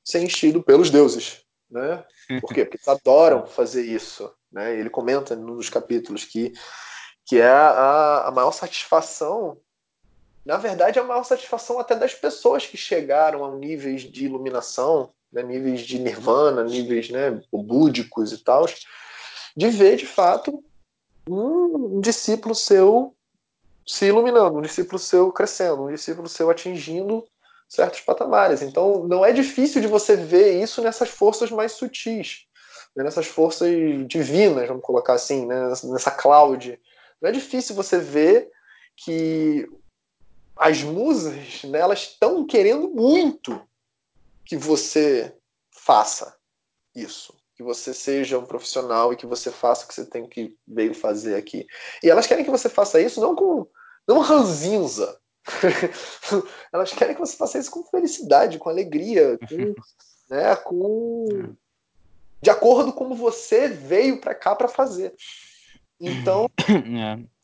ser 0.04 0.22
enchido 0.22 0.62
pelos 0.62 0.90
deuses. 0.90 1.41
Né? 1.72 2.04
Por 2.40 2.52
quê? 2.52 2.64
Porque 2.64 2.76
eles 2.76 2.88
adoram 2.88 3.46
fazer 3.46 3.82
isso. 3.82 4.32
Né? 4.52 4.78
Ele 4.78 4.90
comenta 4.90 5.34
nos 5.34 5.70
capítulos 5.70 6.24
que, 6.24 6.52
que 7.26 7.40
é 7.40 7.48
a, 7.48 8.28
a 8.28 8.30
maior 8.30 8.52
satisfação 8.52 9.58
na 10.44 10.56
verdade, 10.56 10.98
a 10.98 11.04
maior 11.04 11.22
satisfação 11.22 11.78
até 11.78 11.94
das 11.94 12.14
pessoas 12.14 12.66
que 12.66 12.76
chegaram 12.76 13.44
a 13.44 13.54
níveis 13.54 14.02
de 14.02 14.24
iluminação, 14.24 15.10
né, 15.32 15.42
níveis 15.42 15.82
de 15.82 15.98
nirvana, 15.98 16.64
níveis 16.64 17.10
né, 17.10 17.40
búdicos 17.52 18.32
e 18.32 18.38
tal, 18.38 18.66
de 19.56 19.68
ver 19.68 19.96
de 19.96 20.06
fato 20.06 20.62
um 21.28 22.00
discípulo 22.00 22.54
seu 22.54 23.14
se 23.86 24.06
iluminando, 24.06 24.58
um 24.58 24.62
discípulo 24.62 24.98
seu 24.98 25.32
crescendo, 25.32 25.84
um 25.84 25.92
discípulo 25.92 26.28
seu 26.28 26.50
atingindo 26.50 27.24
certos 27.72 28.02
patamares. 28.02 28.60
Então, 28.60 29.08
não 29.08 29.24
é 29.24 29.32
difícil 29.32 29.80
de 29.80 29.88
você 29.88 30.14
ver 30.14 30.62
isso 30.62 30.82
nessas 30.82 31.08
forças 31.08 31.50
mais 31.50 31.72
sutis, 31.72 32.46
né? 32.94 33.02
nessas 33.02 33.26
forças 33.26 33.70
divinas, 34.06 34.68
vamos 34.68 34.82
colocar 34.82 35.14
assim, 35.14 35.46
né? 35.46 35.68
nessa 35.84 36.10
cloud. 36.10 36.78
Não 37.20 37.30
é 37.30 37.32
difícil 37.32 37.74
você 37.74 37.98
ver 37.98 38.50
que 38.94 39.66
as 40.54 40.82
musas, 40.82 41.64
né, 41.64 41.78
elas 41.78 42.00
estão 42.00 42.46
querendo 42.46 42.90
muito 42.90 43.58
que 44.44 44.54
você 44.56 45.34
faça 45.70 46.36
isso 46.94 47.34
que 47.54 47.62
você 47.62 47.94
seja 47.94 48.38
um 48.38 48.44
profissional 48.44 49.12
e 49.12 49.16
que 49.16 49.26
você 49.26 49.50
faça 49.50 49.84
o 49.84 49.88
que 49.88 49.94
você 49.94 50.04
tem 50.04 50.26
que 50.26 50.56
veio 50.66 50.94
fazer 50.94 51.36
aqui. 51.36 51.66
E 52.02 52.10
elas 52.10 52.26
querem 52.26 52.44
que 52.44 52.50
você 52.50 52.68
faça 52.68 53.00
isso 53.00 53.20
não 53.20 53.34
com 53.36 53.66
não 54.06 54.18
ranzinza. 54.18 55.20
elas 56.72 56.92
querem 56.92 57.14
que 57.14 57.20
você 57.20 57.36
faça 57.36 57.58
isso 57.58 57.70
com 57.70 57.84
felicidade, 57.84 58.58
com 58.58 58.68
alegria, 58.68 59.38
com, 59.38 59.74
né, 60.30 60.56
com 60.56 61.54
de 62.40 62.50
acordo 62.50 62.92
com 62.92 62.98
como 62.98 63.14
você 63.14 63.68
veio 63.68 64.20
para 64.20 64.34
cá 64.34 64.54
para 64.54 64.68
fazer. 64.68 65.14
Então, 66.00 66.48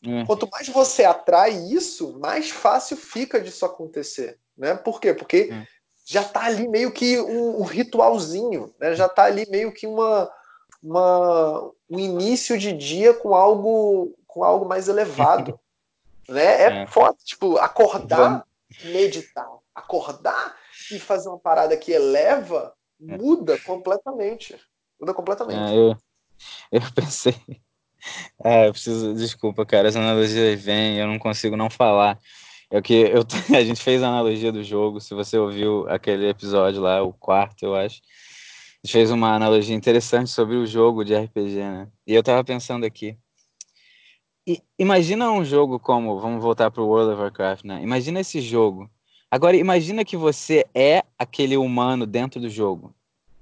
é, 0.05 0.21
é. 0.21 0.27
quanto 0.27 0.49
mais 0.51 0.69
você 0.69 1.05
atrai 1.05 1.53
isso, 1.53 2.19
mais 2.19 2.51
fácil 2.51 2.97
fica 2.97 3.41
disso 3.41 3.65
acontecer, 3.65 4.39
né? 4.57 4.75
Por 4.75 5.01
quê? 5.01 5.15
Porque 5.15 5.51
é 5.53 5.79
já 6.11 6.23
está 6.23 6.47
ali 6.47 6.67
meio 6.67 6.91
que 6.91 7.21
um, 7.21 7.61
um 7.61 7.65
ritualzinho, 7.65 8.75
né? 8.81 8.95
já 8.95 9.05
está 9.05 9.25
ali 9.25 9.47
meio 9.51 9.71
que 9.71 9.87
uma, 9.87 10.31
uma, 10.83 11.71
um 11.89 11.99
início 11.99 12.57
de 12.57 12.73
dia 12.73 13.13
com 13.13 13.35
algo 13.35 14.15
com 14.27 14.43
algo 14.43 14.67
mais 14.67 14.89
elevado. 14.89 15.61
né? 16.29 16.45
É, 16.45 16.83
é. 16.83 16.87
foda, 16.87 17.17
tipo, 17.25 17.57
acordar, 17.59 18.45
meditar, 18.85 19.49
acordar 19.75 20.57
e 20.93 20.99
fazer 20.99 21.29
uma 21.29 21.39
parada 21.39 21.77
que 21.77 21.93
eleva, 21.93 22.75
é. 23.01 23.17
muda 23.17 23.59
completamente. 23.59 24.57
Muda 25.01 25.15
completamente. 25.15 25.73
É, 25.73 25.77
eu, 25.77 25.97
eu 26.73 26.81
pensei. 26.95 27.35
É, 28.45 28.69
eu 28.69 28.73
preciso. 28.73 29.15
Desculpa, 29.15 29.65
cara, 29.67 29.89
as 29.89 29.97
analogias 29.97 30.61
vêm, 30.61 30.99
eu 30.99 31.07
não 31.07 31.19
consigo 31.19 31.57
não 31.57 31.71
falar. 31.71 32.19
É 32.71 32.83
que 32.83 32.95
eu, 32.95 33.23
a 33.57 33.65
gente 33.65 33.83
fez 33.83 34.03
a 34.03 34.09
analogia 34.09 34.53
do 34.53 34.63
jogo, 34.63 35.01
se 35.01 35.15
você 35.15 35.39
ouviu 35.39 35.89
aquele 35.89 36.29
episódio 36.29 36.83
lá, 36.83 37.03
o 37.03 37.13
quarto, 37.13 37.65
eu 37.65 37.75
acho. 37.75 38.01
A 38.85 38.87
gente 38.87 38.93
fez 38.93 39.11
uma 39.11 39.35
analogia 39.35 39.75
interessante 39.75 40.31
sobre 40.31 40.57
o 40.57 40.67
jogo 40.67 41.05
de 41.05 41.15
RPG, 41.15 41.57
né? 41.57 41.89
E 42.07 42.15
eu 42.15 42.23
tava 42.23 42.45
pensando 42.45 42.85
aqui. 42.85 43.17
Imagina 44.79 45.31
um 45.31 45.45
jogo 45.45 45.79
como, 45.79 46.19
vamos 46.21 46.43
voltar 46.43 46.71
para 46.71 46.83
o 46.83 46.87
World 46.87 47.13
of 47.13 47.23
Warcraft, 47.23 47.65
né? 47.65 47.83
Imagina 47.83 48.21
esse 48.21 48.41
jogo. 48.41 48.91
Agora 49.31 49.57
imagina 49.57 50.05
que 50.05 50.17
você 50.17 50.65
é 50.75 51.05
aquele 51.19 51.57
humano 51.57 52.07
dentro 52.07 52.41
do 52.41 52.49
jogo, 52.49 52.95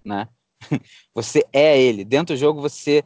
né? 0.04 0.28
Você 1.14 1.44
é 1.52 1.80
ele. 1.80 2.04
Dentro 2.04 2.34
do 2.34 2.38
jogo 2.38 2.60
você 2.60 3.04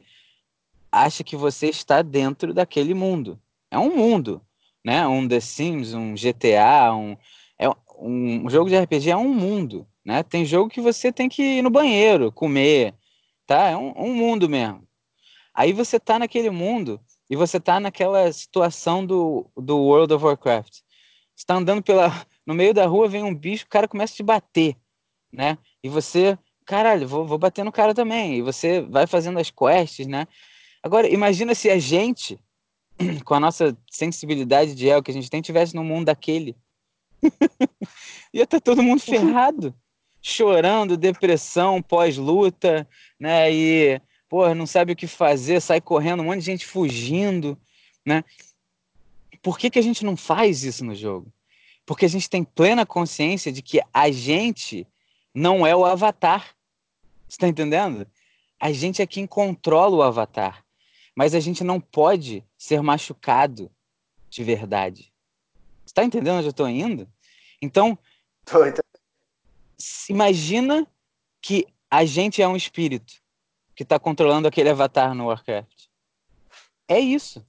acha 0.91 1.23
que 1.23 1.37
você 1.37 1.69
está 1.69 2.01
dentro 2.01 2.55
daquele 2.55 2.95
mundo. 2.95 3.39
É 3.71 3.79
um 3.79 3.95
mundo 3.95 4.41
né? 4.85 5.07
Um 5.07 5.27
The 5.29 5.41
Sims, 5.41 5.95
um 5.95 6.15
GTA, 6.15 6.95
um, 6.95 7.17
é, 7.59 7.69
um, 7.99 8.47
um 8.47 8.51
jogo 8.51 8.71
de 8.71 8.77
RPG 8.77 9.11
é 9.11 9.17
um 9.17 9.33
mundo, 9.33 9.87
né? 10.05 10.23
Tem 10.23 10.45
jogo 10.45 10.71
que 10.71 10.81
você 10.81 11.13
tem 11.13 11.29
que 11.29 11.43
ir 11.43 11.63
no 11.63 11.71
banheiro, 11.71 12.33
comer, 12.33 12.95
tá? 13.47 13.69
É 13.69 13.77
um, 13.77 13.93
um 13.97 14.15
mundo 14.15 14.49
mesmo. 14.49 14.83
Aí 15.55 15.73
você 15.73 16.01
tá 16.01 16.19
naquele 16.19 16.51
mundo 16.51 17.01
e 17.31 17.37
você 17.37 17.61
tá 17.61 17.79
naquela 17.79 18.31
situação 18.33 19.07
do, 19.07 19.49
do 19.57 19.79
World 19.79 20.13
of 20.13 20.25
Warcraft. 20.25 20.81
Você 21.37 21.47
tá 21.47 21.55
andando 21.55 21.81
pela, 21.81 22.11
no 22.45 22.53
meio 22.53 22.75
da 22.75 22.87
rua, 22.87 23.09
vem 23.09 23.23
um 23.23 23.35
bicho, 23.35 23.65
o 23.65 23.69
cara 23.69 23.87
começa 23.87 24.13
a 24.13 24.17
te 24.17 24.23
bater, 24.25 24.77
né? 25.33 25.57
E 25.83 25.89
você, 25.89 26.37
caralho, 26.67 27.07
vou, 27.07 27.25
vou 27.25 27.39
bater 27.39 27.65
no 27.65 27.71
cara 27.71 27.95
também. 27.95 28.39
E 28.39 28.43
você 28.43 28.81
vai 28.81 29.07
fazendo 29.07 29.39
as 29.39 29.49
quests, 29.49 30.09
né? 30.09 30.27
Agora, 30.83 31.09
imagina 31.09 31.55
se 31.55 31.71
a 31.71 31.79
gente 31.79 32.37
com 33.25 33.35
a 33.35 33.41
nossa 33.41 33.79
sensibilidade 33.89 34.75
de 34.75 34.89
el 34.89 35.03
que 35.03 35.13
a 35.13 35.15
gente 35.15 35.31
tem, 35.31 35.41
tivesse 35.41 35.75
no 35.75 35.85
mundo 35.85 36.07
daquele. 36.07 36.57
Ia 38.35 38.43
estar 38.43 38.59
tá 38.59 38.61
todo 38.61 38.83
mundo 38.83 39.01
ferrado, 39.01 39.73
chorando, 40.21 40.97
depressão, 40.97 41.81
pós-luta, 41.81 42.89
né? 43.21 43.53
E, 43.53 44.01
pô, 44.31 44.55
não 44.55 44.67
sabe 44.67 44.93
o 44.93 44.97
que 44.97 45.07
fazer, 45.07 45.61
sai 45.61 45.81
correndo, 45.81 46.21
um 46.21 46.25
monte 46.25 46.39
de 46.39 46.47
gente 46.47 46.67
fugindo, 46.67 47.59
né? 48.07 48.25
Por 49.43 49.59
que, 49.59 49.69
que 49.69 49.79
a 49.79 49.83
gente 49.83 50.03
não 50.03 50.17
faz 50.17 50.65
isso 50.65 50.83
no 50.83 50.95
jogo? 50.95 51.31
Porque 51.85 52.07
a 52.07 52.09
gente 52.09 52.31
tem 52.31 52.43
plena 52.43 52.87
consciência 52.87 53.53
de 53.53 53.61
que 53.61 53.83
a 53.93 54.11
gente 54.11 54.87
não 55.35 55.67
é 55.67 55.77
o 55.77 55.85
avatar. 55.85 56.55
Você 57.29 57.37
tá 57.37 57.49
entendendo? 57.49 58.07
A 58.59 58.73
gente 58.73 59.03
é 59.03 59.07
quem 59.07 59.27
controla 59.27 59.97
o 59.97 60.03
avatar 60.03 60.65
mas 61.21 61.35
a 61.35 61.41
gente 61.41 61.63
não 61.63 61.79
pode 61.79 62.43
ser 62.57 62.81
machucado 62.81 63.71
de 64.31 64.43
verdade. 64.43 65.13
Você 65.85 65.93
está 65.93 66.03
entendendo 66.03 66.39
onde 66.39 66.47
eu 66.47 66.51
estou 66.51 66.67
indo? 66.67 67.07
Então, 67.61 67.99
imagina 70.09 70.87
que 71.43 71.67
a 71.91 72.07
gente 72.07 72.41
é 72.41 72.49
um 72.49 72.57
espírito 72.57 73.20
que 73.81 73.85
está 73.85 73.99
controlando 73.99 74.47
aquele 74.47 74.69
avatar 74.69 75.15
no 75.15 75.29
Warcraft. 75.29 75.87
É 76.87 77.01
isso. 77.01 77.43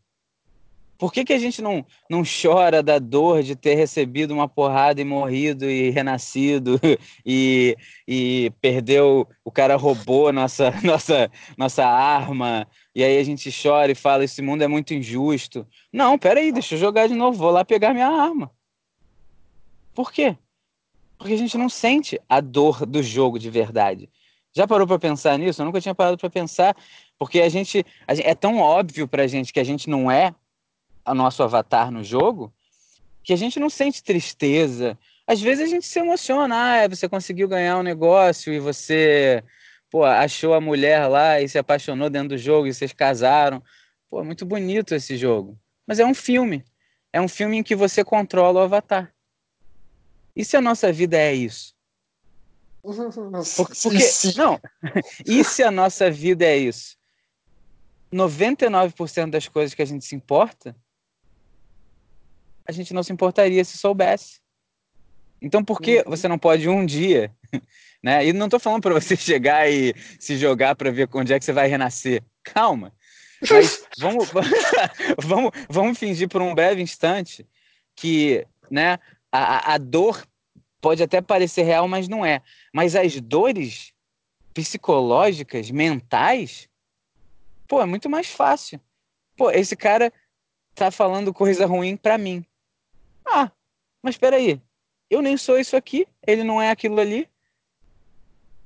Por 0.98 1.12
que, 1.12 1.26
que 1.26 1.34
a 1.34 1.38
gente 1.38 1.62
não, 1.62 1.86
não 2.10 2.24
chora 2.24 2.82
da 2.82 3.00
dor 3.00 3.44
de 3.44 3.54
ter 3.54 3.76
recebido 3.76 4.34
uma 4.34 4.48
porrada 4.48 5.02
e 5.02 5.04
morrido 5.04 5.70
e 5.70 5.90
renascido 5.90 6.80
e, 7.26 7.76
e 8.08 8.50
perdeu, 8.62 9.28
o 9.44 9.52
cara 9.52 9.76
roubou 9.76 10.32
nossa, 10.32 10.72
nossa, 10.86 11.30
nossa 11.58 11.86
arma 11.86 12.66
e 12.96 13.04
aí 13.04 13.18
a 13.18 13.24
gente 13.26 13.52
chora 13.52 13.92
e 13.92 13.96
fala, 13.96 14.24
esse 14.24 14.42
mundo 14.42 14.62
é 14.62 14.70
muito 14.70 14.94
injusto. 14.94 15.68
Não, 15.92 16.18
peraí, 16.18 16.54
deixa 16.54 16.76
eu 16.76 16.80
jogar 16.80 17.08
de 17.08 17.14
novo, 17.14 17.38
vou 17.38 17.52
lá 17.52 17.66
pegar 17.66 17.94
minha 17.94 18.08
arma. 18.08 18.50
Por 19.94 20.14
quê? 20.14 20.38
Porque 21.18 21.34
a 21.34 21.38
gente 21.38 21.58
não 21.58 21.68
sente 21.68 22.18
a 22.30 22.40
dor 22.40 22.86
do 22.86 23.04
jogo 23.04 23.38
de 23.38 23.50
verdade. 23.50 24.10
Já 24.54 24.68
parou 24.68 24.86
para 24.86 25.00
pensar 25.00 25.38
nisso? 25.38 25.62
Eu 25.62 25.66
nunca 25.66 25.80
tinha 25.80 25.96
parado 25.96 26.18
para 26.18 26.30
pensar, 26.30 26.76
porque 27.18 27.40
a 27.40 27.50
gente, 27.50 27.86
a 28.06 28.14
gente, 28.14 28.28
é 28.28 28.36
tão 28.36 28.58
óbvio 28.58 29.08
para 29.08 29.24
a 29.24 29.28
gente 29.28 29.54
que 29.54 29.60
a 29.60 29.64
gente 29.64 29.90
não 29.90 30.12
é 30.12 30.36
o 31.06 31.14
nosso 31.14 31.42
avatar 31.42 31.90
no 31.90 32.04
jogo, 32.04 32.54
que 33.24 33.34
a 33.34 33.38
gente 33.38 33.60
não 33.60 33.70
sente 33.70 34.04
tristeza. 34.04 34.98
Às 35.26 35.42
vezes 35.42 35.66
a 35.66 35.70
gente 35.70 35.86
se 35.86 36.00
emociona, 36.00 36.84
ah, 36.84 36.88
você 36.88 37.08
conseguiu 37.08 37.48
ganhar 37.48 37.78
um 37.78 37.84
negócio 37.84 38.52
e 38.52 38.60
você, 38.60 39.44
pô, 39.90 40.04
achou 40.04 40.54
a 40.54 40.62
mulher 40.62 41.08
lá 41.08 41.40
e 41.40 41.48
se 41.48 41.58
apaixonou 41.58 42.10
dentro 42.10 42.30
do 42.30 42.38
jogo 42.38 42.68
e 42.68 42.74
vocês 42.74 42.92
casaram. 42.92 43.64
Pô, 44.10 44.20
é 44.20 44.24
muito 44.24 44.46
bonito 44.46 44.94
esse 44.94 45.16
jogo. 45.16 45.58
Mas 45.88 46.00
é 46.00 46.06
um 46.06 46.14
filme. 46.14 46.66
É 47.14 47.22
um 47.22 47.28
filme 47.28 47.58
em 47.58 47.64
que 47.64 47.76
você 47.76 48.04
controla 48.04 48.60
o 48.60 48.64
avatar. 48.64 49.14
E 50.36 50.44
se 50.44 50.58
a 50.58 50.62
nossa 50.62 50.92
vida 50.92 51.18
é 51.18 51.34
isso? 51.34 51.74
Porque, 53.56 54.38
não, 54.38 54.60
e 55.26 55.44
se 55.44 55.64
a 55.64 55.72
nossa 55.72 56.10
vida 56.10 56.46
é 56.46 56.58
isso? 56.58 56.98
99% 58.12 59.30
das 59.30 59.48
coisas 59.48 59.74
que 59.74 59.82
a 59.82 59.86
gente 59.86 60.04
se 60.04 60.16
importa, 60.16 60.76
a 62.68 62.72
gente 62.72 62.94
não 62.94 63.04
se 63.04 63.14
importaria 63.14 63.64
se 63.64 63.78
soubesse. 63.78 64.42
Então, 65.42 65.64
por 65.64 65.82
que 65.82 66.00
uhum. 66.00 66.04
você 66.08 66.28
não 66.28 66.38
pode 66.38 66.68
um 66.70 66.86
dia, 66.86 67.34
né? 68.04 68.26
E 68.26 68.34
não 68.34 68.46
estou 68.46 68.60
falando 68.60 68.82
para 68.82 68.94
você 68.94 69.16
chegar 69.18 69.70
e 69.70 69.94
se 70.20 70.38
jogar 70.38 70.76
para 70.76 70.92
ver 70.92 71.10
onde 71.14 71.34
é 71.34 71.40
que 71.40 71.46
você 71.46 71.54
vai 71.54 71.68
renascer. 71.68 72.24
Calma. 72.44 72.94
Mas 73.50 73.84
vamos, 73.98 74.30
vamos, 75.18 75.52
vamos 75.68 75.98
fingir 75.98 76.30
por 76.30 76.44
um 76.44 76.54
breve 76.54 76.80
instante 76.80 77.48
que, 77.96 78.46
né, 78.70 79.00
a, 79.32 79.74
a 79.74 79.78
dor 79.80 80.24
pode 80.82 81.04
até 81.04 81.22
parecer 81.22 81.62
real, 81.62 81.88
mas 81.88 82.08
não 82.08 82.26
é. 82.26 82.42
Mas 82.74 82.96
as 82.96 83.22
dores 83.22 83.94
psicológicas, 84.54 85.70
mentais, 85.72 86.68
pô, 87.68 87.82
é 87.82 87.86
muito 87.86 88.10
mais 88.10 88.28
fácil. 88.28 88.82
Pô, 89.38 89.52
esse 89.52 89.76
cara 89.76 90.12
tá 90.76 90.92
falando 90.92 91.34
coisa 91.34 91.66
ruim 91.66 91.96
para 91.96 92.18
mim. 92.18 92.46
Ah, 93.26 93.52
mas 94.02 94.16
espera 94.16 94.36
aí. 94.36 94.60
Eu 95.10 95.22
nem 95.22 95.38
sou 95.38 95.60
isso 95.60 95.76
aqui, 95.76 96.08
ele 96.26 96.44
não 96.44 96.62
é 96.62 96.72
aquilo 96.72 97.00
ali. 97.00 97.30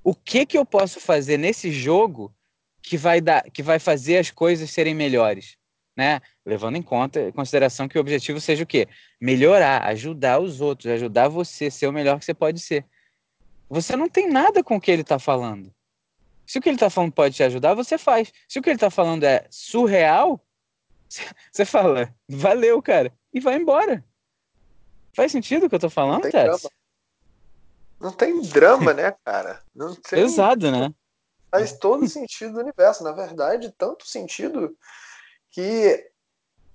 O 0.04 0.14
que 0.14 0.46
que 0.46 0.58
eu 0.58 0.66
posso 0.66 1.00
fazer 1.00 1.38
nesse 1.38 1.72
jogo 1.72 2.34
que 2.82 2.98
vai 2.98 3.20
dar, 3.20 3.50
que 3.50 3.64
vai 3.64 3.80
fazer 3.80 4.20
as 4.20 4.30
coisas 4.32 4.70
serem 4.70 4.94
melhores? 4.94 5.58
Né? 5.96 6.22
Levando 6.46 6.76
em 6.76 6.82
conta, 6.82 7.22
em 7.22 7.32
consideração 7.32 7.88
que 7.88 7.98
o 7.98 8.02
objetivo 8.02 8.40
seja 8.42 8.64
o 8.64 8.68
quê? 8.68 8.88
Melhorar, 9.20 9.84
ajudar 9.86 10.40
os 10.40 10.60
outros, 10.60 10.92
ajudar 10.92 11.30
você 11.30 11.68
a 11.68 11.72
ser 11.72 11.88
o 11.88 11.94
melhor 11.94 12.20
que 12.20 12.26
você 12.26 12.34
pode 12.34 12.60
ser. 12.60 12.86
Você 13.70 13.96
não 13.96 14.10
tem 14.10 14.30
nada 14.30 14.64
com 14.64 14.76
o 14.76 14.82
que 14.82 14.92
ele 14.92 15.02
está 15.02 15.18
falando. 15.18 15.74
Se 16.46 16.60
o 16.60 16.62
que 16.62 16.70
ele 16.70 16.76
está 16.76 16.90
falando 16.90 17.12
pode 17.12 17.36
te 17.36 17.44
ajudar, 17.44 17.74
você 17.74 17.98
faz. 17.98 18.32
Se 18.48 18.60
o 18.60 18.62
que 18.62 18.70
ele 18.70 18.76
está 18.76 18.92
falando 18.92 19.24
é 19.24 19.48
surreal, 19.50 20.40
você 21.52 21.66
fala, 21.66 22.14
valeu, 22.28 22.82
cara, 22.82 23.12
e 23.34 23.40
vai 23.40 23.56
embora. 23.56 24.04
Faz 25.16 25.32
sentido 25.32 25.66
o 25.66 25.70
que 25.70 25.76
eu 25.76 25.78
estou 25.78 25.90
falando, 25.90 26.16
não 26.16 26.22
tem 26.22 26.32
Tess? 26.32 26.44
Drama. 26.44 26.70
Não 28.00 28.12
tem 28.12 28.42
drama, 28.42 28.94
né, 28.94 29.16
cara? 29.24 29.64
Não 29.74 29.96
tem... 29.96 30.22
Pesado, 30.22 30.72
né? 30.72 30.94
Faz 31.50 31.72
todo 31.72 32.08
sentido 32.08 32.54
do 32.54 32.60
universo. 32.60 33.04
Na 33.04 33.14
verdade, 33.14 33.74
tanto 33.78 34.06
sentido 34.06 34.78
que 35.56 36.12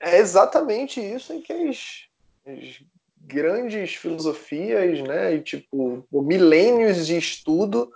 é 0.01 0.17
exatamente 0.17 1.01
isso 1.01 1.35
em 1.35 1.43
que 1.43 1.53
as, 1.53 2.07
as 2.47 2.81
grandes 3.21 3.95
filosofias, 3.95 5.03
né, 5.03 5.35
e 5.35 5.43
tipo 5.43 6.03
milênios 6.11 7.07
de 7.07 7.19
estudo 7.19 7.93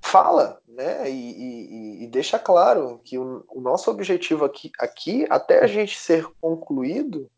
fala, 0.00 0.58
né, 0.66 1.08
e, 1.08 2.00
e, 2.00 2.04
e 2.04 2.06
deixa 2.06 2.38
claro 2.38 2.98
que 3.04 3.18
o, 3.18 3.44
o, 3.48 3.60
nosso 3.60 3.90
objetivo 3.90 4.46
aqui, 4.46 4.72
aqui, 4.78 5.26
até 5.28 5.62
a 5.62 5.66
gente 5.66 5.98
ser 5.98 6.26
concluído, 6.40 7.30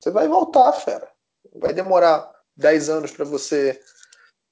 você 0.00 0.10
vai 0.10 0.26
voltar, 0.26 0.72
fera. 0.72 1.08
Vai 1.54 1.74
demorar 1.74 2.32
10 2.56 2.88
anos 2.88 3.10
para 3.10 3.26
você 3.26 3.78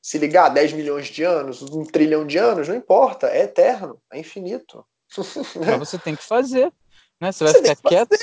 se 0.03 0.19
ligar, 0.19 0.51
10 0.51 0.75
milhões 0.75 1.07
de 1.07 1.25
anos, 1.25 1.63
um 1.63 1.83
trilhão 1.83 2.27
de 2.27 2.37
anos, 2.37 2.69
não 2.69 2.77
importa, 2.77 3.29
é 3.29 3.45
eterno, 3.45 3.99
é 4.13 4.19
infinito. 4.19 4.85
Mas 5.67 5.79
você 5.79 5.99
tem 5.99 6.15
que 6.15 6.23
fazer. 6.23 6.71
Né? 7.21 7.33
Você 7.33 7.45
vai 7.45 7.53
você 7.53 7.59
ficar 7.61 7.89
quieto? 7.89 8.17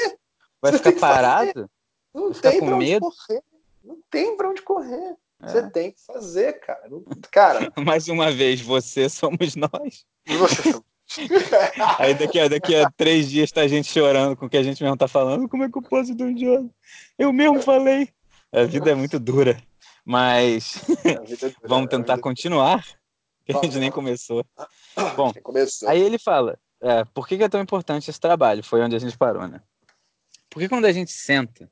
Vai 0.61 0.71
você 0.71 0.77
ficar 0.79 0.99
parado? 0.99 1.69
Não 2.13 2.31
tem 2.33 2.59
com 2.59 2.77
medo? 2.77 3.01
correr. 3.01 3.43
Não 3.83 3.99
tem 4.09 4.35
pra 4.35 4.49
onde 4.49 4.61
correr. 4.61 5.15
É. 5.41 5.47
Você 5.47 5.69
tem 5.69 5.91
que 5.91 6.01
fazer, 6.03 6.53
cara. 6.59 6.89
Cara. 7.31 7.71
Mais 7.77 8.07
uma 8.07 8.31
vez, 8.31 8.59
você 8.59 9.07
somos 9.07 9.55
nós. 9.55 10.05
Aí 11.99 12.13
daqui 12.15 12.39
a, 12.39 12.47
daqui 12.49 12.75
a 12.75 12.89
três 12.91 13.29
dias 13.29 13.51
tá 13.51 13.61
a 13.61 13.67
gente 13.67 13.89
chorando 13.89 14.35
com 14.35 14.47
o 14.47 14.49
que 14.49 14.57
a 14.57 14.63
gente 14.63 14.83
mesmo 14.83 14.97
tá 14.97 15.07
falando. 15.07 15.47
Como 15.47 15.63
é 15.63 15.69
que 15.69 15.77
eu 15.77 15.81
posso 15.81 16.13
do 16.13 16.29
idiota? 16.29 16.69
Eu 17.17 17.31
mesmo 17.31 17.61
falei. 17.61 18.09
A 18.51 18.63
vida 18.63 18.91
é 18.91 18.95
muito 18.95 19.19
dura. 19.19 19.61
Mas 20.03 20.81
é 21.05 21.13
dura, 21.13 21.55
vamos 21.63 21.89
tentar 21.89 22.17
continuar, 22.19 22.83
que 23.45 23.55
a 23.55 23.61
gente 23.61 23.77
nem 23.77 23.91
começou. 23.91 24.45
Bom, 25.15 25.31
começou. 25.43 25.87
aí 25.87 26.01
ele 26.01 26.17
fala: 26.17 26.59
é, 26.81 27.03
por 27.05 27.27
que, 27.27 27.37
que 27.37 27.43
é 27.43 27.49
tão 27.49 27.61
importante 27.61 28.09
esse 28.09 28.19
trabalho? 28.19 28.63
Foi 28.63 28.81
onde 28.81 28.95
a 28.95 28.99
gente 28.99 29.17
parou, 29.17 29.47
né? 29.47 29.61
Porque 30.49 30.69
quando 30.69 30.85
a 30.85 30.91
gente 30.91 31.11
senta 31.11 31.69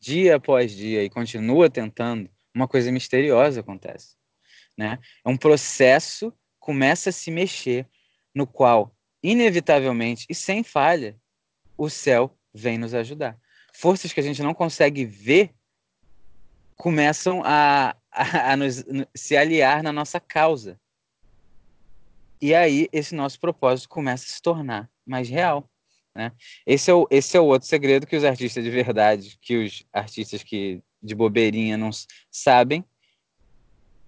dia 0.00 0.36
após 0.36 0.72
dia 0.72 1.02
e 1.02 1.10
continua 1.10 1.68
tentando, 1.68 2.30
uma 2.54 2.68
coisa 2.68 2.90
misteriosa 2.90 3.60
acontece, 3.60 4.16
né? 4.76 4.98
É 5.24 5.28
um 5.28 5.36
processo 5.36 6.32
começa 6.58 7.08
a 7.08 7.12
se 7.12 7.30
mexer 7.30 7.88
no 8.34 8.46
qual 8.46 8.94
inevitavelmente 9.22 10.26
e 10.28 10.34
sem 10.34 10.62
falha 10.62 11.18
o 11.78 11.88
céu 11.88 12.36
vem 12.52 12.76
nos 12.76 12.92
ajudar. 12.92 13.38
Forças 13.72 14.12
que 14.12 14.20
a 14.20 14.22
gente 14.22 14.42
não 14.42 14.52
consegue 14.52 15.04
ver 15.04 15.54
começam 16.76 17.42
a, 17.42 17.96
a, 18.12 18.52
a 18.52 18.56
nos, 18.56 18.84
se 19.14 19.36
aliar 19.36 19.82
na 19.82 19.92
nossa 19.92 20.20
causa. 20.20 20.78
E 22.40 22.54
aí 22.54 22.88
esse 22.92 23.14
nosso 23.14 23.38
propósito 23.40 23.88
começa 23.88 24.24
a 24.24 24.28
se 24.28 24.40
tornar 24.40 24.90
mais 25.04 25.28
real. 25.28 25.68
Né? 26.14 26.32
Esse, 26.66 26.90
é 26.90 26.94
o, 26.94 27.06
esse 27.10 27.36
é 27.36 27.40
o 27.40 27.46
outro 27.46 27.68
segredo 27.68 28.06
que 28.06 28.16
os 28.16 28.24
artistas 28.24 28.62
de 28.62 28.70
verdade, 28.70 29.38
que 29.40 29.56
os 29.56 29.86
artistas 29.92 30.42
que 30.42 30.82
de 31.02 31.14
bobeirinha 31.14 31.76
não 31.76 31.90
sabem 32.30 32.84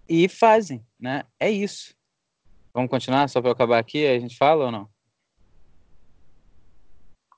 e 0.08 0.28
fazem. 0.28 0.84
Né? 0.98 1.24
É 1.38 1.50
isso. 1.50 1.94
Vamos 2.72 2.90
continuar 2.90 3.28
só 3.28 3.40
para 3.40 3.52
acabar 3.52 3.78
aqui? 3.78 4.06
A 4.06 4.18
gente 4.18 4.36
fala 4.36 4.66
ou 4.66 4.72
não? 4.72 4.88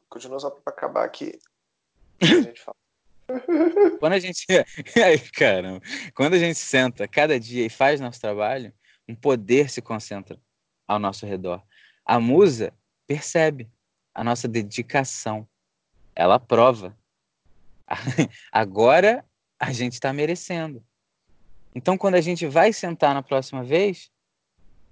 Continua 0.08 0.38
só 0.38 0.50
para 0.50 0.72
acabar 0.72 1.04
aqui. 1.04 1.38
A 2.20 2.26
gente 2.26 2.60
fala. 2.60 2.76
quando 3.98 4.12
a 4.12 4.18
gente. 4.18 4.44
Ai, 5.02 5.18
caramba. 5.32 5.80
Quando 6.14 6.34
a 6.34 6.38
gente 6.38 6.58
senta 6.58 7.08
cada 7.08 7.40
dia 7.40 7.64
e 7.64 7.70
faz 7.70 7.98
nosso 8.00 8.20
trabalho, 8.20 8.72
um 9.08 9.14
poder 9.14 9.70
se 9.70 9.80
concentra 9.80 10.38
ao 10.92 10.98
nosso 10.98 11.26
redor. 11.26 11.62
A 12.04 12.18
musa 12.20 12.72
percebe 13.06 13.70
a 14.14 14.22
nossa 14.22 14.46
dedicação, 14.46 15.48
ela 16.14 16.38
prova. 16.38 16.96
Agora 18.50 19.24
a 19.58 19.72
gente 19.72 19.94
está 19.94 20.12
merecendo. 20.12 20.84
Então, 21.74 21.96
quando 21.96 22.16
a 22.16 22.20
gente 22.20 22.46
vai 22.46 22.72
sentar 22.72 23.14
na 23.14 23.22
próxima 23.22 23.64
vez, 23.64 24.10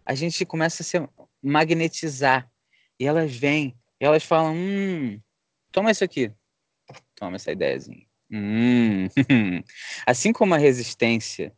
a 0.05 0.14
gente 0.14 0.44
começa 0.46 0.82
a 0.82 0.86
se 0.86 0.96
magnetizar. 1.42 2.51
E 2.98 3.07
elas 3.07 3.34
vêm, 3.34 3.76
e 4.01 4.05
elas 4.05 4.24
falam: 4.24 4.55
hum, 4.55 5.20
toma 5.70 5.90
isso 5.90 6.05
aqui. 6.05 6.32
Toma 7.14 7.36
essa 7.36 7.53
ideiazinha. 7.53 8.07
Hum. 8.30 9.09
Assim 10.07 10.32
como 10.32 10.55
a 10.55 10.59
resistência 10.59 11.55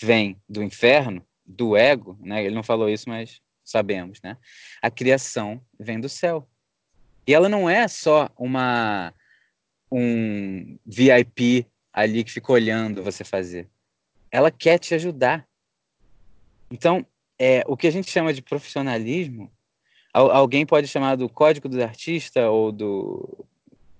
vem 0.00 0.40
do 0.48 0.62
inferno, 0.62 1.26
do 1.44 1.76
ego, 1.76 2.18
né? 2.20 2.44
Ele 2.44 2.54
não 2.54 2.62
falou 2.62 2.88
isso, 2.88 3.08
mas 3.08 3.40
sabemos, 3.66 4.20
né? 4.22 4.36
A 4.80 4.90
criação 4.90 5.60
vem 5.78 6.00
do 6.00 6.08
céu. 6.08 6.48
E 7.26 7.34
ela 7.34 7.48
não 7.48 7.68
é 7.68 7.88
só 7.88 8.30
uma 8.38 9.12
um 9.90 10.78
VIP 10.86 11.66
ali 11.92 12.22
que 12.22 12.32
fica 12.32 12.52
olhando 12.52 13.02
você 13.02 13.24
fazer. 13.24 13.68
Ela 14.30 14.50
quer 14.50 14.78
te 14.78 14.94
ajudar. 14.94 15.46
Então, 16.70 17.04
é, 17.38 17.62
o 17.66 17.76
que 17.76 17.86
a 17.86 17.90
gente 17.90 18.10
chama 18.10 18.32
de 18.32 18.42
profissionalismo, 18.42 19.50
alguém 20.12 20.64
pode 20.64 20.88
chamar 20.88 21.16
do 21.16 21.28
código 21.28 21.68
do 21.68 21.82
artista 21.82 22.48
ou 22.48 22.72
do 22.72 23.46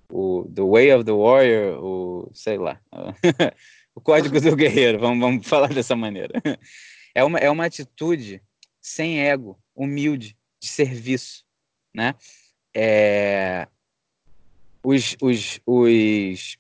o 0.08 0.48
The 0.54 0.62
Way 0.62 0.94
of 0.94 1.04
the 1.04 1.12
Warrior, 1.12 1.84
o 1.84 2.30
sei 2.32 2.58
lá, 2.58 2.80
o 3.94 4.00
código 4.00 4.40
do 4.40 4.54
guerreiro, 4.54 5.00
vamos, 5.00 5.18
vamos 5.18 5.46
falar 5.46 5.68
dessa 5.68 5.96
maneira. 5.96 6.40
É 7.14 7.24
uma, 7.24 7.38
é 7.38 7.50
uma 7.50 7.64
atitude 7.64 8.42
sem 8.86 9.18
ego, 9.20 9.58
humilde, 9.74 10.36
de 10.60 10.68
serviço, 10.68 11.44
né? 11.92 12.14
É, 12.72 13.66
os, 14.80 15.16
os, 15.20 15.60
os 15.66 16.56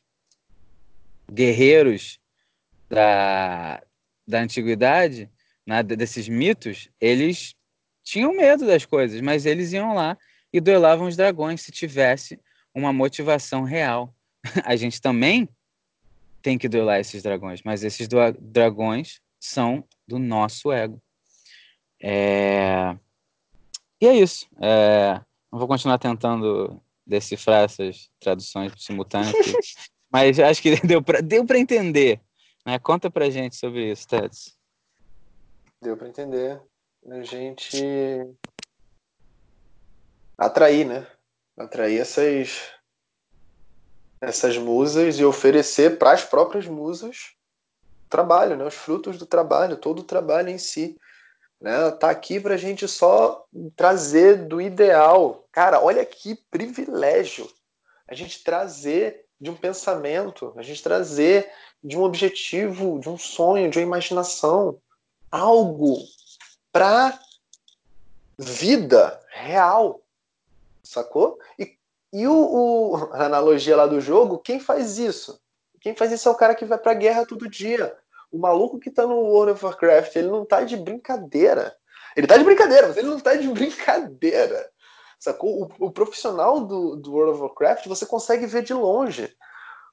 guerreiros 1.30 2.18
da, 2.90 3.80
da 4.26 4.40
antiguidade, 4.40 5.30
né, 5.64 5.84
desses 5.84 6.28
mitos, 6.28 6.90
eles 7.00 7.54
tinham 8.02 8.34
medo 8.34 8.66
das 8.66 8.84
coisas, 8.84 9.20
mas 9.20 9.46
eles 9.46 9.72
iam 9.72 9.94
lá 9.94 10.18
e 10.52 10.60
duelavam 10.60 11.06
os 11.06 11.16
dragões 11.16 11.60
se 11.60 11.70
tivesse 11.70 12.40
uma 12.74 12.92
motivação 12.92 13.62
real. 13.62 14.12
A 14.64 14.74
gente 14.74 15.00
também 15.00 15.48
tem 16.42 16.58
que 16.58 16.68
duelar 16.68 16.98
esses 16.98 17.22
dragões, 17.22 17.62
mas 17.64 17.84
esses 17.84 18.08
dragões 18.40 19.20
são 19.38 19.86
do 20.08 20.18
nosso 20.18 20.72
ego. 20.72 21.00
É... 22.08 22.96
E 24.00 24.06
é 24.06 24.14
isso. 24.14 24.46
É... 24.60 25.20
Não 25.50 25.58
vou 25.58 25.66
continuar 25.66 25.98
tentando 25.98 26.80
decifrar 27.04 27.64
essas 27.64 28.08
traduções 28.20 28.72
simultâneas, 28.78 29.34
mas 30.10 30.38
acho 30.38 30.62
que 30.62 30.76
deu 30.86 31.02
para 31.02 31.20
deu 31.20 31.44
entender. 31.56 32.20
Né? 32.64 32.78
Conta 32.78 33.10
para 33.10 33.28
gente 33.28 33.56
sobre 33.56 33.90
isso, 33.90 34.06
Teds. 34.06 34.56
Deu 35.82 35.96
para 35.96 36.08
entender. 36.08 36.60
A 37.08 37.22
gente 37.22 37.84
atrair, 40.38 40.84
né? 40.84 41.06
Atrair 41.56 42.00
essas 42.00 42.70
essas 44.20 44.56
musas 44.56 45.18
e 45.18 45.24
oferecer 45.24 45.98
para 45.98 46.12
as 46.12 46.24
próprias 46.24 46.66
musas 46.66 47.34
trabalho, 48.08 48.56
né? 48.56 48.64
Os 48.64 48.74
frutos 48.74 49.18
do 49.18 49.26
trabalho, 49.26 49.76
todo 49.76 50.00
o 50.00 50.04
trabalho 50.04 50.48
em 50.48 50.58
si. 50.58 50.96
Né? 51.60 51.90
Tá 51.92 52.10
aqui 52.10 52.38
para 52.38 52.54
a 52.54 52.58
gente 52.58 52.86
só 52.86 53.44
trazer 53.74 54.46
do 54.46 54.60
ideal. 54.60 55.46
Cara, 55.50 55.82
olha 55.82 56.04
que 56.04 56.34
privilégio 56.50 57.50
a 58.08 58.14
gente 58.14 58.44
trazer 58.44 59.24
de 59.40 59.50
um 59.50 59.56
pensamento, 59.56 60.54
a 60.56 60.62
gente 60.62 60.82
trazer 60.82 61.50
de 61.82 61.96
um 61.96 62.02
objetivo, 62.02 62.98
de 62.98 63.08
um 63.08 63.18
sonho, 63.18 63.70
de 63.70 63.78
uma 63.78 63.84
imaginação, 63.84 64.78
algo 65.30 65.98
para 66.72 67.18
vida 68.38 69.20
real, 69.28 70.00
sacou? 70.82 71.38
E, 71.58 71.76
e 72.12 72.26
o, 72.26 72.32
o, 72.32 72.96
a 73.12 73.26
analogia 73.26 73.76
lá 73.76 73.86
do 73.86 74.00
jogo, 74.00 74.38
quem 74.38 74.60
faz 74.60 74.98
isso? 74.98 75.40
Quem 75.80 75.94
faz 75.94 76.12
isso 76.12 76.28
é 76.28 76.32
o 76.32 76.36
cara 76.36 76.54
que 76.54 76.64
vai 76.64 76.78
pra 76.78 76.94
guerra 76.94 77.26
todo 77.26 77.48
dia. 77.48 77.96
O 78.30 78.38
maluco 78.38 78.78
que 78.78 78.90
tá 78.90 79.06
no 79.06 79.16
World 79.16 79.52
of 79.52 79.64
Warcraft, 79.64 80.16
ele 80.16 80.28
não 80.28 80.44
tá 80.44 80.62
de 80.62 80.76
brincadeira. 80.76 81.74
Ele 82.16 82.26
tá 82.26 82.36
de 82.36 82.44
brincadeira, 82.44 82.88
mas 82.88 82.96
ele 82.96 83.08
não 83.08 83.20
tá 83.20 83.34
de 83.34 83.48
brincadeira. 83.48 84.70
Sacou? 85.18 85.62
O, 85.78 85.86
o 85.86 85.90
profissional 85.90 86.60
do, 86.60 86.96
do 86.96 87.12
World 87.12 87.32
of 87.34 87.42
Warcraft 87.42 87.86
você 87.86 88.06
consegue 88.06 88.46
ver 88.46 88.62
de 88.62 88.74
longe. 88.74 89.34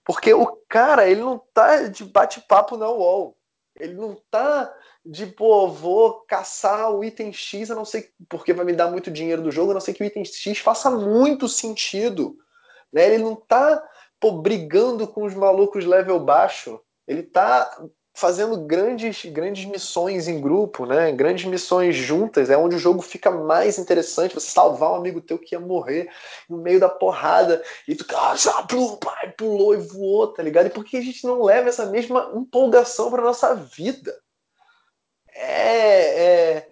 Porque 0.06 0.34
o 0.34 0.46
cara, 0.68 1.08
ele 1.08 1.22
não 1.22 1.42
tá 1.54 1.84
de 1.84 2.04
bate-papo 2.04 2.78
na 2.78 2.90
wall. 2.90 3.38
Ele 3.80 3.94
não 3.94 4.18
tá 4.30 4.74
de, 5.06 5.26
pô, 5.26 5.68
vou 5.68 6.22
caçar 6.28 6.92
o 6.92 7.04
item 7.04 7.34
X, 7.34 7.70
eu 7.70 7.76
não 7.76 7.86
sei 7.86 8.10
porque 8.30 8.54
vai 8.54 8.66
me 8.66 8.74
dar 8.74 8.90
muito 8.90 9.12
dinheiro 9.12 9.42
do 9.42 9.52
jogo, 9.52 9.72
a 9.72 9.74
não 9.74 9.82
sei 9.82 9.94
que 9.94 10.04
o 10.04 10.06
item 10.06 10.24
X 10.24 10.60
faça 10.60 10.92
muito 10.92 11.48
sentido. 11.50 12.38
Né? 12.92 13.06
Ele 13.06 13.24
não 13.24 13.36
tá, 13.36 13.84
pô, 14.20 14.34
brigando 14.34 15.08
com 15.08 15.24
os 15.24 15.34
malucos 15.34 15.86
level 15.86 16.20
baixo. 16.20 16.80
Ele 17.08 17.24
tá 17.24 17.84
fazendo 18.14 18.58
grandes, 18.58 19.26
grandes 19.26 19.66
missões 19.66 20.28
em 20.28 20.40
grupo, 20.40 20.86
né? 20.86 21.12
Grandes 21.12 21.46
missões 21.46 21.96
juntas, 21.96 22.50
é 22.50 22.56
onde 22.56 22.76
o 22.76 22.80
jogo 22.80 23.02
fica 23.02 23.32
mais 23.32 23.80
interessante. 23.80 24.36
Você 24.36 24.52
salvar 24.52 24.92
um 24.92 24.96
amigo 24.96 25.20
teu 25.20 25.40
que 25.40 25.56
ia 25.56 25.60
morrer 25.60 26.12
no 26.48 26.58
meio 26.58 26.80
da 26.80 26.88
porrada 26.88 27.64
e 27.88 27.96
tu 27.96 28.06
ah, 28.16 28.36
pulou, 28.70 29.00
pulou 29.36 29.74
e 29.74 29.78
voou, 29.78 30.28
tá 30.28 30.44
ligado? 30.44 30.68
E 30.68 30.70
por 30.70 30.86
que 30.86 30.98
a 30.98 31.02
gente 31.02 31.26
não 31.26 31.42
leva 31.42 31.70
essa 31.70 31.88
mesma 31.88 32.32
empolgação 32.36 33.10
para 33.10 33.24
nossa 33.24 33.56
vida? 33.56 34.16
É, 35.34 36.24
é, 36.56 36.68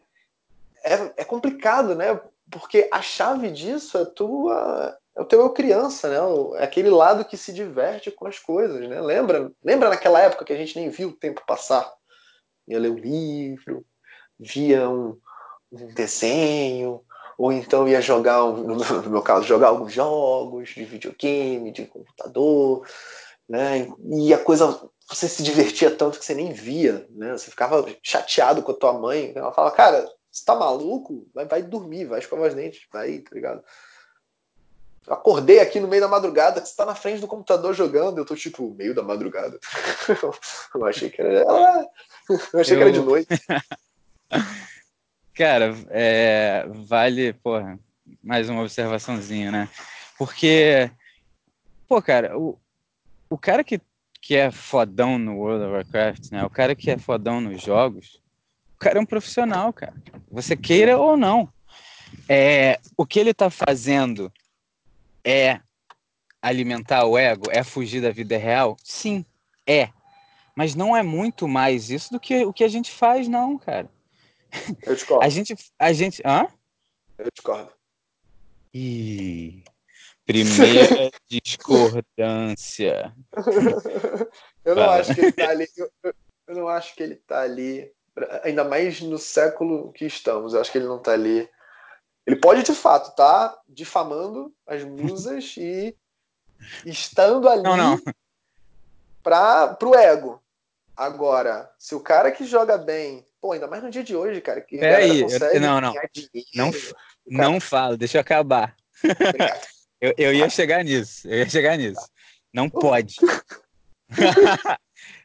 é, 0.84 1.14
é 1.18 1.24
complicado, 1.24 1.96
né? 1.96 2.20
Porque 2.52 2.88
a 2.92 3.02
chave 3.02 3.50
disso 3.50 3.98
é 3.98 4.06
tua 4.06 4.96
é 5.16 5.22
o 5.22 5.26
teu 5.26 5.42
eu 5.42 5.50
criança, 5.50 6.10
né? 6.10 6.18
É 6.60 6.64
aquele 6.64 6.90
lado 6.90 7.26
que 7.26 7.36
se 7.36 7.52
diverte 7.52 8.12
com 8.12 8.28
as 8.28 8.40
coisas, 8.40 8.88
né? 8.88 9.02
Lembra, 9.02 9.52
lembra 9.64 9.90
naquela 9.90 10.20
época 10.22 10.46
que 10.46 10.54
a 10.54 10.58
gente 10.58 10.78
nem 10.80 10.90
viu 10.90 11.10
o 11.10 11.18
tempo 11.18 11.44
passar? 11.46 11.92
Ia 12.68 12.80
ler 12.80 12.92
um 12.92 12.98
livro, 12.98 13.86
via 14.40 14.90
um, 14.90 15.18
um 15.72 15.88
desenho, 15.94 17.04
ou 17.38 17.52
então 17.52 17.88
ia 17.88 18.02
jogar, 18.02 18.42
no 18.44 19.10
meu 19.10 19.22
caso, 19.22 19.46
jogar 19.46 19.70
alguns 19.70 19.92
jogos 19.92 20.70
de 20.70 20.86
videogame, 20.86 21.72
de 21.72 21.86
computador, 21.86 22.88
né? 23.50 23.88
E 24.12 24.34
a 24.34 24.38
coisa, 24.38 24.80
você 25.10 25.28
se 25.28 25.44
divertia 25.44 25.92
tanto 25.92 26.20
que 26.20 26.26
você 26.26 26.34
nem 26.34 26.54
via, 26.54 27.06
né? 27.10 27.34
Você 27.34 27.50
ficava 27.50 27.86
chateado 28.02 28.64
com 28.64 28.72
a 28.72 28.76
tua 28.76 28.94
mãe, 28.94 29.34
ela 29.36 29.52
fala, 29.52 29.72
cara, 29.72 30.10
você 30.32 30.46
tá 30.46 30.56
maluco? 30.56 31.28
Vai, 31.34 31.46
vai 31.46 31.62
dormir, 31.62 32.06
vai 32.06 32.20
escovar 32.20 32.48
os 32.48 32.56
dentes, 32.56 32.88
vai, 32.94 33.20
tá 33.20 33.32
ligado? 33.34 33.62
Acordei 35.08 35.60
aqui 35.60 35.80
no 35.80 35.88
meio 35.88 36.02
da 36.02 36.08
madrugada, 36.08 36.62
que 36.62 36.68
você 36.68 36.76
tá 36.76 36.86
na 36.86 36.96
frente 36.96 37.22
do 37.22 37.28
computador 37.28 37.74
jogando, 37.74 38.18
eu 38.18 38.26
tô 38.26 38.36
tipo, 38.36 38.74
meio 38.76 38.94
da 38.94 39.02
madrugada. 39.02 39.60
eu 40.76 40.86
achei 40.86 41.10
que 41.10 41.22
era. 41.22 41.44
Eu 42.54 42.60
achei 42.60 42.76
eu... 42.76 42.78
que 42.78 42.84
era 42.84 42.92
de 42.92 43.00
noite. 43.00 43.28
Cara, 45.34 45.76
é... 45.90 46.66
vale, 46.86 47.34
porra, 47.34 47.80
mais 48.24 48.50
uma 48.50 48.62
observaçãozinha, 48.62 49.52
né? 49.52 49.70
Porque, 50.18 50.92
pô, 51.88 52.02
cara, 52.02 52.38
o, 52.38 52.60
o 53.30 53.38
cara 53.38 53.64
que, 53.64 53.82
que 54.22 54.36
é 54.36 54.52
fodão 54.52 55.18
no 55.18 55.38
World 55.38 55.66
of 55.66 55.74
Warcraft, 55.74 56.32
né? 56.32 56.44
O 56.44 56.50
cara 56.50 56.76
que 56.76 56.92
é 56.92 56.98
fodão 56.98 57.42
nos 57.42 57.62
jogos, 57.62 58.22
o 58.76 58.78
cara 58.78 59.00
é 59.00 59.02
um 59.02 59.06
profissional, 59.06 59.74
cara. 59.74 59.96
Você 60.30 60.56
queira 60.56 60.98
ou 60.98 61.18
não. 61.18 61.52
É, 62.30 62.80
o 62.96 63.06
que 63.06 63.20
ele 63.20 63.34
tá 63.34 63.50
fazendo 63.50 64.32
é 65.26 65.60
alimentar 66.42 67.06
o 67.06 67.18
ego? 67.18 67.50
É 67.52 67.64
fugir 67.64 68.02
da 68.02 68.12
vida 68.12 68.38
real? 68.38 68.78
Sim, 68.84 69.26
é. 69.66 69.90
Mas 70.56 70.76
não 70.76 70.96
é 70.96 71.02
muito 71.02 71.48
mais 71.48 71.90
isso 71.90 72.12
do 72.12 72.20
que 72.20 72.46
o 72.46 72.54
que 72.54 72.64
a 72.64 72.68
gente 72.68 72.92
faz, 72.92 73.28
não, 73.28 73.58
cara. 73.58 73.90
Eu 74.84 74.96
discordo. 74.96 75.24
A 75.26 75.30
gente. 75.30 75.56
A 75.80 75.94
gente. 75.94 76.22
Hã? 76.26 76.48
Eu 77.18 77.30
discordo. 77.34 77.72
Ih. 78.74 79.64
Primeira 80.26 81.12
discordância. 81.28 83.14
eu 84.64 84.76
não 84.76 84.84
Fala. 84.84 85.00
acho 85.00 85.16
que 85.16 85.22
ele 85.22 85.32
tá 85.32 85.50
ali. 85.50 85.68
Eu, 85.78 85.92
eu 86.48 86.56
não 86.56 86.68
acho 86.68 86.96
que 86.96 87.04
ele 87.04 87.16
tá 87.16 87.42
ali. 87.42 87.92
Ainda 88.44 88.64
mais 88.64 89.02
no 89.02 89.18
século 89.18 89.92
que 89.94 90.06
estamos. 90.06 90.54
Eu 90.54 90.62
acho 90.62 90.72
que 90.72 90.78
ele 90.78 90.88
não 90.88 91.00
tá 91.00 91.14
ali 91.14 91.50
ele 92.32 92.40
pode, 92.40 92.64
de 92.64 92.74
fato, 92.74 93.10
estar 93.10 93.50
tá 93.50 93.62
difamando 93.68 94.54
as 94.66 94.86
musas 94.86 95.54
e 95.58 95.94
estando 96.86 97.50
ali 97.50 97.64
para 99.22 99.78
o 99.84 99.96
ego. 99.96 100.42
Agora, 100.96 101.70
se 101.78 101.94
o 101.94 102.00
cara 102.00 102.32
que 102.32 102.46
joga 102.46 102.78
bem, 102.78 103.26
pô, 103.42 103.52
ainda 103.52 103.68
mais 103.68 103.84
no 103.84 103.92
dia 103.92 104.04
de 104.04 104.16
hoje, 104.16 104.40
cara, 104.40 104.62
que 104.62 104.78
Peraí, 104.78 105.26
não, 105.60 105.82
não, 105.82 105.94
não, 106.56 106.72
não 107.26 107.60
fala, 107.60 107.98
deixa 107.98 108.18
eu 108.18 108.22
acabar. 108.22 108.78
eu, 110.00 110.14
eu 110.18 110.34
ia 110.34 110.50
chegar 110.50 110.86
nisso, 110.86 111.28
eu 111.28 111.40
ia 111.40 111.50
chegar 111.50 111.78
nisso. 111.78 112.08
Não 112.54 112.70
pode. 112.70 113.16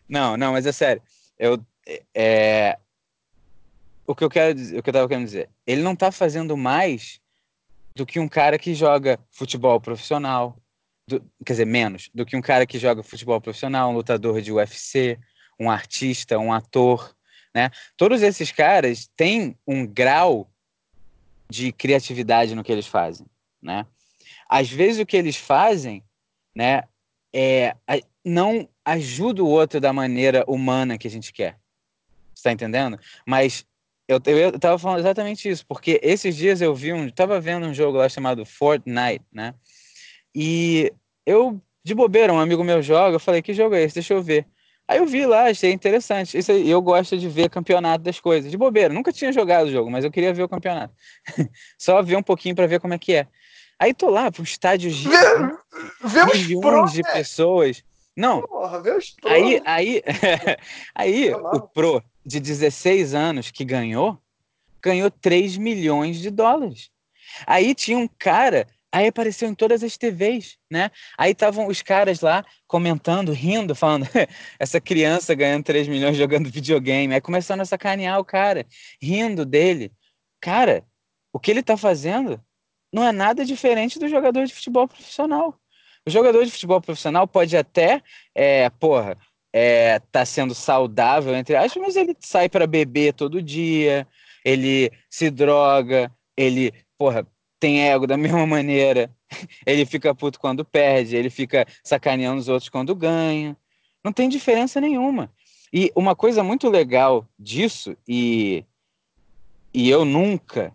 não, 0.09 0.37
não, 0.37 0.53
mas 0.53 0.67
é 0.67 0.73
sério. 0.73 1.03
Eu, 1.39 1.65
é, 2.13 2.77
o 4.07 4.15
que 4.15 4.25
eu 4.25 4.31
quero 4.31 4.55
dizer, 4.55 4.79
o 4.79 4.83
que 4.83 4.91
eu 4.91 4.95
tava 4.95 5.09
querendo 5.09 5.25
dizer, 5.25 5.49
ele 5.67 5.83
não 5.83 5.97
tá 5.97 6.13
fazendo 6.13 6.57
mais 6.57 7.21
do 7.95 8.05
que 8.05 8.21
um 8.21 8.29
cara 8.29 8.59
que 8.59 8.75
joga 8.75 9.19
futebol 9.31 9.81
profissional, 9.81 10.57
do, 11.09 11.21
quer 11.45 11.55
dizer, 11.55 11.67
menos 11.67 12.11
do 12.15 12.27
que 12.27 12.37
um 12.37 12.43
cara 12.43 12.67
que 12.67 12.79
joga 12.79 13.03
futebol 13.03 13.41
profissional, 13.41 13.91
um 13.91 13.95
lutador 13.95 14.41
de 14.41 14.53
UFC, 14.53 15.19
um 15.59 15.71
artista, 15.71 16.39
um 16.39 16.53
ator, 16.53 17.17
né? 17.55 17.71
Todos 17.97 18.23
esses 18.23 18.53
caras 18.53 19.11
têm 19.17 19.57
um 19.67 19.87
grau 19.87 20.51
de 21.49 21.73
criatividade 21.73 22.55
no 22.55 22.63
que 22.63 22.73
eles 22.73 22.87
fazem, 22.87 23.27
né? 23.63 23.87
Às 24.49 24.71
vezes 24.71 25.01
o 25.01 25.07
que 25.07 25.17
eles 25.17 25.37
fazem, 25.37 26.05
né, 26.55 26.85
é 27.33 27.75
não 28.25 28.69
ajuda 28.85 29.43
o 29.43 29.49
outro 29.49 29.81
da 29.81 29.93
maneira 29.93 30.45
humana 30.47 30.99
que 30.99 31.07
a 31.07 31.11
gente 31.11 31.33
quer. 31.33 31.59
Está 32.35 32.53
entendendo? 32.53 32.99
Mas 33.27 33.67
eu, 34.09 34.21
eu 34.25 34.59
tava 34.59 34.79
falando 34.79 35.01
exatamente 35.01 35.49
isso, 35.49 35.67
porque 35.67 36.01
esses 36.03 36.37
dias 36.37 36.61
eu 36.61 36.75
vi 36.75 36.93
um. 36.93 37.09
Tava 37.11 37.41
vendo 37.41 37.67
um 37.67 37.75
jogo 37.75 37.99
lá 37.99 38.09
chamado 38.09 38.47
Fortnite, 38.47 39.25
né? 39.33 39.55
E 40.35 40.93
eu, 41.25 41.61
de 41.85 41.95
bobeira, 41.95 42.33
um 42.33 42.39
amigo 42.39 42.63
meu 42.63 42.83
joga, 42.83 43.17
eu 43.17 43.21
falei, 43.21 43.43
que 43.43 43.53
jogo 43.55 43.75
é 43.75 43.83
esse? 43.83 43.95
Deixa 43.95 44.15
eu 44.15 44.23
ver. 44.23 44.47
Aí 44.89 44.99
eu 44.99 45.07
vi 45.07 45.27
lá, 45.27 45.49
achei 45.49 45.73
interessante. 45.73 46.39
Isso 46.39 46.53
aí, 46.53 46.71
eu 46.71 46.81
gosto 46.81 47.19
de 47.19 47.29
ver 47.29 47.51
campeonato 47.51 48.05
das 48.05 48.21
coisas. 48.21 48.51
De 48.51 48.57
bobeira, 48.57 48.95
nunca 48.95 49.13
tinha 49.13 49.33
jogado 49.33 49.67
o 49.67 49.73
jogo, 49.73 49.91
mas 49.91 50.05
eu 50.05 50.11
queria 50.11 50.33
ver 50.33 50.45
o 50.45 50.49
campeonato. 50.49 50.95
Só 51.77 52.01
ver 52.03 52.17
um 52.17 52.23
pouquinho 52.23 52.55
para 52.55 52.67
ver 52.69 52.79
como 52.79 52.95
é 52.95 52.99
que 52.99 53.15
é. 53.15 53.27
Aí 53.79 53.93
tô 53.93 54.09
lá 54.09 54.31
para 54.31 54.41
um 54.41 54.45
estádio 54.45 54.91
gigante, 54.91 55.59
milhões 56.47 56.93
de 56.93 57.03
pessoas. 57.03 57.83
Não. 58.17 58.43
Porra, 58.43 58.83
aí, 59.25 59.61
aí, 59.65 60.03
aí 60.95 61.35
o 61.35 61.61
pro 61.63 62.03
de 62.25 62.41
16 62.41 63.15
anos 63.15 63.51
que 63.51 63.65
ganhou, 63.65 64.19
ganhou 64.83 65.11
3 65.11 65.57
milhões 65.57 66.19
de 66.19 66.31
dólares. 66.31 66.91
Aí 67.47 67.75
tinha 67.75 67.99
um 67.99 68.09
cara 68.09 68.67
Aí 68.97 69.09
apareceu 69.09 69.47
em 69.47 69.55
todas 69.55 69.83
as 69.83 69.99
TVs, 69.99 70.57
né? 70.71 70.91
Aí 71.19 71.33
estavam 71.33 71.67
os 71.67 71.83
caras 71.83 72.23
lá 72.23 72.43
comentando, 72.67 73.31
rindo, 73.31 73.75
falando: 73.75 74.07
essa 74.59 74.81
criança 74.81 75.35
ganhando 75.35 75.65
3 75.65 75.87
milhões 75.87 76.17
jogando 76.17 76.49
videogame. 76.49 77.13
Aí 77.13 77.21
começando 77.21 77.61
a 77.61 77.67
sacanear 77.67 78.19
o 78.19 78.25
cara, 78.25 78.65
rindo 78.99 79.45
dele. 79.45 79.93
Cara, 80.41 80.83
o 81.31 81.39
que 81.39 81.51
ele 81.51 81.63
tá 81.63 81.77
fazendo 81.77 82.43
não 82.91 83.05
é 83.05 83.13
nada 83.13 83.45
diferente 83.45 83.99
do 83.99 84.09
jogador 84.09 84.47
de 84.47 84.55
futebol 84.55 84.89
profissional. 84.89 85.61
O 86.07 86.11
jogador 86.11 86.45
de 86.45 86.53
futebol 86.53 86.81
profissional 86.81 87.27
pode 87.27 87.57
até, 87.57 88.01
é, 88.35 88.71
porra, 88.71 89.19
é, 89.53 89.99
tá 90.13 90.25
sendo 90.25 90.55
saudável, 90.55 91.35
entre 91.35 91.57
aspas, 91.57 91.83
mas 91.83 91.97
ele 91.97 92.15
sai 92.21 92.49
para 92.49 92.67
beber 92.67 93.13
todo 93.15 93.43
dia, 93.43 94.07
ele 94.45 94.93
se 95.11 95.31
droga, 95.31 96.13
ele, 96.37 96.73
porra, 96.97 97.27
tem 97.59 97.89
ego 97.89 98.07
da 98.07 98.17
mesma 98.19 98.47
maneira. 98.47 99.11
Ele 99.67 99.85
fica 99.87 100.15
puto 100.15 100.39
quando 100.39 100.65
perde, 100.65 101.17
ele 101.17 101.31
fica 101.31 101.67
sacaneando 101.83 102.41
os 102.41 102.49
outros 102.49 102.69
quando 102.69 102.95
ganha. 102.95 103.57
Não 104.05 104.13
tem 104.13 104.29
diferença 104.29 104.81
nenhuma. 104.81 105.33
E 105.73 105.91
uma 105.97 106.15
coisa 106.15 106.45
muito 106.45 106.71
legal 106.71 107.27
disso, 107.37 107.97
e, 108.07 108.65
e 109.75 109.91
eu 109.91 110.05
nunca 110.05 110.73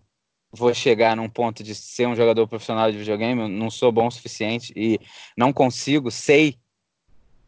vou 0.51 0.73
chegar 0.73 1.15
num 1.15 1.29
ponto 1.29 1.63
de 1.63 1.73
ser 1.73 2.07
um 2.07 2.15
jogador 2.15 2.47
profissional 2.47 2.91
de 2.91 2.97
videogame, 2.97 3.47
não 3.47 3.69
sou 3.69 3.91
bom 3.91 4.07
o 4.07 4.11
suficiente 4.11 4.73
e 4.75 4.99
não 5.37 5.53
consigo, 5.53 6.11
sei, 6.11 6.57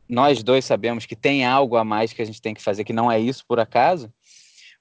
nós 0.08 0.42
dois 0.42 0.64
sabemos 0.64 1.06
que 1.06 1.16
tem 1.16 1.46
algo 1.46 1.76
a 1.76 1.84
mais 1.84 2.14
que 2.14 2.22
a 2.22 2.26
gente 2.26 2.42
tem 2.42 2.54
que 2.54 2.62
fazer, 2.62 2.84
que 2.84 2.94
não 2.94 3.12
é 3.12 3.20
isso 3.20 3.46
por 3.46 3.60
acaso, 3.60 4.14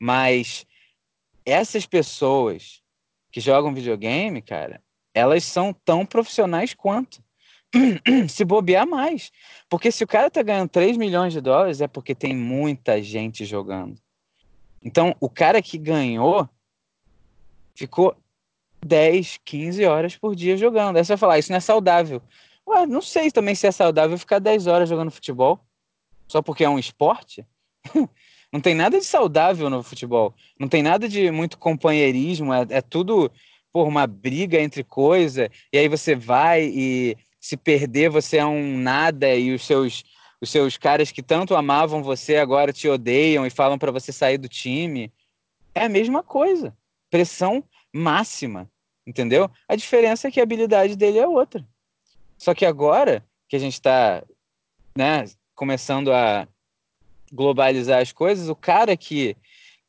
mas 0.01 0.65
essas 1.45 1.87
pessoas 1.87 2.81
que 3.31 3.41
jogam 3.41 3.75
videogame, 3.75 4.41
cara, 4.41 4.81
elas 5.15 5.45
são 5.45 5.73
tão 5.73 6.07
profissionais 6.07 6.75
quanto. 6.75 7.23
se 8.29 8.45
bobear 8.45 8.87
mais. 8.87 9.33
Porque 9.69 9.91
se 9.91 10.05
o 10.05 10.07
cara 10.07 10.31
tá 10.31 10.43
ganhando 10.43 10.69
3 10.69 10.97
milhões 10.97 11.33
de 11.33 11.41
dólares, 11.41 11.81
é 11.81 11.89
porque 11.89 12.15
tem 12.15 12.37
muita 12.37 13.03
gente 13.03 13.45
jogando. 13.45 13.99
Então, 14.85 15.17
o 15.21 15.29
cara 15.29 15.63
que 15.63 15.79
ganhou 15.79 16.49
ficou 17.75 18.17
10, 18.85 19.39
15 19.45 19.85
horas 19.85 20.17
por 20.17 20.35
dia 20.35 20.57
jogando. 20.57 20.97
Aí 20.97 21.05
você 21.05 21.13
vai 21.13 21.19
falar, 21.19 21.35
ah, 21.35 21.39
isso 21.39 21.53
não 21.53 21.59
é 21.59 21.61
saudável. 21.61 22.23
Ué, 22.67 22.87
não 22.87 23.01
sei 23.01 23.31
também 23.31 23.55
se 23.55 23.67
é 23.67 23.73
saudável 23.73 24.17
ficar 24.19 24.39
10 24.39 24.67
horas 24.67 24.89
jogando 24.89 25.11
futebol. 25.11 25.61
Só 26.29 26.41
porque 26.41 26.65
é 26.65 26.69
um 26.69 26.79
esporte. 26.79 27.47
Não 28.53 28.61
tem 28.61 28.75
nada 28.75 28.99
de 28.99 29.05
saudável 29.07 29.71
no 29.71 29.83
futebol. 29.83 30.35
Não 30.59 30.69
tem 30.69 30.83
nada 30.83 31.09
de 31.09 31.31
muito 31.31 31.57
companheirismo. 31.57 32.53
É, 32.53 32.67
é 32.69 32.83
tudo 32.83 33.33
por 33.73 33.89
uma 33.89 34.07
briga 34.07 34.61
entre 34.61 34.85
coisa. 34.85 35.51
E 35.73 35.79
aí 35.79 35.89
você 35.89 36.15
vai 36.15 36.65
e 36.65 37.17
se 37.41 37.57
perder 37.57 38.11
você 38.11 38.37
é 38.37 38.45
um 38.45 38.77
nada 38.77 39.35
e 39.35 39.55
os 39.55 39.65
seus 39.65 40.05
os 40.41 40.51
seus 40.51 40.77
caras 40.77 41.13
que 41.13 41.23
tanto 41.23 41.55
amavam 41.55 42.03
você 42.03 42.37
agora 42.37 42.73
te 42.73 42.89
odeiam 42.89 43.47
e 43.47 43.51
falam 43.51 43.79
para 43.79 43.93
você 43.93 44.13
sair 44.13 44.39
do 44.39 44.49
time. 44.49 45.13
É 45.73 45.85
a 45.85 45.89
mesma 45.89 46.23
coisa. 46.23 46.77
Pressão 47.13 47.63
máxima, 47.93 48.71
entendeu? 49.07 49.51
A 49.69 49.77
diferença 49.77 50.29
é 50.29 50.31
que 50.31 50.41
a 50.41 50.43
habilidade 50.43 50.97
dele 50.97 51.19
é 51.19 51.29
outra. 51.29 51.63
Só 52.39 52.55
que 52.55 52.65
agora 52.65 53.23
que 53.47 53.55
a 53.55 53.59
gente 53.59 53.75
está 53.75 54.25
né, 54.97 55.27
começando 55.55 56.11
a 56.11 56.49
globalizar 57.31 58.01
as 58.01 58.13
coisas, 58.13 58.49
o 58.49 58.57
cara 58.57 58.97
que, 58.97 59.37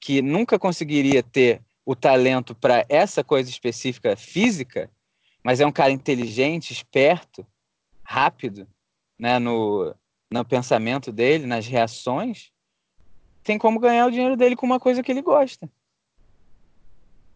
que 0.02 0.22
nunca 0.22 0.60
conseguiria 0.60 1.24
ter 1.24 1.62
o 1.86 1.96
talento 1.96 2.54
para 2.54 2.86
essa 2.90 3.24
coisa 3.24 3.50
específica 3.50 4.18
física, 4.18 4.92
mas 5.42 5.62
é 5.62 5.66
um 5.66 5.72
cara 5.72 5.92
inteligente, 5.92 6.74
esperto, 6.74 7.48
rápido, 8.04 8.68
né, 9.18 9.40
no, 9.40 9.96
no 10.30 10.44
pensamento 10.44 11.10
dele, 11.10 11.46
nas 11.46 11.68
reações, 11.68 12.52
tem 13.44 13.58
como 13.58 13.80
ganhar 13.80 14.08
o 14.08 14.12
dinheiro 14.12 14.36
dele 14.36 14.58
com 14.58 14.66
uma 14.66 14.80
coisa 14.80 15.02
que 15.02 15.10
ele 15.10 15.22
gosta. 15.22 15.72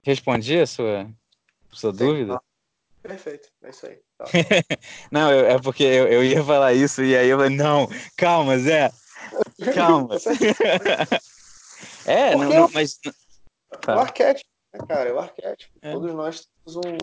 Respondi 0.04 0.60
a 0.60 0.68
sua, 0.68 1.10
sua 1.72 1.92
Sim, 1.92 1.98
dúvida? 1.98 2.34
Não. 2.34 2.42
Perfeito, 3.02 3.50
é 3.64 3.70
isso 3.70 3.86
aí. 3.86 4.00
Tá. 4.18 4.26
não, 5.12 5.32
eu, 5.32 5.46
é 5.46 5.60
porque 5.60 5.84
eu, 5.84 6.08
eu 6.08 6.24
ia 6.24 6.44
falar 6.44 6.74
isso 6.74 7.04
e 7.04 7.16
aí 7.16 7.30
eu 7.30 7.38
falei, 7.38 7.56
não, 7.56 7.88
calma, 8.18 8.58
Zé, 8.58 8.92
Calma. 9.74 10.16
é, 12.06 12.36
não, 12.36 12.50
não, 12.50 12.70
mas. 12.74 13.00
Tá. 13.82 13.98
O 13.98 14.00
arquétipo, 14.00 14.50
né, 14.74 14.80
cara? 14.88 15.10
É 15.10 15.14
o 15.14 15.20
arquétipo. 15.20 15.74
É. 15.82 15.92
Todos 15.92 16.14
nós 16.14 16.48
temos 16.66 16.76
um. 16.78 16.98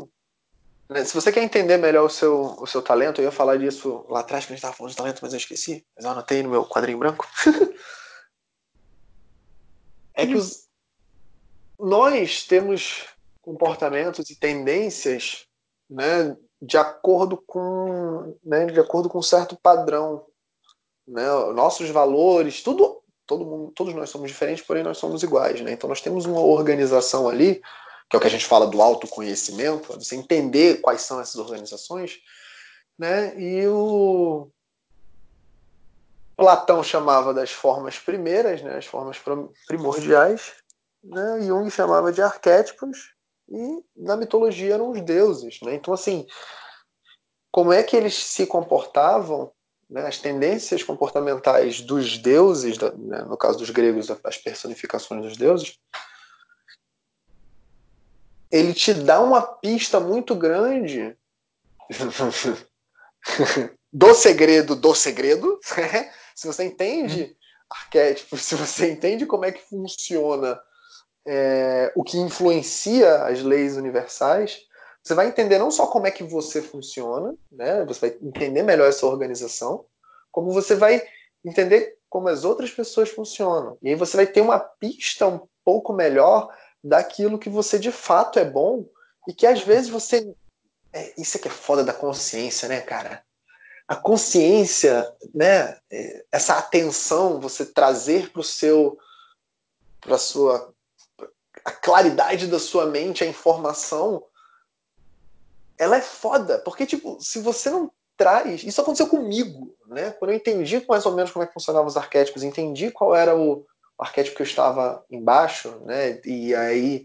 Né, 0.89 1.05
se 1.05 1.15
você 1.15 1.33
quer 1.33 1.43
entender 1.43 1.79
melhor 1.79 2.05
o 2.05 2.11
seu, 2.11 2.57
o 2.59 2.67
seu 2.67 2.83
talento, 2.83 3.21
eu 3.21 3.25
ia 3.25 3.33
falar 3.33 3.57
disso 3.57 4.05
lá 4.09 4.21
atrás, 4.21 4.45
que 4.45 4.53
a 4.53 4.55
gente 4.55 4.59
estava 4.59 4.75
falando 4.75 4.91
de 4.91 4.97
talento, 4.97 5.21
mas 5.23 5.33
eu 5.33 5.39
esqueci. 5.39 5.85
Mas 5.97 6.05
eu 6.05 6.11
anotei 6.11 6.43
no 6.43 6.51
meu 6.51 6.65
quadrinho 6.65 6.99
branco. 6.99 7.27
é 10.15 10.27
que 10.27 10.35
os... 10.35 10.69
nós 11.85 12.45
temos 12.45 13.07
comportamentos 13.43 14.31
e 14.31 14.37
tendências 14.37 15.47
né, 15.89 16.37
de 16.61 16.77
acordo 16.77 17.37
com 17.37 18.37
né, 18.43 18.67
de 18.67 18.81
acordo 18.81 19.09
com 19.09 19.19
um 19.19 19.23
certo 19.23 19.57
padrão 19.63 20.25
né? 21.07 21.27
Nossos 21.53 21.91
valores, 21.91 22.63
tudo, 22.63 23.03
todo 23.27 23.45
mundo, 23.45 23.73
todos 23.73 23.95
nós 23.95 24.11
somos 24.11 24.31
diferentes, 24.31 24.65
porém 24.65 24.83
nós 24.83 24.99
somos 24.99 25.23
iguais, 25.23 25.61
né? 25.61 25.73
Então 25.73 25.89
nós 25.89 26.01
temos 26.01 26.25
uma 26.25 26.41
organização 26.41 27.29
ali, 27.29 27.63
que 28.09 28.17
é 28.17 28.19
o 28.19 28.21
que 28.21 28.27
a 28.27 28.31
gente 28.31 28.47
fala 28.47 28.67
do 28.67 28.81
autoconhecimento, 28.81 29.93
você 29.93 30.17
entender 30.17 30.81
quais 30.81 31.03
são 31.03 31.21
essas 31.21 31.37
organizações, 31.37 32.19
né? 32.99 33.39
E 33.39 33.67
o 33.69 34.49
Platão 36.37 36.83
chamava 36.83 37.33
das 37.33 37.51
formas 37.51 37.99
primeiras, 37.99 38.63
né? 38.63 38.79
As 38.79 38.87
formas 38.87 39.21
primordiais, 39.67 40.53
né? 41.05 41.43
Jung 41.43 41.71
chamava 41.71 42.13
de 42.13 42.23
arquétipos 42.23 43.15
e 43.49 43.85
na 43.97 44.17
mitologia 44.17 44.75
eram 44.75 44.91
os 44.91 45.01
deuses, 45.03 45.61
né? 45.61 45.75
Então 45.75 45.93
assim, 45.93 46.27
como 47.53 47.73
é 47.73 47.83
que 47.83 47.97
eles 47.97 48.15
se 48.15 48.47
comportavam 48.47 49.53
né, 49.89 50.07
as 50.07 50.19
tendências 50.19 50.83
comportamentais 50.83 51.81
dos 51.81 52.19
deuses, 52.19 52.79
né, 52.79 53.23
no 53.23 53.37
caso 53.37 53.59
dos 53.59 53.71
gregos, 53.71 54.11
as 54.25 54.39
personificações 54.39 55.23
dos 55.23 55.37
deuses, 55.37 55.79
ele 58.51 58.73
te 58.73 58.95
dá 58.95 59.21
uma 59.21 59.43
pista 59.43 60.01
muito 60.01 60.35
grande 60.35 61.17
do 63.93 64.15
segredo 64.15 64.75
do 64.75 64.95
segredo. 64.95 65.61
se 66.35 66.47
você 66.47 66.65
entende 66.65 67.37
arquétipos, 67.69 68.43
se 68.43 68.55
você 68.55 68.91
entende 68.91 69.27
como 69.27 69.45
é 69.45 69.53
que 69.53 69.63
funciona 69.63 70.61
é, 71.27 71.93
o 71.95 72.03
que 72.03 72.19
influencia 72.19 73.25
as 73.25 73.43
leis 73.43 73.77
universais, 73.77 74.67
você 75.03 75.15
vai 75.15 75.29
entender 75.29 75.59
não 75.59 75.71
só 75.71 75.87
como 75.87 76.07
é 76.07 76.11
que 76.11 76.25
você 76.25 76.63
funciona, 76.63 77.35
né? 77.53 77.85
Você 77.85 78.09
vai 78.09 78.19
entender 78.23 78.63
melhor 78.63 78.89
essa 78.89 79.07
organização, 79.07 79.85
como 80.33 80.51
você 80.51 80.75
vai 80.75 81.03
entender 81.45 81.99
como 82.09 82.29
as 82.29 82.45
outras 82.45 82.71
pessoas 82.71 83.11
funcionam. 83.11 83.77
E 83.83 83.91
aí 83.91 83.95
você 83.95 84.17
vai 84.17 84.27
ter 84.27 84.41
uma 84.41 84.59
pista 84.59 85.27
um 85.27 85.47
pouco 85.65 85.93
melhor 85.93 86.55
daquilo 86.83 87.39
que 87.39 87.51
você 87.51 87.79
de 87.79 87.93
fato 87.93 88.39
é 88.39 88.45
bom 88.45 88.87
e 89.29 89.33
que 89.33 89.47
às 89.47 89.63
vezes 89.63 89.89
você 89.89 90.35
é, 90.93 91.13
isso 91.19 91.37
é 91.37 91.41
que 91.41 91.49
é 91.49 91.51
foda 91.51 91.83
da 91.83 91.93
consciência, 91.93 92.69
né, 92.69 92.81
cara? 92.81 93.23
A 93.87 93.97
consciência, 93.97 95.13
né? 95.35 95.77
É, 95.91 96.25
essa 96.33 96.57
atenção, 96.57 97.41
você 97.41 97.67
trazer 97.67 98.31
para 98.31 98.41
o 98.41 98.45
seu, 98.45 98.97
para 100.01 100.17
sua, 100.17 100.74
a 101.65 101.71
claridade 101.71 102.47
da 102.47 102.59
sua 102.59 102.87
mente, 102.87 103.25
a 103.25 103.27
informação, 103.27 104.23
ela 105.79 105.97
é 105.97 106.01
foda, 106.03 106.59
porque, 106.59 106.85
tipo, 106.87 107.19
se 107.21 107.41
você 107.41 107.71
não 107.71 107.91
traz. 108.17 108.63
Isso 108.63 108.81
aconteceu 108.81 109.09
comigo, 109.09 109.75
né? 109.87 110.11
Quando 110.13 110.31
eu 110.31 110.37
entendi 110.37 110.85
mais 110.89 111.05
ou 111.05 111.13
menos 111.13 111.31
como 111.31 111.43
é 111.43 111.47
que 111.47 111.55
funcionavam 111.55 111.89
os 111.89 111.97
arquétipos, 111.97 112.43
entendi 112.43 112.91
qual 112.91 113.15
era 113.15 113.37
o 113.37 113.65
arquétipo 113.99 114.37
que 114.37 114.43
eu 114.43 114.47
estava 114.47 115.05
embaixo, 115.11 115.81
né? 115.85 116.21
E 116.25 116.55
aí 116.55 117.05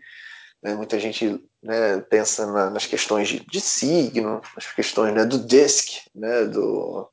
né, 0.62 0.76
muita 0.76 1.00
gente 1.00 1.44
né, 1.62 2.00
pensa 2.02 2.46
na, 2.46 2.70
nas 2.70 2.86
questões 2.86 3.28
de, 3.28 3.40
de, 3.40 3.62
signo, 3.62 4.42
nas 4.56 4.72
questões 4.74 5.14
né, 5.14 5.26
do 5.26 5.40
disc, 5.40 6.06
né, 6.14 6.46
do, 6.46 7.10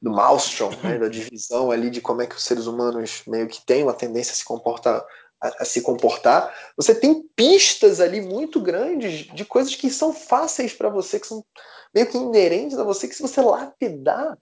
do 0.00 0.10
maelstrom, 0.10 0.70
né, 0.82 0.98
da 0.98 1.08
divisão 1.08 1.70
ali 1.70 1.90
de 1.90 2.00
como 2.00 2.22
é 2.22 2.26
que 2.26 2.36
os 2.36 2.44
seres 2.44 2.66
humanos 2.66 3.22
meio 3.26 3.48
que 3.48 3.64
têm 3.64 3.82
uma 3.82 3.94
tendência 3.94 4.32
a 4.32 4.36
se 4.36 4.44
comportar 4.44 5.04
a, 5.40 5.62
a, 5.62 5.64
se 5.64 5.82
comportar, 5.82 6.54
você 6.76 6.94
tem 6.94 7.22
pistas 7.34 8.00
ali 8.00 8.20
muito 8.20 8.60
grandes 8.60 9.26
de 9.34 9.44
coisas 9.44 9.74
que 9.74 9.90
são 9.90 10.12
fáceis 10.12 10.72
para 10.72 10.88
você, 10.88 11.20
que 11.20 11.26
são 11.26 11.44
meio 11.94 12.06
que 12.06 12.16
inerentes 12.16 12.78
a 12.78 12.84
você, 12.84 13.08
que 13.08 13.14
se 13.14 13.22
você 13.22 13.40
lapidar, 13.40 14.38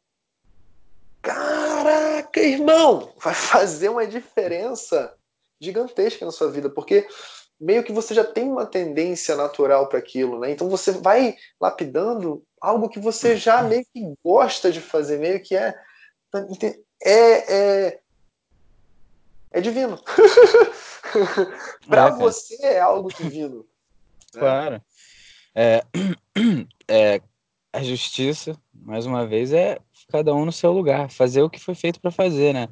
caraca, 1.22 2.40
irmão, 2.40 3.12
vai 3.18 3.34
fazer 3.34 3.88
uma 3.88 4.06
diferença 4.06 5.14
gigantesca 5.60 6.24
na 6.24 6.32
sua 6.32 6.50
vida, 6.50 6.68
porque 6.68 7.06
meio 7.60 7.82
que 7.82 7.92
você 7.92 8.12
já 8.12 8.24
tem 8.24 8.50
uma 8.50 8.66
tendência 8.66 9.34
natural 9.36 9.88
para 9.88 9.98
aquilo, 9.98 10.38
né? 10.40 10.50
Então 10.50 10.68
você 10.68 10.92
vai 10.92 11.36
lapidando 11.60 12.42
algo 12.60 12.88
que 12.88 12.98
você 12.98 13.36
já 13.36 13.62
meio 13.62 13.84
que 13.92 14.14
gosta 14.24 14.70
de 14.70 14.80
fazer, 14.80 15.18
meio 15.18 15.40
que 15.42 15.56
é 15.56 15.74
é, 17.04 17.86
é, 17.86 18.00
é 19.54 19.60
divino. 19.60 19.98
para 21.86 22.08
é, 22.08 22.10
você 22.10 22.56
é 22.60 22.80
algo 22.80 23.08
divino. 23.08 23.58
Né? 24.34 24.40
Claro. 24.40 24.82
É, 25.54 25.84
é, 26.88 27.20
a 27.72 27.82
justiça, 27.82 28.60
mais 28.74 29.06
uma 29.06 29.24
vez, 29.24 29.52
é 29.52 29.78
cada 30.10 30.34
um 30.34 30.44
no 30.44 30.50
seu 30.50 30.72
lugar, 30.72 31.08
fazer 31.08 31.42
o 31.42 31.48
que 31.48 31.60
foi 31.60 31.76
feito 31.76 32.00
para 32.00 32.10
fazer, 32.10 32.52
né? 32.52 32.68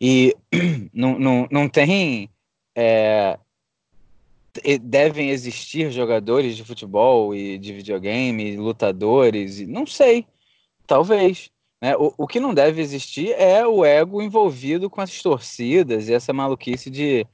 E 0.00 0.36
não, 0.94 1.18
não, 1.18 1.48
não 1.50 1.68
tem. 1.68 2.30
É, 2.76 3.36
devem 4.80 5.30
existir 5.30 5.90
jogadores 5.90 6.56
de 6.56 6.64
futebol 6.64 7.34
e 7.34 7.58
de 7.58 7.72
videogame, 7.72 8.56
lutadores, 8.56 9.66
não 9.66 9.84
sei, 9.84 10.24
talvez. 10.86 11.50
Né? 11.80 11.96
O, 11.96 12.12
o 12.16 12.26
que 12.26 12.40
não 12.40 12.52
deve 12.52 12.80
existir 12.80 13.30
é 13.32 13.66
o 13.66 13.84
ego 13.84 14.20
envolvido 14.20 14.90
com 14.90 15.00
as 15.00 15.22
torcidas 15.22 16.08
e 16.08 16.14
essa 16.14 16.32
maluquice 16.32 16.90
de, 16.90 17.26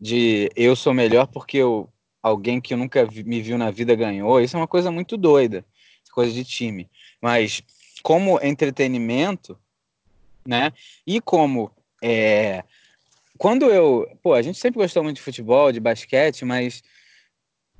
de 0.00 0.50
eu 0.56 0.74
sou 0.74 0.92
melhor 0.92 1.26
porque 1.26 1.58
eu, 1.58 1.88
alguém 2.22 2.60
que 2.60 2.74
eu 2.74 2.78
nunca 2.78 3.04
vi, 3.04 3.22
me 3.24 3.40
viu 3.40 3.56
na 3.56 3.70
vida 3.70 3.94
ganhou. 3.94 4.40
Isso 4.40 4.56
é 4.56 4.60
uma 4.60 4.66
coisa 4.66 4.90
muito 4.90 5.16
doida, 5.16 5.64
coisa 6.12 6.32
de 6.32 6.44
time. 6.44 6.88
Mas 7.20 7.62
como 8.02 8.40
entretenimento, 8.42 9.58
né? 10.46 10.72
E 11.06 11.20
como 11.20 11.70
é, 12.02 12.64
quando 13.38 13.66
eu, 13.66 14.08
pô, 14.20 14.34
a 14.34 14.42
gente 14.42 14.58
sempre 14.58 14.80
gostou 14.80 15.02
muito 15.02 15.16
de 15.16 15.22
futebol, 15.22 15.70
de 15.70 15.78
basquete, 15.78 16.44
mas 16.44 16.82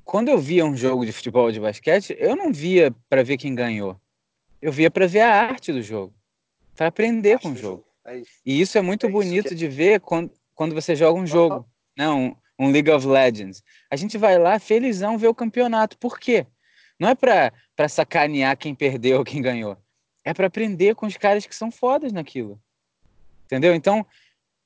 quando 0.05 0.29
eu 0.29 0.39
via 0.39 0.65
um 0.65 0.77
jogo 0.77 1.05
de 1.05 1.13
futebol 1.13 1.51
de 1.51 1.61
basquete, 1.61 2.17
eu 2.19 2.37
não 2.37 2.53
via 2.53 2.95
para 3.09 3.25
ver 3.25 3.37
quem 3.37 3.55
ganhou. 3.55 4.01
Eu 4.61 4.73
via 4.73 4.91
para 4.91 5.07
ver 5.07 5.21
a 5.21 5.35
arte 5.35 5.73
do 5.73 5.83
jogo, 5.83 6.15
para 6.75 6.89
aprender 6.89 7.39
com 7.39 7.53
o 7.53 7.57
jogo. 7.57 7.85
É 8.05 8.23
e 8.45 8.61
isso 8.61 8.77
é 8.77 8.83
muito 8.83 9.07
é 9.07 9.11
bonito 9.11 9.51
que... 9.51 9.55
de 9.55 9.69
ver 9.69 10.01
quando, 10.01 10.33
quando 10.55 10.75
você 10.75 10.97
joga 10.97 11.19
um 11.19 11.27
jogo, 11.27 11.57
uhum. 11.57 11.65
né? 11.97 12.09
Um, 12.09 12.37
um, 12.59 12.71
League 12.73 12.91
of 12.91 13.07
Legends. 13.07 13.63
A 13.91 13.97
gente 13.97 14.19
vai 14.19 14.39
lá 14.39 14.59
felizão 14.59 15.17
ver 15.17 15.29
o 15.29 15.35
campeonato. 15.35 15.97
Por 15.99 16.19
quê? 16.19 16.47
Não 16.99 17.09
é 17.09 17.15
para 17.15 17.89
sacanear 17.89 18.57
quem 18.57 18.75
perdeu 18.75 19.19
ou 19.19 19.25
quem 19.25 19.41
ganhou. 19.41 19.77
É 20.25 20.35
para 20.35 20.49
aprender 20.49 20.95
com 20.97 21.07
os 21.07 21.17
caras 21.17 21.47
que 21.47 21.55
são 21.55 21.71
fodas 21.71 22.13
naquilo. 22.13 22.61
Entendeu? 23.45 23.75
Então, 23.75 24.05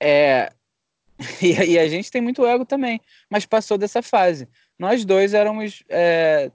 é... 0.00 0.50
e, 1.42 1.52
e, 1.52 1.78
a 1.78 1.86
gente 1.88 2.10
tem 2.10 2.22
muito 2.22 2.46
ego 2.46 2.64
também, 2.64 3.00
mas 3.28 3.44
passou 3.44 3.76
dessa 3.76 4.02
fase. 4.02 4.48
Nós 4.78 5.04
dois 5.04 5.34
éramos. 5.34 5.84
É... 5.88 6.50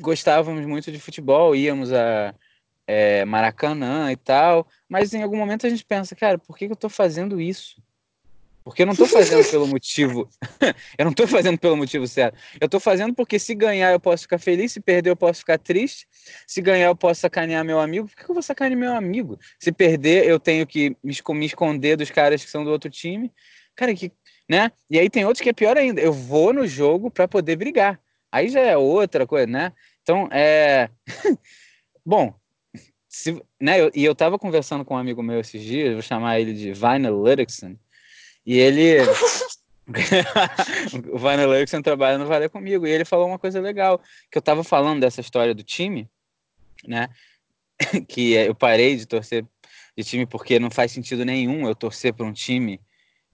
Gostávamos 0.00 0.66
muito 0.66 0.92
de 0.92 0.98
futebol, 0.98 1.54
íamos 1.56 1.90
a, 1.90 2.34
é, 2.86 3.24
Maracanã 3.24 4.12
e 4.12 4.16
tal, 4.16 4.66
mas 4.88 5.12
em 5.12 5.22
algum 5.22 5.36
momento 5.36 5.66
a 5.66 5.70
gente 5.70 5.84
pensa, 5.84 6.14
cara, 6.14 6.38
por 6.38 6.56
que, 6.56 6.66
que 6.66 6.72
eu 6.72 6.74
estou 6.74 6.90
fazendo 6.90 7.40
isso? 7.40 7.82
Porque 8.66 8.82
eu 8.82 8.86
não 8.86 8.94
estou 8.94 9.06
fazendo 9.06 9.44
pelo 9.48 9.68
motivo. 9.68 10.28
eu 10.98 11.04
não 11.04 11.12
estou 11.12 11.28
fazendo 11.28 11.56
pelo 11.56 11.76
motivo 11.76 12.04
certo. 12.08 12.36
Eu 12.60 12.66
estou 12.66 12.80
fazendo 12.80 13.14
porque 13.14 13.38
se 13.38 13.54
ganhar 13.54 13.92
eu 13.92 14.00
posso 14.00 14.24
ficar 14.24 14.38
feliz, 14.38 14.72
se 14.72 14.80
perder 14.80 15.10
eu 15.10 15.16
posso 15.16 15.38
ficar 15.38 15.56
triste. 15.56 16.04
Se 16.48 16.60
ganhar 16.60 16.86
eu 16.86 16.96
posso 16.96 17.20
sacanear 17.20 17.64
meu 17.64 17.78
amigo. 17.78 18.08
Por 18.08 18.16
que 18.16 18.28
eu 18.28 18.34
vou 18.34 18.42
sacanear 18.42 18.76
meu 18.76 18.92
amigo? 18.92 19.38
Se 19.60 19.70
perder 19.70 20.26
eu 20.26 20.40
tenho 20.40 20.66
que 20.66 20.96
me 21.00 21.46
esconder 21.46 21.96
dos 21.96 22.10
caras 22.10 22.44
que 22.44 22.50
são 22.50 22.64
do 22.64 22.70
outro 22.72 22.90
time. 22.90 23.32
Cara, 23.76 23.94
que. 23.94 24.10
Né? 24.48 24.72
E 24.90 24.98
aí 24.98 25.08
tem 25.08 25.24
outros 25.24 25.40
que 25.40 25.50
é 25.50 25.52
pior 25.52 25.76
ainda. 25.76 26.00
Eu 26.00 26.12
vou 26.12 26.52
no 26.52 26.66
jogo 26.66 27.08
para 27.08 27.28
poder 27.28 27.54
brigar. 27.54 28.00
Aí 28.32 28.48
já 28.48 28.60
é 28.60 28.76
outra 28.76 29.28
coisa, 29.28 29.46
né? 29.46 29.72
Então, 30.02 30.28
é. 30.32 30.90
Bom, 32.04 32.34
se, 33.16 33.42
né, 33.58 33.80
eu, 33.80 33.90
e 33.94 34.04
eu 34.04 34.14
tava 34.14 34.38
conversando 34.38 34.84
com 34.84 34.94
um 34.94 34.98
amigo 34.98 35.22
meu 35.22 35.40
esses 35.40 35.62
dias, 35.62 35.94
vou 35.94 36.02
chamar 36.02 36.38
ele 36.38 36.52
de 36.52 36.70
Vinyl 36.72 37.24
Lyrickson, 37.24 37.74
e 38.44 38.58
ele. 38.58 38.98
o 41.10 41.16
Vinyl 41.16 41.50
Lyrickson 41.50 41.80
trabalha 41.80 42.18
no 42.18 42.26
Valer 42.26 42.50
comigo, 42.50 42.86
e 42.86 42.90
ele 42.90 43.06
falou 43.06 43.26
uma 43.26 43.38
coisa 43.38 43.58
legal, 43.58 44.02
que 44.30 44.36
eu 44.36 44.42
tava 44.42 44.62
falando 44.62 45.00
dessa 45.00 45.22
história 45.22 45.54
do 45.54 45.62
time, 45.62 46.06
né? 46.86 47.08
que 48.06 48.34
eu 48.34 48.54
parei 48.54 48.96
de 48.96 49.06
torcer 49.06 49.46
de 49.96 50.04
time 50.04 50.26
porque 50.26 50.58
não 50.58 50.70
faz 50.70 50.92
sentido 50.92 51.24
nenhum 51.24 51.66
eu 51.66 51.74
torcer 51.74 52.12
para 52.12 52.26
um 52.26 52.32
time 52.34 52.78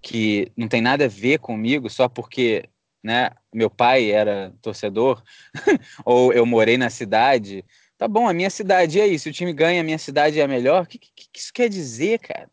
que 0.00 0.52
não 0.56 0.68
tem 0.68 0.80
nada 0.80 1.06
a 1.06 1.08
ver 1.08 1.40
comigo 1.40 1.90
só 1.90 2.08
porque 2.08 2.68
né, 3.02 3.30
meu 3.52 3.68
pai 3.68 4.12
era 4.12 4.54
torcedor 4.62 5.20
ou 6.04 6.32
eu 6.32 6.46
morei 6.46 6.78
na 6.78 6.88
cidade 6.88 7.64
Tá 8.02 8.08
bom, 8.08 8.28
a 8.28 8.32
minha 8.32 8.50
cidade, 8.50 9.00
aí? 9.00 9.16
Se 9.16 9.28
o 9.28 9.32
time 9.32 9.52
ganha, 9.52 9.80
a 9.80 9.84
minha 9.84 9.96
cidade 9.96 10.40
é 10.40 10.42
a 10.42 10.48
melhor? 10.48 10.82
O 10.82 10.86
que, 10.86 10.98
que, 10.98 11.12
que 11.14 11.38
isso 11.38 11.52
quer 11.52 11.68
dizer, 11.68 12.18
cara? 12.18 12.50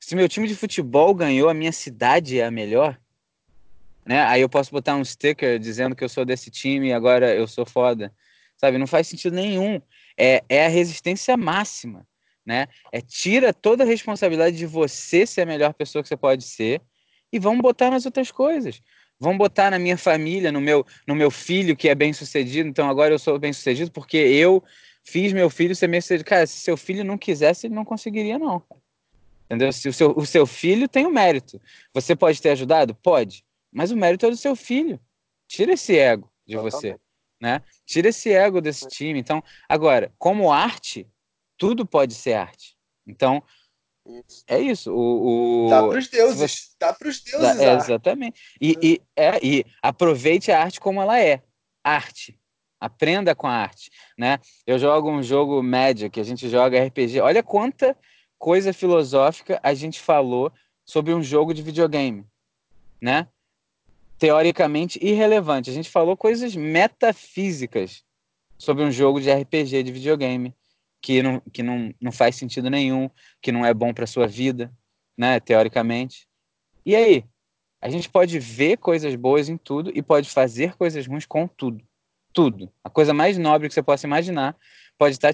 Se 0.00 0.16
meu 0.16 0.28
time 0.28 0.48
de 0.48 0.56
futebol 0.56 1.14
ganhou, 1.14 1.48
a 1.48 1.54
minha 1.54 1.70
cidade 1.70 2.40
é 2.40 2.44
a 2.44 2.50
melhor? 2.50 3.00
Né? 4.04 4.20
Aí 4.24 4.40
eu 4.40 4.48
posso 4.48 4.72
botar 4.72 4.96
um 4.96 5.04
sticker 5.04 5.60
dizendo 5.60 5.94
que 5.94 6.02
eu 6.02 6.08
sou 6.08 6.24
desse 6.24 6.50
time 6.50 6.88
e 6.88 6.92
agora 6.92 7.32
eu 7.32 7.46
sou 7.46 7.64
foda. 7.64 8.12
Sabe? 8.56 8.78
Não 8.78 8.86
faz 8.88 9.06
sentido 9.06 9.36
nenhum. 9.36 9.80
É, 10.18 10.42
é 10.48 10.66
a 10.66 10.68
resistência 10.68 11.36
máxima. 11.36 12.04
Né? 12.44 12.66
É 12.90 13.00
tira 13.00 13.54
toda 13.54 13.84
a 13.84 13.86
responsabilidade 13.86 14.56
de 14.56 14.66
você 14.66 15.24
ser 15.24 15.42
a 15.42 15.46
melhor 15.46 15.72
pessoa 15.72 16.02
que 16.02 16.08
você 16.08 16.16
pode 16.16 16.42
ser 16.42 16.82
e 17.32 17.38
vamos 17.38 17.62
botar 17.62 17.92
nas 17.92 18.06
outras 18.06 18.32
coisas. 18.32 18.82
Vamos 19.20 19.36
botar 19.36 19.70
na 19.70 19.78
minha 19.78 19.98
família, 19.98 20.50
no 20.50 20.62
meu, 20.62 20.86
no 21.06 21.14
meu 21.14 21.30
filho 21.30 21.76
que 21.76 21.90
é 21.90 21.94
bem 21.94 22.10
sucedido, 22.10 22.66
então 22.66 22.88
agora 22.88 23.12
eu 23.12 23.18
sou 23.18 23.38
bem 23.38 23.52
sucedido 23.52 23.90
porque 23.90 24.16
eu 24.16 24.64
fiz 25.04 25.32
meu 25.34 25.50
filho 25.50 25.76
ser 25.76 25.88
bem 25.88 26.00
sucedido. 26.00 26.26
Cara, 26.26 26.46
se 26.46 26.58
seu 26.58 26.74
filho 26.74 27.04
não 27.04 27.18
quisesse, 27.18 27.66
ele 27.66 27.74
não 27.74 27.84
conseguiria, 27.84 28.38
não. 28.38 28.62
Entendeu? 29.44 29.70
Se 29.72 29.88
o 29.90 29.92
seu, 29.92 30.14
o 30.16 30.24
seu 30.24 30.46
filho 30.46 30.88
tem 30.88 31.04
o 31.04 31.10
mérito. 31.10 31.60
Você 31.92 32.16
pode 32.16 32.40
ter 32.40 32.50
ajudado? 32.50 32.94
Pode. 32.94 33.44
Mas 33.70 33.90
o 33.90 33.96
mérito 33.96 34.24
é 34.24 34.30
do 34.30 34.36
seu 34.36 34.56
filho. 34.56 34.98
Tira 35.46 35.74
esse 35.74 35.98
ego 35.98 36.30
de 36.46 36.56
você. 36.56 36.96
Né? 37.38 37.60
Tira 37.84 38.08
esse 38.08 38.32
ego 38.32 38.60
desse 38.60 38.88
time. 38.88 39.18
Então, 39.18 39.42
agora, 39.68 40.12
como 40.18 40.50
arte, 40.50 41.06
tudo 41.58 41.84
pode 41.84 42.14
ser 42.14 42.34
arte. 42.34 42.76
Então, 43.06 43.42
isso. 44.06 44.44
É 44.46 44.58
isso. 44.58 44.92
O, 44.94 45.66
o... 45.66 45.70
Dá 45.70 45.82
para 45.82 45.98
os 45.98 46.08
deuses. 46.08 46.38
Você... 46.38 46.68
Dá 46.78 46.92
para 46.92 47.08
os 47.08 47.20
deuses. 47.20 47.56
Dá, 47.56 47.64
é, 47.64 47.76
exatamente. 47.76 48.40
E, 48.60 48.76
e, 48.82 49.02
é, 49.16 49.44
e 49.44 49.64
aproveite 49.82 50.50
a 50.50 50.62
arte 50.62 50.80
como 50.80 51.00
ela 51.00 51.20
é. 51.20 51.42
Arte. 51.84 52.38
Aprenda 52.80 53.34
com 53.34 53.46
a 53.46 53.52
arte. 53.52 53.90
Né? 54.18 54.38
Eu 54.66 54.78
jogo 54.78 55.10
um 55.10 55.22
jogo 55.22 55.62
Magic, 55.62 56.18
a 56.18 56.24
gente 56.24 56.48
joga 56.48 56.82
RPG. 56.82 57.20
Olha 57.20 57.42
quanta 57.42 57.96
coisa 58.38 58.72
filosófica 58.72 59.60
a 59.62 59.74
gente 59.74 60.00
falou 60.00 60.50
sobre 60.84 61.12
um 61.12 61.22
jogo 61.22 61.52
de 61.52 61.62
videogame. 61.62 62.24
Né? 63.00 63.28
Teoricamente 64.18 64.98
irrelevante. 65.02 65.70
A 65.70 65.72
gente 65.74 65.90
falou 65.90 66.16
coisas 66.16 66.56
metafísicas 66.56 68.02
sobre 68.56 68.82
um 68.82 68.90
jogo 68.90 69.20
de 69.20 69.30
RPG 69.30 69.82
de 69.82 69.92
videogame 69.92 70.54
que 71.00 71.22
não, 71.22 71.40
que 71.52 71.62
não, 71.62 71.94
não 72.00 72.12
faz 72.12 72.36
sentido 72.36 72.68
nenhum, 72.68 73.10
que 73.40 73.50
não 73.50 73.64
é 73.64 73.72
bom 73.72 73.92
para 73.92 74.06
sua 74.06 74.26
vida, 74.26 74.72
né, 75.16 75.40
teoricamente. 75.40 76.28
E 76.84 76.94
aí? 76.94 77.24
A 77.80 77.88
gente 77.88 78.10
pode 78.10 78.38
ver 78.38 78.76
coisas 78.76 79.14
boas 79.14 79.48
em 79.48 79.56
tudo 79.56 79.90
e 79.94 80.02
pode 80.02 80.28
fazer 80.28 80.76
coisas 80.76 81.06
ruins 81.06 81.24
com 81.24 81.48
tudo. 81.48 81.82
Tudo. 82.32 82.70
A 82.84 82.90
coisa 82.90 83.14
mais 83.14 83.38
nobre 83.38 83.68
que 83.68 83.74
você 83.74 83.82
possa 83.82 84.06
imaginar 84.06 84.54
pode 84.98 85.14
estar 85.14 85.32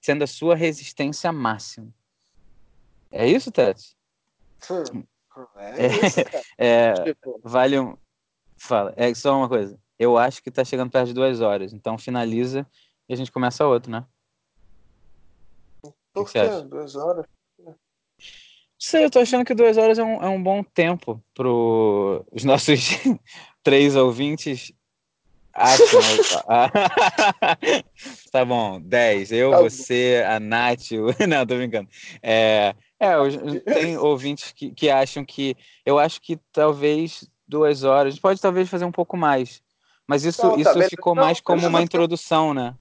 sendo 0.00 0.22
a 0.22 0.26
sua 0.26 0.54
resistência 0.54 1.32
máxima. 1.32 1.92
É 3.10 3.26
isso, 3.26 3.50
Tati? 3.50 3.96
É, 5.56 5.86
isso, 5.86 6.20
é, 6.56 6.92
tipo... 6.92 7.40
Vale 7.42 7.80
um. 7.80 7.96
Fala. 8.56 8.94
É 8.96 9.12
só 9.14 9.36
uma 9.36 9.48
coisa. 9.48 9.78
Eu 9.98 10.16
acho 10.16 10.40
que 10.40 10.48
está 10.48 10.64
chegando 10.64 10.90
perto 10.90 11.08
de 11.08 11.14
duas 11.14 11.40
horas. 11.40 11.72
Então 11.72 11.98
finaliza 11.98 12.66
e 13.08 13.12
a 13.12 13.16
gente 13.16 13.32
começa 13.32 13.66
outro, 13.66 13.90
né? 13.90 14.06
Por 16.24 16.32
que, 16.32 16.40
que 16.40 16.62
duas 16.68 16.96
horas? 16.96 17.26
Sei, 18.78 19.04
eu 19.04 19.10
tô 19.10 19.18
achando 19.18 19.44
que 19.44 19.54
duas 19.54 19.76
horas 19.76 19.98
é 19.98 20.04
um, 20.04 20.22
é 20.22 20.28
um 20.28 20.42
bom 20.42 20.62
tempo 20.62 21.22
para 21.34 21.48
os 21.48 22.44
nossos 22.44 22.90
três 23.62 23.96
ouvintes 23.96 24.72
não. 25.58 26.44
Ah, 26.46 26.70
tá 28.30 28.44
bom, 28.44 28.80
10. 28.80 29.32
Eu, 29.32 29.50
tá 29.50 29.60
você, 29.60 30.22
bom. 30.22 30.32
a 30.32 30.40
Nath. 30.40 30.92
O... 30.92 31.26
Não, 31.26 31.46
tô 31.46 31.56
brincando. 31.56 31.88
É, 32.22 32.74
é 33.00 33.14
tem 33.64 33.96
ouvintes 33.98 34.52
que, 34.52 34.70
que 34.70 34.88
acham 34.88 35.24
que. 35.24 35.56
Eu 35.84 35.98
acho 35.98 36.20
que 36.20 36.38
talvez 36.52 37.28
duas 37.46 37.82
horas. 37.84 38.18
Pode 38.18 38.40
talvez 38.40 38.68
fazer 38.68 38.84
um 38.84 38.92
pouco 38.92 39.16
mais. 39.16 39.62
Mas 40.06 40.24
isso, 40.24 40.46
não, 40.46 40.56
isso 40.56 40.72
tá 40.72 40.88
ficou 40.88 41.14
não, 41.14 41.24
mais 41.24 41.40
como 41.40 41.66
uma 41.66 41.82
introdução, 41.82 42.54
né? 42.54 42.74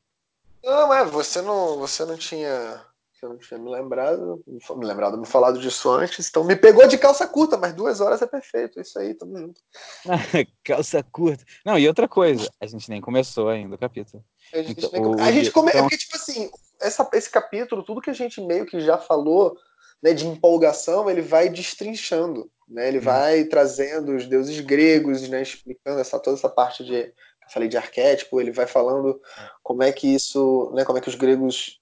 Não, 0.64 0.94
é, 0.94 1.04
você 1.04 1.42
não, 1.42 1.78
você 1.78 2.06
não 2.06 2.16
tinha 2.16 2.82
eu 3.28 3.34
não 3.34 3.38
tinha 3.38 3.60
me 3.60 3.70
lembrado, 3.70 4.42
me 4.46 4.86
lembrado, 4.86 5.18
me 5.18 5.26
falado 5.26 5.60
disso 5.60 5.90
antes. 5.90 6.30
Então 6.30 6.44
me 6.44 6.56
pegou 6.56 6.88
de 6.88 6.98
calça 6.98 7.28
curta, 7.28 7.58
mas 7.58 7.74
duas 7.74 8.00
horas 8.00 8.22
é 8.22 8.28
perfeito. 8.28 8.80
É 8.80 8.82
isso 8.82 8.98
aí, 8.98 9.14
tamo 9.14 9.38
junto. 9.38 9.62
calça 10.64 11.04
curta. 11.04 11.44
Não, 11.66 11.78
e 11.78 11.88
outra 11.88 12.08
coisa, 12.08 12.50
a 12.60 12.66
gente 12.66 12.90
nem 12.90 13.02
começou 13.02 13.50
ainda 13.50 13.76
o 13.76 13.80
capítulo. 13.80 14.24
A 14.54 14.62
gente, 14.62 14.86
então, 14.86 15.12
o... 15.12 15.22
a 15.22 15.32
gente 15.32 15.52
come... 15.52 15.70
então... 15.70 15.80
é 15.80 15.84
porque, 15.84 15.98
tipo 15.98 16.16
assim, 16.16 16.50
essa, 16.82 17.08
esse 17.14 17.30
capítulo, 17.30 17.84
tudo 17.84 18.02
que 18.02 18.10
a 18.10 18.14
gente 18.14 18.40
meio 18.42 18.66
que 18.66 18.80
já 18.80 18.98
falou, 18.98 19.58
né, 20.02 20.14
de 20.14 20.26
empolgação, 20.26 21.10
ele 21.10 21.22
vai 21.22 21.50
destrinchando. 21.50 22.50
Né? 22.68 22.88
Ele 22.88 23.00
hum. 23.00 23.02
vai 23.02 23.44
trazendo 23.46 24.16
os 24.16 24.26
deuses 24.26 24.60
gregos, 24.62 25.28
né, 25.28 25.42
explicando 25.42 26.00
essa, 26.00 26.20
toda 26.20 26.38
essa 26.38 26.50
parte 26.50 26.84
de. 26.84 27.12
Falei 27.50 27.70
de 27.70 27.78
arquétipo, 27.78 28.42
ele 28.42 28.52
vai 28.52 28.68
falando 28.68 29.22
como 29.64 29.82
é 29.82 29.90
que 29.94 30.14
isso, 30.14 30.70
né, 30.76 30.84
como 30.84 30.98
é 30.98 31.02
que 31.02 31.08
os 31.08 31.16
gregos 31.16 31.80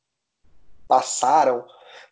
passaram 0.87 1.65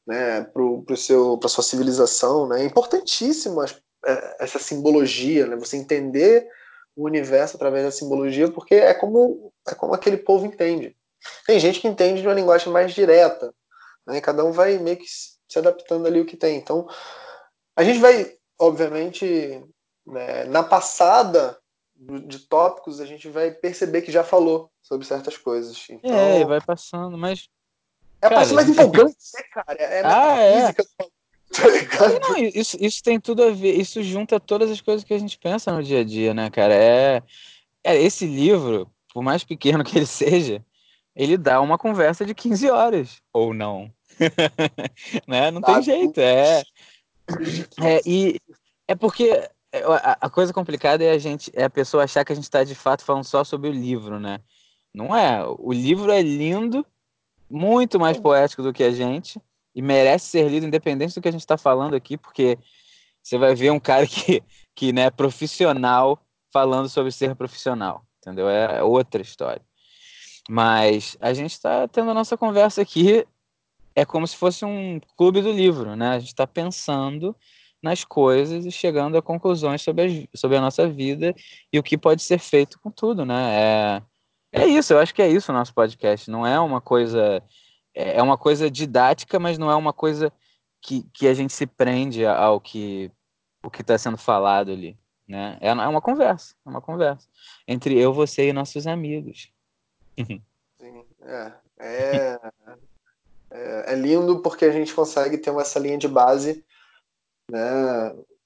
né, 0.05 0.41
para 0.43 1.49
sua 1.49 1.63
civilização. 1.63 2.47
Né? 2.47 2.61
É 2.61 2.65
importantíssimo 2.65 3.63
é, 3.63 4.37
essa 4.39 4.59
simbologia, 4.59 5.47
né? 5.47 5.55
você 5.55 5.77
entender 5.77 6.47
o 6.95 7.05
universo 7.05 7.55
através 7.55 7.85
da 7.85 7.91
simbologia, 7.91 8.51
porque 8.51 8.75
é 8.75 8.93
como, 8.93 9.51
é 9.67 9.73
como 9.73 9.93
aquele 9.93 10.17
povo 10.17 10.45
entende. 10.45 10.95
Tem 11.47 11.59
gente 11.59 11.79
que 11.79 11.87
entende 11.87 12.21
de 12.21 12.27
uma 12.27 12.33
linguagem 12.33 12.71
mais 12.71 12.93
direta, 12.93 13.53
né? 14.05 14.21
cada 14.21 14.43
um 14.43 14.51
vai 14.51 14.77
meio 14.77 14.97
que 14.97 15.05
se 15.07 15.59
adaptando 15.59 16.05
ali 16.05 16.19
o 16.19 16.25
que 16.25 16.37
tem. 16.37 16.57
Então, 16.57 16.87
a 17.75 17.83
gente 17.83 17.99
vai, 17.99 18.35
obviamente, 18.59 19.63
né, 20.05 20.43
na 20.45 20.63
passada 20.63 21.57
de 21.95 22.39
tópicos, 22.39 22.99
a 22.99 23.05
gente 23.05 23.29
vai 23.29 23.51
perceber 23.51 24.01
que 24.01 24.11
já 24.11 24.23
falou 24.23 24.69
sobre 24.81 25.07
certas 25.07 25.37
coisas. 25.37 25.85
Então, 25.89 26.11
é, 26.11 26.45
vai 26.45 26.59
passando, 26.59 27.17
mas 27.17 27.47
é 28.23 28.27
a 28.27 28.29
cara, 28.29 28.35
parte 28.35 28.53
mais 28.53 28.69
empolgante, 28.69 29.17
né, 29.33 29.43
cara? 29.51 29.83
É 29.83 30.01
ah, 30.05 30.39
é. 30.39 30.73
Tá 30.73 30.83
Não, 32.21 32.37
isso, 32.37 32.77
isso 32.79 33.03
tem 33.03 33.19
tudo 33.19 33.43
a 33.43 33.51
ver, 33.51 33.73
isso 33.73 34.01
junta 34.01 34.39
todas 34.39 34.71
as 34.71 34.81
coisas 34.81 35.03
que 35.03 35.13
a 35.13 35.17
gente 35.19 35.37
pensa 35.37 35.71
no 35.71 35.83
dia 35.83 35.99
a 35.99 36.03
dia, 36.03 36.33
né, 36.33 36.49
cara? 36.49 36.73
É, 36.73 37.21
é 37.83 38.01
esse 38.01 38.25
livro, 38.25 38.89
por 39.13 39.21
mais 39.21 39.43
pequeno 39.43 39.83
que 39.85 39.97
ele 39.97 40.05
seja, 40.05 40.63
ele 41.15 41.37
dá 41.37 41.61
uma 41.61 41.77
conversa 41.77 42.25
de 42.25 42.33
15 42.33 42.69
horas, 42.69 43.21
ou 43.31 43.53
não. 43.53 43.91
né? 45.27 45.51
Não 45.51 45.61
tem 45.61 45.81
jeito, 45.83 46.19
é. 46.19 46.63
é 47.81 48.01
e 48.05 48.39
é 48.87 48.95
porque 48.95 49.29
é, 49.71 49.83
a, 49.83 50.17
a, 50.21 50.29
coisa 50.29 50.53
complicada 50.53 51.03
é 51.03 51.11
a 51.11 51.17
gente 51.17 51.51
é 51.53 51.65
a 51.65 51.69
pessoa 51.69 52.03
achar 52.03 52.23
que 52.23 52.31
a 52.31 52.35
gente 52.35 52.45
está 52.45 52.63
de 52.63 52.75
fato 52.75 53.03
falando 53.03 53.25
só 53.25 53.43
sobre 53.43 53.69
o 53.69 53.73
livro, 53.73 54.19
né? 54.19 54.39
Não 54.93 55.15
é. 55.15 55.43
O 55.59 55.73
livro 55.73 56.11
é 56.11 56.21
lindo 56.21 56.85
muito 57.49 57.99
mais 57.99 58.19
poético 58.19 58.63
do 58.63 58.73
que 58.73 58.83
a 58.83 58.91
gente 58.91 59.41
e 59.75 59.81
merece 59.81 60.27
ser 60.27 60.49
lido 60.49 60.65
independente 60.65 61.15
do 61.15 61.21
que 61.21 61.27
a 61.27 61.31
gente 61.31 61.41
está 61.41 61.57
falando 61.57 61.95
aqui, 61.95 62.17
porque 62.17 62.57
você 63.21 63.37
vai 63.37 63.55
ver 63.55 63.71
um 63.71 63.79
cara 63.79 64.05
que, 64.07 64.43
que 64.75 64.93
né, 64.93 65.03
é 65.03 65.11
profissional 65.11 66.19
falando 66.51 66.87
sobre 66.87 67.11
ser 67.11 67.35
profissional, 67.35 68.05
entendeu? 68.19 68.49
É 68.49 68.83
outra 68.83 69.21
história. 69.21 69.61
Mas 70.49 71.17
a 71.19 71.33
gente 71.33 71.53
está 71.53 71.87
tendo 71.87 72.11
a 72.11 72.13
nossa 72.13 72.37
conversa 72.37 72.81
aqui, 72.81 73.25
é 73.95 74.05
como 74.05 74.27
se 74.27 74.35
fosse 74.35 74.65
um 74.65 74.99
clube 75.17 75.41
do 75.41 75.51
livro, 75.51 75.95
né? 75.95 76.09
A 76.09 76.19
gente 76.19 76.29
está 76.29 76.45
pensando 76.45 77.35
nas 77.81 78.03
coisas 78.03 78.65
e 78.65 78.71
chegando 78.71 79.17
a 79.17 79.21
conclusões 79.21 79.81
sobre 79.81 80.29
a, 80.33 80.37
sobre 80.37 80.57
a 80.57 80.61
nossa 80.61 80.87
vida 80.87 81.33
e 81.71 81.79
o 81.79 81.83
que 81.83 81.97
pode 81.97 82.21
ser 82.21 82.39
feito 82.39 82.79
com 82.79 82.91
tudo, 82.91 83.25
né? 83.25 83.53
É, 83.53 84.01
é 84.53 84.67
isso, 84.67 84.93
eu 84.93 84.99
acho 84.99 85.13
que 85.15 85.21
é 85.21 85.27
isso 85.27 85.51
o 85.51 85.55
nosso 85.55 85.73
podcast. 85.73 86.29
Não 86.29 86.45
é 86.45 86.59
uma 86.59 86.79
coisa. 86.79 87.41
É, 87.93 88.17
é 88.17 88.23
uma 88.23 88.37
coisa 88.37 88.69
didática, 88.69 89.39
mas 89.39 89.57
não 89.57 89.69
é 89.69 89.75
uma 89.75 89.91
coisa 89.91 90.31
que, 90.79 91.03
que 91.11 91.27
a 91.27 91.33
gente 91.33 91.51
se 91.51 91.65
prende 91.65 92.25
ao 92.25 92.61
que 92.61 93.11
o 93.63 93.71
que 93.71 93.81
está 93.81 93.97
sendo 93.97 94.17
falado 94.17 94.71
ali. 94.71 94.95
Né? 95.27 95.57
É, 95.59 95.69
é 95.69 95.87
uma 95.87 96.01
conversa, 96.01 96.53
é 96.65 96.69
uma 96.69 96.81
conversa 96.81 97.27
entre 97.67 97.97
eu, 97.97 98.13
você 98.13 98.49
e 98.49 98.53
nossos 98.53 98.85
amigos. 98.85 99.51
Sim, 100.17 101.05
é, 101.21 101.51
é, 101.79 102.39
é, 103.49 103.93
é, 103.93 103.95
lindo 103.95 104.39
porque 104.39 104.65
a 104.65 104.71
gente 104.71 104.93
consegue 104.93 105.37
ter 105.37 105.55
essa 105.55 105.79
linha 105.79 105.97
de 105.97 106.07
base, 106.07 106.63
né? 107.49 107.59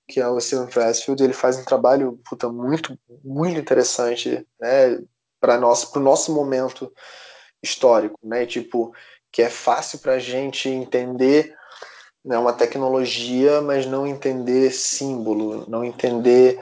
Que 0.07 0.21
é 0.21 0.27
o 0.29 0.39
Steven 0.39 0.67
Pressfield, 0.67 1.21
ele 1.21 1.33
faz 1.33 1.57
um 1.57 1.65
trabalho 1.65 2.17
puta, 2.29 2.49
muito, 2.49 2.97
muito 3.23 3.59
interessante, 3.59 4.47
né? 4.59 5.03
Para 5.39 5.57
nós, 5.57 5.85
para 5.85 5.99
o 5.99 6.03
nosso 6.03 6.33
momento 6.33 6.91
histórico, 7.61 8.17
né? 8.23 8.45
Tipo, 8.45 8.93
que 9.31 9.41
é 9.41 9.49
fácil 9.49 9.99
para 9.99 10.13
a 10.13 10.19
gente 10.19 10.69
entender 10.69 11.55
né, 12.23 12.37
uma 12.37 12.53
tecnologia, 12.53 13.61
mas 13.61 13.85
não 13.85 14.05
entender 14.05 14.71
símbolo, 14.71 15.65
não 15.67 15.83
entender 15.83 16.59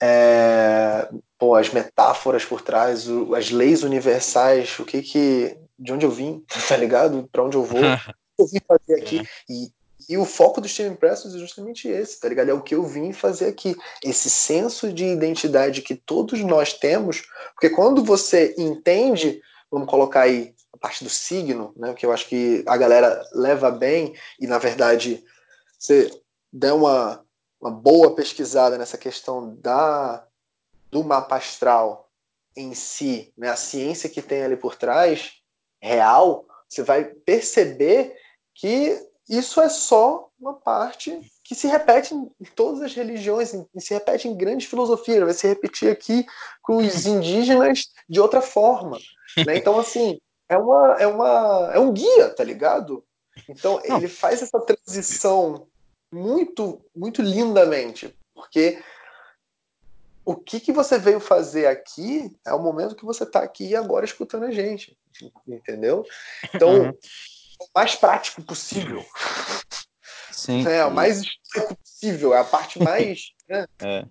é, 0.00 1.08
pô, 1.38 1.54
as 1.54 1.70
metáforas 1.70 2.44
por 2.44 2.60
trás, 2.60 3.08
o, 3.08 3.34
as 3.34 3.50
leis 3.50 3.82
universais, 3.82 4.78
o 4.78 4.84
que 4.84 5.02
que, 5.02 5.56
de 5.78 5.92
onde 5.92 6.06
eu 6.06 6.10
vim, 6.10 6.44
tá 6.68 6.76
ligado? 6.76 7.28
Para 7.30 7.42
onde 7.42 7.56
eu 7.56 7.64
vou, 7.64 7.80
o 7.80 7.98
que 8.36 8.42
eu 8.42 8.46
vim 8.46 8.60
fazer 8.66 9.00
aqui 9.00 9.20
é. 9.20 9.24
e 9.48 9.70
e 10.08 10.16
o 10.16 10.24
foco 10.24 10.60
do 10.60 10.68
Steven 10.68 10.94
Pressfield 10.94 11.36
é 11.36 11.40
justamente 11.40 11.88
esse, 11.88 12.20
tá 12.20 12.28
ligado? 12.28 12.50
É 12.50 12.54
o 12.54 12.62
que 12.62 12.74
eu 12.74 12.84
vim 12.84 13.12
fazer 13.12 13.46
aqui. 13.46 13.76
Esse 14.02 14.28
senso 14.28 14.92
de 14.92 15.04
identidade 15.04 15.82
que 15.82 15.94
todos 15.94 16.40
nós 16.40 16.72
temos, 16.74 17.22
porque 17.54 17.70
quando 17.70 18.04
você 18.04 18.54
entende, 18.58 19.40
vamos 19.70 19.88
colocar 19.88 20.22
aí 20.22 20.54
a 20.72 20.78
parte 20.78 21.04
do 21.04 21.10
signo, 21.10 21.72
né? 21.76 21.94
Que 21.94 22.04
eu 22.04 22.12
acho 22.12 22.28
que 22.28 22.64
a 22.66 22.76
galera 22.76 23.22
leva 23.32 23.70
bem, 23.70 24.14
e 24.38 24.46
na 24.46 24.58
verdade, 24.58 25.24
você 25.78 26.10
der 26.52 26.72
uma, 26.72 27.24
uma 27.60 27.70
boa 27.70 28.14
pesquisada 28.14 28.78
nessa 28.78 28.98
questão 28.98 29.54
da 29.56 30.26
do 30.90 31.02
mapa 31.02 31.36
astral 31.36 32.08
em 32.56 32.72
si, 32.74 33.32
né? 33.36 33.48
A 33.48 33.56
ciência 33.56 34.08
que 34.08 34.22
tem 34.22 34.42
ali 34.42 34.56
por 34.56 34.76
trás, 34.76 35.32
real, 35.80 36.46
você 36.68 36.82
vai 36.82 37.04
perceber 37.04 38.16
que 38.54 38.96
isso 39.28 39.60
é 39.60 39.68
só 39.68 40.28
uma 40.38 40.54
parte 40.54 41.18
que 41.42 41.54
se 41.54 41.66
repete 41.66 42.14
em 42.14 42.30
todas 42.54 42.82
as 42.82 42.94
religiões, 42.94 43.52
e 43.54 43.80
se 43.80 43.94
repete 43.94 44.28
em 44.28 44.36
grandes 44.36 44.68
filosofias, 44.68 45.24
vai 45.24 45.32
se 45.32 45.46
repetir 45.46 45.90
aqui 45.90 46.26
com 46.62 46.78
os 46.78 47.04
indígenas 47.06 47.90
de 48.08 48.20
outra 48.20 48.40
forma. 48.40 48.98
Né? 49.46 49.56
Então, 49.56 49.78
assim, 49.78 50.18
é, 50.48 50.56
uma, 50.56 50.96
é, 50.98 51.06
uma, 51.06 51.70
é 51.74 51.78
um 51.78 51.92
guia, 51.92 52.30
tá 52.30 52.44
ligado? 52.44 53.04
Então, 53.48 53.80
Não. 53.86 53.96
ele 53.96 54.08
faz 54.08 54.42
essa 54.42 54.60
transição 54.60 55.66
muito, 56.12 56.80
muito 56.94 57.20
lindamente, 57.20 58.14
porque 58.34 58.82
o 60.24 60.34
que, 60.34 60.60
que 60.60 60.72
você 60.72 60.98
veio 60.98 61.20
fazer 61.20 61.66
aqui 61.66 62.34
é 62.46 62.52
o 62.54 62.62
momento 62.62 62.96
que 62.96 63.04
você 63.04 63.24
está 63.24 63.40
aqui 63.40 63.74
agora 63.74 64.04
escutando 64.04 64.44
a 64.44 64.50
gente, 64.50 64.96
entendeu? 65.46 66.04
Então, 66.54 66.84
uhum 66.84 66.92
o 67.60 67.66
mais 67.74 67.94
prático 67.94 68.42
possível. 68.42 69.04
Sim. 70.30 70.66
É, 70.66 70.84
o 70.84 70.92
mais 70.92 71.22
histórico 71.22 71.76
possível, 71.76 72.34
é 72.34 72.40
a 72.40 72.44
parte 72.44 72.78
mais. 72.82 73.32
Né? 73.46 73.66
É. 73.82 74.06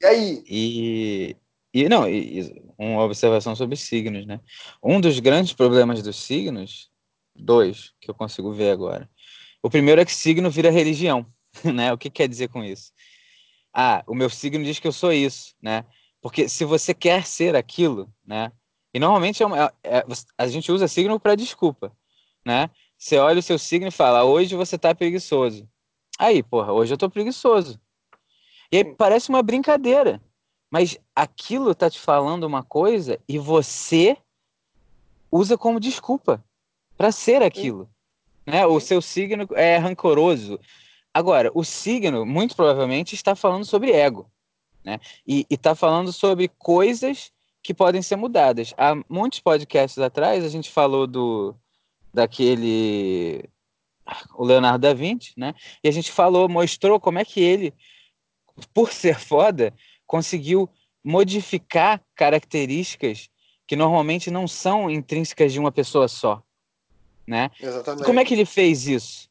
E 0.00 0.06
aí? 0.06 0.44
E, 0.46 1.36
e 1.74 1.88
não, 1.88 2.08
e, 2.08 2.62
uma 2.78 3.02
observação 3.02 3.56
sobre 3.56 3.74
signos, 3.74 4.24
né? 4.24 4.40
Um 4.80 5.00
dos 5.00 5.18
grandes 5.18 5.52
problemas 5.52 6.00
dos 6.00 6.14
signos, 6.14 6.88
dois 7.34 7.92
que 8.00 8.08
eu 8.08 8.14
consigo 8.14 8.52
ver 8.52 8.70
agora. 8.70 9.10
O 9.60 9.68
primeiro 9.68 10.00
é 10.00 10.04
que 10.04 10.14
signo 10.14 10.48
vira 10.48 10.70
religião, 10.70 11.26
né? 11.74 11.92
O 11.92 11.98
que 11.98 12.08
quer 12.08 12.28
dizer 12.28 12.50
com 12.50 12.62
isso? 12.62 12.92
Ah, 13.74 14.04
o 14.06 14.14
meu 14.14 14.30
signo 14.30 14.64
diz 14.64 14.78
que 14.78 14.86
eu 14.86 14.92
sou 14.92 15.12
isso, 15.12 15.56
né? 15.60 15.84
Porque 16.20 16.48
se 16.48 16.64
você 16.64 16.94
quer 16.94 17.26
ser 17.26 17.56
aquilo, 17.56 18.08
né? 18.24 18.52
E 18.94 19.00
normalmente 19.00 19.42
é 19.42 19.46
uma, 19.46 19.74
é, 19.82 19.98
é 19.98 20.04
a 20.38 20.46
gente 20.46 20.70
usa 20.70 20.86
signo 20.86 21.18
para 21.18 21.34
desculpa 21.34 21.92
né? 22.44 22.70
Você 22.96 23.18
olha 23.18 23.40
o 23.40 23.42
seu 23.42 23.58
signo 23.58 23.88
e 23.88 23.92
fala: 23.92 24.24
hoje 24.24 24.54
você 24.54 24.78
tá 24.78 24.94
preguiçoso. 24.94 25.68
Aí, 26.18 26.42
porra, 26.42 26.72
hoje 26.72 26.94
eu 26.94 26.98
tô 26.98 27.10
preguiçoso. 27.10 27.80
E 28.70 28.78
aí 28.78 28.84
parece 28.84 29.28
uma 29.28 29.42
brincadeira, 29.42 30.22
mas 30.70 30.98
aquilo 31.14 31.74
tá 31.74 31.90
te 31.90 31.98
falando 31.98 32.44
uma 32.44 32.62
coisa 32.62 33.18
e 33.28 33.38
você 33.38 34.16
usa 35.30 35.58
como 35.58 35.80
desculpa 35.80 36.42
para 36.96 37.10
ser 37.12 37.42
aquilo, 37.42 37.90
né? 38.46 38.64
O 38.66 38.78
seu 38.80 39.02
signo 39.02 39.46
é 39.54 39.76
rancoroso. 39.76 40.58
Agora, 41.12 41.50
o 41.54 41.64
signo 41.64 42.24
muito 42.24 42.56
provavelmente 42.56 43.14
está 43.14 43.34
falando 43.34 43.64
sobre 43.64 43.92
ego, 43.92 44.30
né? 44.84 44.98
E 45.26 45.46
está 45.50 45.74
falando 45.74 46.12
sobre 46.12 46.48
coisas 46.48 47.32
que 47.62 47.74
podem 47.74 48.00
ser 48.00 48.16
mudadas. 48.16 48.74
Há 48.78 48.94
muitos 49.08 49.40
podcasts 49.40 49.98
atrás 49.98 50.44
a 50.44 50.48
gente 50.48 50.70
falou 50.70 51.06
do 51.06 51.54
daquele 52.12 53.48
o 54.34 54.44
Leonardo 54.44 54.78
da 54.80 54.92
Vinci, 54.92 55.32
né? 55.36 55.54
E 55.82 55.88
a 55.88 55.92
gente 55.92 56.10
falou, 56.10 56.48
mostrou 56.48 56.98
como 57.00 57.18
é 57.18 57.24
que 57.24 57.40
ele, 57.40 57.72
por 58.74 58.92
ser 58.92 59.18
foda, 59.18 59.72
conseguiu 60.06 60.68
modificar 61.04 62.02
características 62.14 63.28
que 63.66 63.76
normalmente 63.76 64.30
não 64.30 64.46
são 64.46 64.90
intrínsecas 64.90 65.52
de 65.52 65.58
uma 65.58 65.72
pessoa 65.72 66.08
só, 66.08 66.42
né? 67.26 67.50
Exatamente. 67.60 68.04
Como 68.04 68.20
é 68.20 68.24
que 68.24 68.34
ele 68.34 68.44
fez 68.44 68.86
isso? 68.86 69.30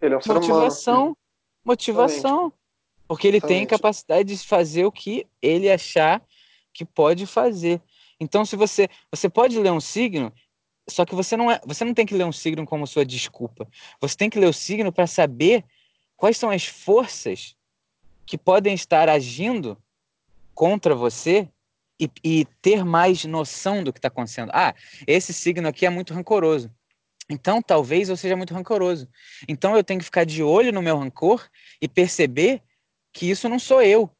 Ele 0.00 0.14
é 0.14 0.18
um 0.18 0.20
motivação, 0.26 1.02
humano. 1.02 1.16
motivação, 1.64 2.30
Exatamente. 2.32 2.54
porque 3.06 3.28
ele 3.28 3.36
Exatamente. 3.38 3.58
tem 3.60 3.66
capacidade 3.66 4.28
de 4.34 4.46
fazer 4.46 4.84
o 4.84 4.92
que 4.92 5.26
ele 5.40 5.70
achar 5.70 6.22
que 6.72 6.84
pode 6.84 7.26
fazer. 7.26 7.80
Então, 8.18 8.44
se 8.44 8.56
você 8.56 8.88
você 9.10 9.28
pode 9.28 9.58
ler 9.58 9.72
um 9.72 9.80
signo, 9.80 10.32
só 10.88 11.04
que 11.04 11.14
você 11.14 11.36
não 11.36 11.50
é, 11.50 11.60
você 11.64 11.84
não 11.84 11.94
tem 11.94 12.06
que 12.06 12.14
ler 12.14 12.24
um 12.24 12.32
signo 12.32 12.64
como 12.64 12.86
sua 12.86 13.04
desculpa. 13.04 13.68
Você 14.00 14.16
tem 14.16 14.30
que 14.30 14.38
ler 14.38 14.46
o 14.46 14.52
signo 14.52 14.92
para 14.92 15.06
saber 15.06 15.64
quais 16.16 16.36
são 16.36 16.50
as 16.50 16.66
forças 16.66 17.56
que 18.24 18.38
podem 18.38 18.74
estar 18.74 19.08
agindo 19.08 19.76
contra 20.54 20.94
você 20.94 21.48
e, 22.00 22.10
e 22.22 22.44
ter 22.62 22.84
mais 22.84 23.24
noção 23.24 23.82
do 23.82 23.92
que 23.92 23.98
está 23.98 24.08
acontecendo. 24.08 24.50
Ah, 24.52 24.74
esse 25.06 25.32
signo 25.32 25.68
aqui 25.68 25.86
é 25.86 25.90
muito 25.90 26.14
rancoroso. 26.14 26.70
Então, 27.28 27.60
talvez 27.60 28.08
eu 28.08 28.16
seja 28.16 28.36
muito 28.36 28.54
rancoroso. 28.54 29.08
Então, 29.48 29.76
eu 29.76 29.82
tenho 29.82 29.98
que 29.98 30.04
ficar 30.04 30.24
de 30.24 30.42
olho 30.42 30.72
no 30.72 30.82
meu 30.82 30.96
rancor 30.96 31.48
e 31.80 31.88
perceber 31.88 32.62
que 33.12 33.28
isso 33.28 33.48
não 33.48 33.58
sou 33.58 33.82
eu. 33.82 34.10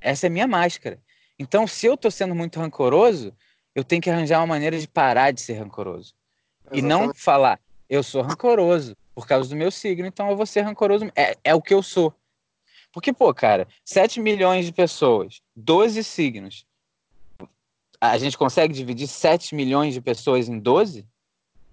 Essa 0.00 0.26
é 0.26 0.30
minha 0.30 0.46
máscara. 0.46 1.00
Então, 1.38 1.66
se 1.66 1.86
eu 1.86 1.94
estou 1.94 2.10
sendo 2.10 2.34
muito 2.34 2.58
rancoroso, 2.58 3.34
eu 3.74 3.84
tenho 3.84 4.02
que 4.02 4.10
arranjar 4.10 4.40
uma 4.40 4.46
maneira 4.46 4.78
de 4.78 4.88
parar 4.88 5.30
de 5.30 5.40
ser 5.40 5.54
rancoroso. 5.54 6.14
Exatamente. 6.64 6.84
E 6.84 6.88
não 6.88 7.14
falar, 7.14 7.60
eu 7.88 8.02
sou 8.02 8.22
rancoroso 8.22 8.96
por 9.14 9.26
causa 9.26 9.48
do 9.48 9.56
meu 9.56 9.70
signo, 9.70 10.06
então 10.06 10.30
eu 10.30 10.36
vou 10.36 10.46
ser 10.46 10.62
rancoroso. 10.62 11.10
É, 11.16 11.36
é 11.42 11.54
o 11.54 11.62
que 11.62 11.74
eu 11.74 11.82
sou. 11.82 12.14
Porque, 12.92 13.12
pô, 13.12 13.32
cara, 13.34 13.66
7 13.84 14.20
milhões 14.20 14.66
de 14.66 14.72
pessoas, 14.72 15.40
12 15.54 16.02
signos. 16.04 16.66
A 18.00 18.16
gente 18.16 18.38
consegue 18.38 18.72
dividir 18.72 19.08
7 19.08 19.54
milhões 19.54 19.92
de 19.92 20.00
pessoas 20.00 20.48
em 20.48 20.58
12? 20.58 21.06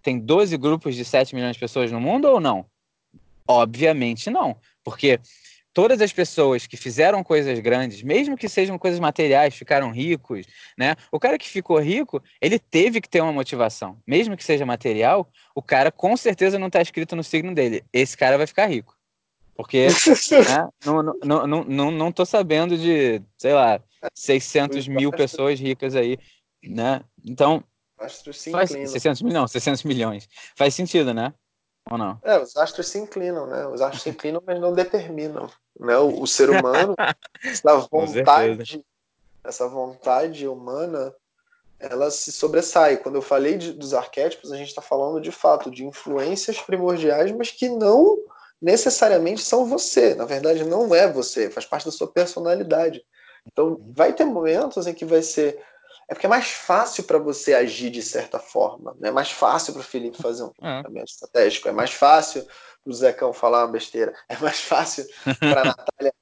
Tem 0.02 0.20
12 0.20 0.58
grupos 0.58 0.96
de 0.96 1.06
7 1.06 1.36
milhões 1.36 1.56
de 1.56 1.60
pessoas 1.60 1.92
no 1.92 2.02
mundo 2.02 2.26
ou 2.26 2.40
não? 2.40 2.66
Obviamente 3.48 4.30
não. 4.30 4.58
Porque 4.84 5.20
todas 5.76 6.02
as 6.02 6.14
pessoas 6.14 6.66
que 6.66 6.78
fizeram 6.78 7.22
coisas 7.22 7.60
grandes, 7.60 8.02
mesmo 8.02 8.38
que 8.38 8.48
sejam 8.48 8.80
coisas 8.80 8.98
materiais, 8.98 9.54
ficaram 9.54 9.92
ricos, 9.92 10.48
né? 10.78 10.96
O 11.12 11.20
cara 11.20 11.38
que 11.38 11.50
ficou 11.50 11.78
rico, 11.80 12.24
ele 12.40 12.58
teve 12.58 13.02
que 13.02 13.10
ter 13.10 13.20
uma 13.20 13.34
motivação. 13.34 14.02
Mesmo 14.08 14.38
que 14.38 14.44
seja 14.44 14.66
material, 14.66 15.30
o 15.54 15.62
cara 15.62 15.92
com 15.92 16.16
certeza 16.16 16.58
não 16.58 16.68
está 16.68 16.82
escrito 16.82 17.14
no 17.14 17.24
signo 17.26 17.54
dele. 17.54 17.84
Esse 17.92 18.16
cara 18.16 18.38
vai 18.38 18.48
ficar 18.48 18.68
rico. 18.68 18.96
Porque 19.54 19.88
né, 20.48 20.70
não, 20.86 21.04
não, 21.04 21.48
não, 21.48 21.64
não, 21.66 21.92
não 21.92 22.12
tô 22.12 22.26
sabendo 22.26 22.78
de, 22.78 23.22
sei 23.38 23.52
lá, 23.52 23.82
600 24.14 24.88
mil 24.88 25.12
pessoas 25.12 25.60
ricas 25.60 25.94
aí, 25.94 26.18
né? 26.64 27.02
Então, 27.26 27.62
faz, 28.54 28.70
600 28.70 29.22
mil, 29.22 29.34
não, 29.34 29.46
600 29.46 29.84
milhões. 29.84 30.30
Faz 30.56 30.74
sentido, 30.74 31.14
né? 31.14 31.34
Ou 31.90 31.98
não? 31.98 32.20
É, 32.24 32.40
os 32.40 32.56
astros 32.58 32.88
se 32.88 32.98
inclinam, 32.98 33.46
né? 33.46 33.68
Os 33.68 33.82
astros 33.82 34.02
se 34.02 34.10
inclinam, 34.10 34.42
mas 34.46 34.60
não 34.60 34.74
determinam. 34.74 35.50
Né? 35.80 35.98
O, 35.98 36.22
o 36.22 36.28
ser 36.28 36.50
humano, 36.50 36.96
essa 37.44 37.78
vontade, 37.78 38.84
essa 39.44 39.68
vontade 39.68 40.48
humana, 40.48 41.14
ela 41.80 42.10
se 42.10 42.32
sobressai. 42.32 42.98
Quando 42.98 43.16
eu 43.16 43.22
falei 43.22 43.58
de, 43.58 43.74
dos 43.74 43.94
arquétipos, 43.94 44.52
a 44.52 44.58
gente 44.58 44.70
está 44.70 44.82
falando 44.82 45.22
de 45.22 45.32
fato 45.32 45.70
de 45.70 45.86
influências 45.86 46.60
primordiais, 46.60 47.32
mas 47.32 47.52
que 47.52 47.70
não 47.70 48.18
necessariamente 48.62 49.42
são 49.42 49.66
você. 49.66 50.16
Na 50.16 50.26
verdade, 50.26 50.64
não 50.64 50.94
é 50.96 51.12
você, 51.12 51.50
faz 51.50 51.66
parte 51.66 51.86
da 51.86 51.92
sua 51.92 52.08
personalidade. 52.08 53.04
Então, 53.46 53.80
vai 53.96 54.14
ter 54.14 54.26
momentos 54.26 54.88
em 54.88 54.94
que 54.94 55.06
vai 55.06 55.22
ser. 55.22 55.62
É 56.08 56.14
porque 56.14 56.28
é 56.28 56.30
mais 56.30 56.48
fácil 56.48 57.04
para 57.04 57.18
você 57.18 57.54
agir 57.54 57.90
de 57.90 58.02
certa 58.02 58.40
forma. 58.40 58.96
Né? 59.00 59.10
É 59.10 59.12
mais 59.12 59.32
fácil 59.32 59.74
para 59.74 59.82
o 59.82 59.86
Felipe 59.86 60.22
fazer 60.22 60.44
um 60.44 60.52
é. 60.62 60.78
pensamento 60.78 61.08
estratégico. 61.08 61.68
É 61.68 61.72
mais 61.72 61.92
fácil 61.92 62.44
para 62.46 62.92
o 62.92 62.94
Zecão 62.94 63.34
falar 63.34 63.66
uma 63.66 63.72
besteira. 63.72 64.14
É 64.30 64.38
mais 64.38 64.62
fácil 64.62 65.06
para 65.40 65.62
a 65.62 65.66
Natália 65.76 66.14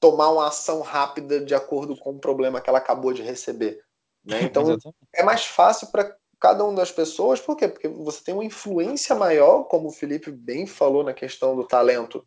tomar 0.00 0.30
uma 0.30 0.46
ação 0.46 0.80
rápida 0.80 1.44
de 1.44 1.54
acordo 1.54 1.96
com 1.96 2.10
o 2.10 2.20
problema 2.20 2.60
que 2.60 2.70
ela 2.70 2.78
acabou 2.78 3.12
de 3.12 3.22
receber. 3.22 3.80
Né? 4.24 4.42
Então, 4.42 4.76
é 5.12 5.22
mais 5.22 5.44
fácil 5.44 5.88
para 5.88 6.16
cada 6.40 6.64
uma 6.64 6.74
das 6.74 6.92
pessoas, 6.92 7.40
por 7.40 7.56
quê? 7.56 7.66
Porque 7.66 7.88
você 7.88 8.22
tem 8.22 8.34
uma 8.34 8.44
influência 8.44 9.14
maior, 9.16 9.64
como 9.64 9.88
o 9.88 9.92
Felipe 9.92 10.30
bem 10.30 10.66
falou 10.66 11.02
na 11.02 11.12
questão 11.12 11.56
do 11.56 11.66
talento. 11.66 12.24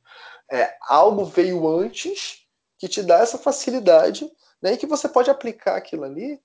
É, 0.52 0.76
algo 0.82 1.24
veio 1.24 1.66
antes 1.68 2.46
que 2.78 2.90
te 2.90 3.02
dá 3.02 3.20
essa 3.20 3.38
facilidade, 3.38 4.30
né, 4.62 4.74
e 4.74 4.78
que 4.78 4.88
você 4.88 5.08
pode 5.08 5.30
aplicar 5.30 5.78
aquilo 5.78 6.04
ali, 6.04 6.42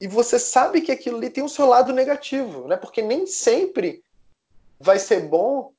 e 0.00 0.06
você 0.06 0.38
sabe 0.38 0.80
que 0.80 0.92
aquilo 0.92 1.16
ali 1.16 1.30
tem 1.30 1.42
o 1.42 1.48
seu 1.48 1.66
lado 1.66 1.92
negativo, 1.92 2.68
né? 2.68 2.76
Porque 2.76 3.02
nem 3.02 3.26
sempre 3.26 4.02
vai 4.78 4.98
ser 4.98 5.20
bom 5.28 5.72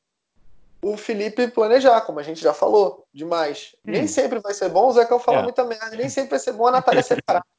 o 0.82 0.97
Felipe 0.97 1.47
planejar, 1.47 2.01
como 2.01 2.20
a 2.20 2.24
gente 2.24 2.41
já 2.41 2.53
falou 2.53 3.05
demais. 3.13 3.76
Hum. 3.86 3.91
Nem 3.91 4.07
sempre 4.07 4.39
vai 4.39 4.53
ser 4.53 4.70
bom 4.70 4.88
o 4.88 4.93
Zeca 4.93 5.20
falar 5.20 5.39
é. 5.39 5.43
muita 5.43 5.63
merda, 5.63 5.95
nem 5.95 6.09
sempre 6.09 6.32
vai 6.32 6.39
ser 6.39 6.53
bom 6.53 6.67
a 6.67 6.72
Natália 6.72 7.03
ser 7.03 7.24
prática 7.24 7.49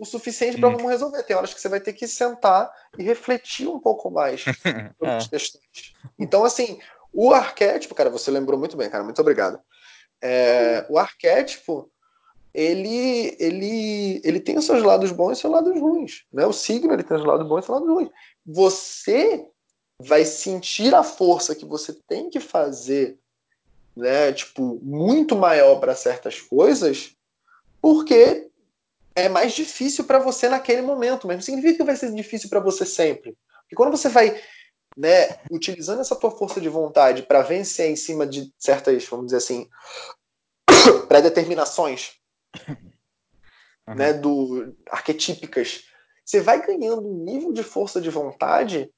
o 0.00 0.06
suficiente 0.06 0.58
para 0.58 0.70
vamos 0.70 0.90
resolver. 0.90 1.22
Tem 1.22 1.36
horas 1.36 1.52
que 1.52 1.60
você 1.60 1.68
vai 1.68 1.78
ter 1.78 1.92
que 1.92 2.08
sentar 2.08 2.72
e 2.98 3.02
refletir 3.02 3.68
um 3.68 3.78
pouco 3.78 4.10
mais 4.10 4.40
sobre 4.96 5.14
as 5.14 5.26
é. 5.26 5.28
questões. 5.28 5.94
Então, 6.18 6.42
assim, 6.42 6.80
o 7.12 7.34
arquétipo, 7.34 7.94
cara, 7.94 8.08
você 8.08 8.30
lembrou 8.30 8.58
muito 8.58 8.78
bem, 8.78 8.88
cara, 8.88 9.04
muito 9.04 9.20
obrigado. 9.20 9.60
É, 10.22 10.86
o 10.88 10.98
arquétipo, 10.98 11.90
ele, 12.52 13.36
ele, 13.38 14.20
ele 14.24 14.40
tem 14.40 14.58
os 14.58 14.64
seus 14.64 14.82
lados 14.82 15.12
bons 15.12 15.38
e 15.38 15.40
seus 15.40 15.52
lados 15.52 15.78
ruins. 15.78 16.24
Né? 16.32 16.44
O 16.46 16.52
signo 16.52 16.92
ele 16.92 17.02
tem 17.02 17.16
os 17.16 17.24
lados 17.24 17.46
bons 17.46 17.58
e 17.58 17.62
os 17.62 17.68
lados 17.68 17.88
ruins. 17.88 18.10
Você 18.44 19.46
vai 20.00 20.24
sentir 20.24 20.94
a 20.94 21.02
força 21.02 21.54
que 21.54 21.64
você 21.64 21.92
tem 22.08 22.30
que 22.30 22.40
fazer, 22.40 23.18
né, 23.94 24.32
tipo, 24.32 24.80
muito 24.82 25.36
maior 25.36 25.78
para 25.78 25.94
certas 25.94 26.40
coisas, 26.40 27.14
porque 27.82 28.48
é 29.14 29.28
mais 29.28 29.52
difícil 29.52 30.04
para 30.04 30.18
você 30.18 30.48
naquele 30.48 30.80
momento, 30.80 31.26
mas 31.26 31.36
não 31.36 31.42
significa 31.42 31.76
que 31.76 31.84
vai 31.84 31.96
ser 31.96 32.12
difícil 32.14 32.48
para 32.48 32.60
você 32.60 32.86
sempre. 32.86 33.36
Porque 33.62 33.76
quando 33.76 33.90
você 33.90 34.08
vai 34.08 34.40
né, 34.96 35.38
utilizando 35.50 36.00
essa 36.00 36.16
tua 36.16 36.30
força 36.30 36.60
de 36.60 36.68
vontade 36.68 37.22
para 37.22 37.42
vencer 37.42 37.90
em 37.90 37.96
cima 37.96 38.26
de 38.26 38.52
certas, 38.58 39.04
vamos 39.04 39.26
dizer 39.26 39.38
assim, 39.38 39.68
pré-determinações, 41.08 42.19
uhum. 43.88 43.94
né, 43.94 44.12
do 44.12 44.74
arquetípicas, 44.90 45.84
você 46.24 46.40
vai 46.40 46.64
ganhando 46.64 47.06
um 47.06 47.24
nível 47.24 47.52
de 47.52 47.62
força 47.62 48.00
de 48.00 48.10
vontade 48.10 48.90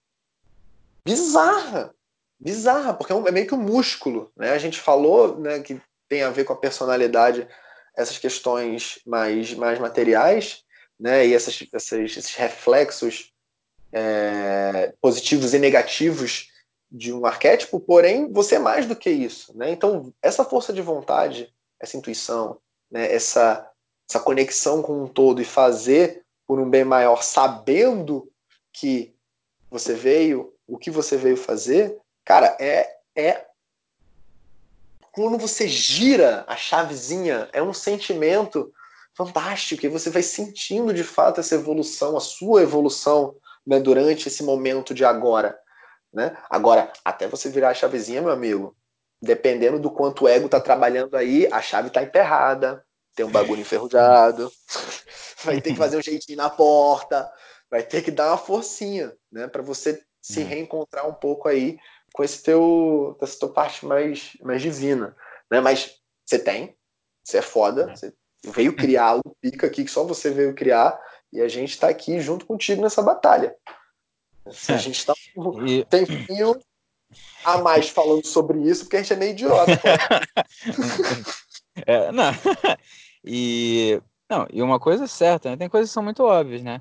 bizarra, 1.04 1.94
bizarra, 2.38 2.92
porque 2.94 3.12
é, 3.12 3.16
um, 3.16 3.26
é 3.26 3.30
meio 3.30 3.46
que 3.46 3.54
um 3.54 3.62
músculo, 3.62 4.30
né? 4.36 4.52
A 4.52 4.58
gente 4.58 4.78
falou, 4.78 5.38
né, 5.38 5.60
que 5.60 5.80
tem 6.08 6.22
a 6.22 6.30
ver 6.30 6.44
com 6.44 6.52
a 6.52 6.58
personalidade 6.58 7.48
essas 7.96 8.18
questões 8.18 9.00
mais, 9.06 9.54
mais 9.54 9.78
materiais, 9.78 10.64
né, 10.98 11.26
e 11.26 11.34
essas, 11.34 11.66
essas 11.72 12.16
esses 12.16 12.34
reflexos 12.34 13.32
é, 13.92 14.94
positivos 15.00 15.52
e 15.52 15.58
negativos 15.58 16.50
de 16.90 17.12
um 17.12 17.24
arquétipo, 17.24 17.80
porém 17.80 18.30
você 18.30 18.56
é 18.56 18.58
mais 18.58 18.86
do 18.86 18.94
que 18.94 19.10
isso, 19.10 19.56
né? 19.56 19.70
Então 19.70 20.12
essa 20.20 20.44
força 20.44 20.72
de 20.72 20.82
vontade, 20.82 21.52
essa 21.80 21.96
intuição, 21.96 22.58
né, 22.92 23.12
essa 23.12 23.68
essa 24.08 24.20
conexão 24.20 24.82
com 24.82 25.04
um 25.04 25.08
todo 25.08 25.40
e 25.40 25.44
fazer 25.44 26.22
por 26.46 26.60
um 26.60 26.68
bem 26.68 26.84
maior, 26.84 27.22
sabendo 27.22 28.30
que 28.70 29.14
você 29.70 29.94
veio, 29.94 30.52
o 30.66 30.76
que 30.76 30.90
você 30.90 31.16
veio 31.16 31.36
fazer, 31.36 31.98
cara, 32.24 32.54
é 32.60 32.94
é 33.16 33.46
quando 35.10 35.38
você 35.38 35.68
gira 35.68 36.44
a 36.46 36.56
chavezinha, 36.56 37.48
é 37.52 37.62
um 37.62 37.74
sentimento 37.74 38.72
fantástico 39.14 39.84
e 39.84 39.88
você 39.88 40.10
vai 40.10 40.22
sentindo 40.22 40.92
de 40.92 41.04
fato 41.04 41.40
essa 41.40 41.54
evolução, 41.54 42.16
a 42.16 42.20
sua 42.20 42.62
evolução 42.62 43.34
né, 43.66 43.78
durante 43.78 44.28
esse 44.28 44.42
momento 44.42 44.94
de 44.94 45.04
agora. 45.04 45.58
Né? 46.12 46.36
Agora, 46.48 46.92
até 47.04 47.28
você 47.28 47.48
virar 47.48 47.70
a 47.70 47.74
chavezinha, 47.74 48.22
meu 48.22 48.30
amigo, 48.30 48.74
dependendo 49.22 49.78
do 49.78 49.90
quanto 49.90 50.24
o 50.24 50.28
ego 50.28 50.48
tá 50.48 50.60
trabalhando 50.60 51.16
aí, 51.16 51.46
a 51.52 51.62
chave 51.62 51.90
tá 51.90 52.02
emperrada, 52.02 52.84
tem 53.14 53.24
um 53.24 53.30
bagulho 53.30 53.60
enferrujado, 53.60 54.52
vai 55.44 55.60
ter 55.60 55.70
que 55.70 55.78
fazer 55.78 55.96
um 55.96 56.02
jeitinho 56.02 56.38
na 56.38 56.50
porta, 56.50 57.30
vai 57.70 57.82
ter 57.82 58.02
que 58.02 58.10
dar 58.10 58.28
uma 58.28 58.38
forcinha, 58.38 59.14
né, 59.30 59.46
para 59.46 59.62
você 59.62 60.02
se 60.20 60.40
hum. 60.40 60.46
reencontrar 60.46 61.08
um 61.08 61.14
pouco 61.14 61.48
aí 61.48 61.78
com 62.12 62.22
esse 62.22 62.42
teu, 62.42 63.16
essa 63.22 63.38
tua 63.38 63.52
parte 63.52 63.86
mais, 63.86 64.36
mais 64.42 64.60
divina, 64.60 65.16
né? 65.50 65.60
Mas 65.60 65.96
você 66.24 66.38
tem, 66.38 66.76
você 67.24 67.38
é 67.38 67.42
foda, 67.42 67.86
uhum. 67.86 67.96
você 67.96 68.12
veio 68.44 68.76
criar 68.76 69.04
algo 69.04 69.36
pica 69.40 69.66
aqui 69.66 69.84
que 69.84 69.90
só 69.90 70.04
você 70.04 70.30
veio 70.30 70.54
criar 70.54 71.00
E 71.32 71.40
a 71.40 71.48
gente 71.48 71.70
está 71.70 71.88
aqui 71.88 72.20
junto 72.20 72.44
contigo 72.44 72.82
nessa 72.82 73.02
batalha. 73.02 73.56
A 74.44 74.76
gente 74.76 74.98
está 74.98 75.14
e... 75.66 75.84
tem 75.86 76.04
fio 76.04 76.60
a 77.44 77.58
mais 77.58 77.88
falando 77.88 78.26
sobre 78.26 78.60
isso, 78.60 78.84
porque 78.84 78.96
a 78.96 79.02
gente 79.02 79.12
é 79.12 79.16
meio 79.16 79.32
idiota. 79.32 79.72
é, 81.86 82.12
não. 82.12 82.32
E 83.24 84.02
não, 84.28 84.46
e 84.52 84.62
uma 84.62 84.80
coisa 84.80 85.04
é 85.04 85.06
certa, 85.06 85.50
né? 85.50 85.56
tem 85.56 85.68
coisas 85.68 85.90
que 85.90 85.94
são 85.94 86.02
muito 86.02 86.24
óbvias, 86.24 86.62
né? 86.62 86.80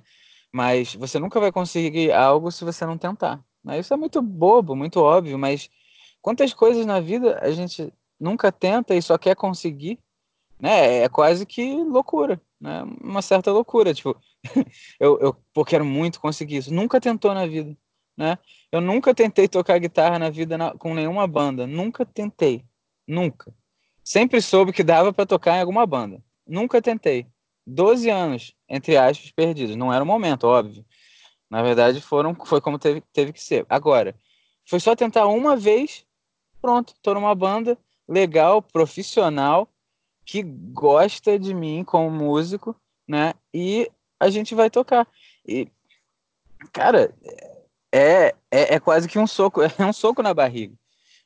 Mas 0.51 0.95
você 0.95 1.19
nunca 1.19 1.39
vai 1.39 1.51
conseguir 1.51 2.11
algo 2.11 2.51
se 2.51 2.63
você 2.63 2.85
não 2.85 2.97
tentar. 2.97 3.43
Né? 3.63 3.79
Isso 3.79 3.93
é 3.93 3.97
muito 3.97 4.21
bobo, 4.21 4.75
muito 4.75 4.99
óbvio, 4.99 5.38
mas 5.38 5.69
quantas 6.21 6.53
coisas 6.53 6.85
na 6.85 6.99
vida 6.99 7.39
a 7.41 7.51
gente 7.51 7.93
nunca 8.19 8.51
tenta 8.51 8.95
e 8.95 9.01
só 9.01 9.17
quer 9.17 9.35
conseguir, 9.35 9.99
né? 10.59 11.03
É 11.03 11.09
quase 11.09 11.45
que 11.45 11.75
loucura, 11.83 12.41
né? 12.59 12.83
Uma 13.01 13.21
certa 13.21 13.51
loucura, 13.51 13.93
tipo, 13.93 14.15
eu, 14.99 15.19
eu 15.19 15.35
pô, 15.53 15.65
quero 15.65 15.85
muito 15.85 16.19
conseguir 16.19 16.57
isso. 16.57 16.73
Nunca 16.73 17.01
tentou 17.01 17.33
na 17.33 17.45
vida, 17.45 17.75
né? 18.17 18.38
Eu 18.71 18.81
nunca 18.81 19.13
tentei 19.13 19.47
tocar 19.47 19.79
guitarra 19.79 20.19
na 20.19 20.29
vida 20.29 20.57
na, 20.57 20.71
com 20.71 20.93
nenhuma 20.93 21.27
banda, 21.27 21.65
nunca 21.65 22.05
tentei, 22.05 22.63
nunca. 23.07 23.53
Sempre 24.03 24.41
soube 24.41 24.73
que 24.73 24.83
dava 24.83 25.13
para 25.13 25.25
tocar 25.25 25.57
em 25.57 25.61
alguma 25.61 25.85
banda. 25.85 26.21
Nunca 26.45 26.81
tentei. 26.81 27.27
12 27.65 28.09
anos, 28.09 28.55
entre 28.67 28.97
aspas, 28.97 29.31
perdidos. 29.31 29.75
Não 29.75 29.93
era 29.93 30.03
o 30.03 30.07
momento, 30.07 30.45
óbvio. 30.45 30.85
Na 31.49 31.61
verdade, 31.61 32.01
foram, 32.01 32.35
foi 32.45 32.59
como 32.59 32.79
teve, 32.79 33.01
teve 33.13 33.31
que 33.31 33.43
ser. 33.43 33.65
Agora, 33.69 34.15
foi 34.67 34.79
só 34.79 34.95
tentar 34.95 35.27
uma 35.27 35.55
vez, 35.55 36.05
pronto, 36.61 36.93
tô 37.01 37.13
numa 37.13 37.35
banda 37.35 37.77
legal, 38.07 38.61
profissional, 38.61 39.69
que 40.25 40.41
gosta 40.43 41.38
de 41.38 41.53
mim 41.53 41.83
como 41.83 42.09
músico, 42.09 42.75
né? 43.07 43.33
E 43.53 43.89
a 44.19 44.29
gente 44.29 44.55
vai 44.55 44.69
tocar. 44.69 45.07
E, 45.45 45.67
cara, 46.71 47.13
é, 47.91 48.34
é, 48.49 48.76
é 48.76 48.80
quase 48.80 49.07
que 49.07 49.19
um 49.19 49.27
soco, 49.27 49.61
é 49.63 49.85
um 49.85 49.93
soco 49.93 50.22
na 50.22 50.34
barriga, 50.34 50.73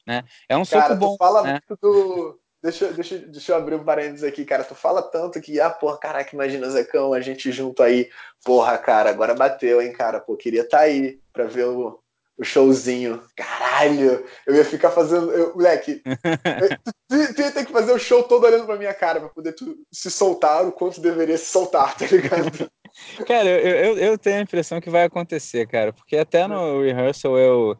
né? 0.06 0.24
É 0.50 0.58
um 0.58 0.66
cara, 0.66 0.90
soco 0.90 1.00
bom. 1.00 1.18
fala 1.18 1.44
né? 1.44 1.52
muito 1.54 1.80
do 1.82 2.40
Deixa, 2.66 2.92
deixa, 2.92 3.20
deixa 3.20 3.52
eu 3.52 3.58
abrir 3.58 3.76
um 3.76 3.84
parênteses 3.84 4.24
aqui, 4.24 4.44
cara. 4.44 4.64
Tu 4.64 4.74
fala 4.74 5.04
tanto 5.04 5.40
que, 5.40 5.62
ah, 5.62 5.70
porra, 5.70 6.00
caraca, 6.00 6.34
imagina, 6.34 6.68
Zecão, 6.68 7.14
a 7.14 7.22
gente 7.22 7.52
junto 7.52 7.84
aí. 7.84 8.10
Porra, 8.44 8.76
cara, 8.76 9.12
agora 9.12 9.36
bateu, 9.36 9.80
hein, 9.80 9.94
cara. 9.94 10.20
Pô, 10.20 10.36
queria 10.36 10.62
estar 10.62 10.80
tá 10.80 10.84
aí 10.86 11.20
pra 11.32 11.44
ver 11.46 11.66
o, 11.66 12.00
o 12.36 12.44
showzinho. 12.44 13.22
Caralho, 13.36 14.26
eu 14.48 14.56
ia 14.56 14.66
ficar 14.66 14.90
fazendo. 14.90 15.32
Eu, 15.32 15.54
moleque, 15.54 16.02
eu, 16.04 16.16
tu, 17.08 17.36
tu, 17.36 17.42
ia 17.44 17.52
ter 17.52 17.68
que 17.68 17.72
fazer 17.72 17.92
o 17.92 18.00
show 18.00 18.24
todo 18.24 18.46
olhando 18.48 18.66
pra 18.66 18.78
minha 18.78 18.96
cara 18.96 19.20
pra 19.20 19.30
poder 19.30 19.54
tu, 19.54 19.78
se 19.92 20.10
soltar 20.10 20.66
o 20.66 20.72
quanto 20.72 21.00
deveria 21.00 21.38
se 21.38 21.46
soltar, 21.46 21.96
tá 21.96 22.08
ligado? 22.08 22.68
Cara, 23.28 23.50
eu, 23.50 23.76
eu, 23.76 23.98
eu 23.98 24.18
tenho 24.18 24.38
a 24.38 24.42
impressão 24.42 24.82
que 24.82 24.90
vai 24.90 25.04
acontecer, 25.04 25.68
cara, 25.68 25.92
porque 25.94 26.18
até 26.18 26.48
no 26.48 26.82
rehearsal 26.82 27.38
eu 27.38 27.78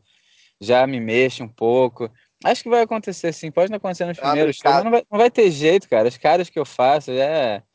já 0.60 0.86
me 0.86 1.00
mexo 1.00 1.44
um 1.44 1.48
pouco. 1.48 2.10
Acho 2.44 2.64
que 2.64 2.70
vai 2.70 2.82
acontecer 2.82 3.34
sim. 3.34 3.52
Pode 3.52 3.72
não 3.72 3.78
acontecer 3.78 4.06
nos 4.06 4.20
primeiros 4.20 4.58
shows, 4.58 4.76
mas 4.76 4.84
não 4.84 4.92
vai, 4.92 5.04
não 5.12 5.18
vai 5.18 5.32
ter 5.32 5.50
jeito, 5.52 5.90
cara. 5.90 6.08
As 6.08 6.18
caras 6.18 6.50
que 6.50 6.60
eu 6.60 6.66
faço 6.66 7.12
é. 7.12 7.64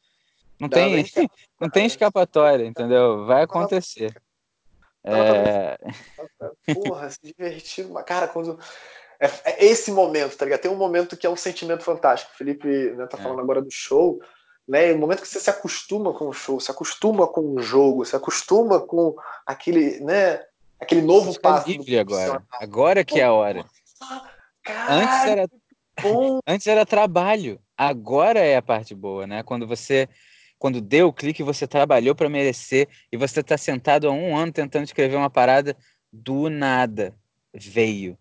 Não 0.61 0.69
tem, 0.69 1.07
não 1.59 1.71
tem 1.71 1.87
escapatória, 1.87 2.67
entendeu? 2.67 3.25
Vai 3.25 3.45
acontecer. 3.45 4.15
É... 5.03 5.79
Porra, 6.75 7.09
se 7.09 7.19
divertir. 7.23 7.89
Cara, 8.05 8.29
quando. 8.29 8.61
É, 9.19 9.27
é, 9.45 9.65
esse 9.65 9.91
momento, 9.91 10.37
tá 10.37 10.45
ligado? 10.45 10.61
Tem 10.61 10.71
um 10.71 10.77
momento 10.77 11.17
que 11.17 11.27
é 11.27 11.31
um 11.31 11.37
sentimento 11.37 11.83
fantástico. 11.83 12.33
O 12.35 12.37
Felipe 12.37 12.69
né, 12.69 13.07
tá 13.07 13.17
é. 13.19 13.23
falando 13.23 13.39
é. 13.39 13.43
agora 13.43 13.63
do 13.63 13.71
show. 13.71 14.21
Né? 14.71 14.93
O 14.93 14.99
momento 14.99 15.23
que 15.23 15.27
você 15.27 15.41
se 15.41 15.51
acostuma 15.51 16.13
com 16.13 16.29
o 16.29 16.33
show, 16.33 16.61
se 16.61 16.71
acostuma 16.71 17.27
com 17.27 17.41
o 17.41 17.61
jogo, 17.61 18.05
se 18.05 18.15
acostuma 18.15 18.79
com 18.79 19.17
aquele, 19.45 19.99
né? 19.99 20.45
Aquele 20.79 21.03
novo 21.03 21.39
passo. 21.41 21.69
livre 21.69 21.99
agora. 21.99 22.41
Agora 22.53 23.05
que 23.05 23.19
é 23.19 23.25
a 23.25 23.33
hora. 23.33 23.67
Antes 24.89 25.25
era, 25.27 25.49
antes 26.47 26.67
era 26.69 26.87
trabalho, 26.87 27.61
agora 27.77 28.39
é 28.39 28.57
a 28.57 28.63
parte 28.63 28.95
boa, 28.95 29.27
né? 29.27 29.43
Quando 29.43 29.67
você, 29.67 30.09
quando 30.57 30.81
deu 30.81 31.09
o 31.09 31.13
clique, 31.13 31.43
você 31.43 31.67
trabalhou 31.67 32.15
para 32.15 32.29
merecer 32.29 32.89
e 33.11 33.17
você 33.17 33.41
está 33.41 33.59
sentado 33.59 34.07
há 34.07 34.13
um 34.13 34.37
ano 34.37 34.53
tentando 34.53 34.85
escrever 34.85 35.17
uma 35.17 35.29
parada 35.29 35.77
do 36.13 36.49
nada 36.49 37.13
veio, 37.53 38.17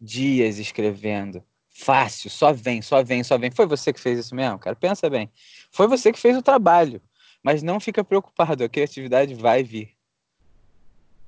dias 0.00 0.58
escrevendo, 0.58 1.42
fácil, 1.76 2.30
só 2.30 2.52
vem, 2.52 2.80
só 2.80 3.02
vem, 3.02 3.22
só 3.22 3.36
vem. 3.36 3.50
Foi 3.50 3.66
você 3.66 3.92
que 3.92 4.00
fez 4.00 4.18
isso 4.18 4.34
mesmo, 4.34 4.58
cara? 4.58 4.74
Pensa 4.74 5.10
bem. 5.10 5.30
Foi 5.70 5.86
você 5.86 6.12
que 6.12 6.18
fez 6.18 6.36
o 6.36 6.42
trabalho, 6.42 7.02
mas 7.42 7.62
não 7.62 7.78
fica 7.78 8.02
preocupado, 8.02 8.64
a 8.64 8.68
criatividade 8.68 9.34
vai 9.34 9.62
vir. 9.62 9.94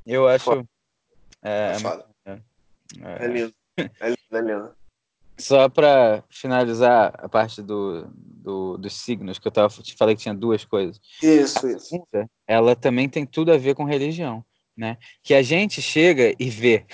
Eu 0.07 0.27
acho. 0.27 0.67
É, 1.43 1.77
é, 2.25 2.41
é, 3.03 3.25
é 3.25 3.29
lindo. 3.29 3.55
É 3.77 4.41
lindo, 4.41 4.75
Só 5.39 5.69
para 5.69 6.25
finalizar 6.31 7.15
a 7.19 7.29
parte 7.29 7.63
do, 7.63 8.09
do, 8.09 8.79
dos 8.79 8.95
signos, 8.95 9.39
que 9.39 9.47
eu 9.47 9.53
tava, 9.53 9.69
te 9.83 9.95
falei 9.95 10.17
que 10.17 10.23
tinha 10.23 10.35
duas 10.35 10.65
coisas. 10.65 10.99
Isso, 11.23 11.69
isso. 11.69 12.03
Ela 12.47 12.75
também 12.75 13.09
tem 13.09 13.27
tudo 13.27 13.53
a 13.53 13.59
ver 13.59 13.75
com 13.75 13.85
religião, 13.85 14.45
né? 14.75 14.97
Que 15.23 15.35
a 15.35 15.43
gente 15.43 15.83
chega 15.83 16.35
e 16.39 16.49
vê 16.49 16.87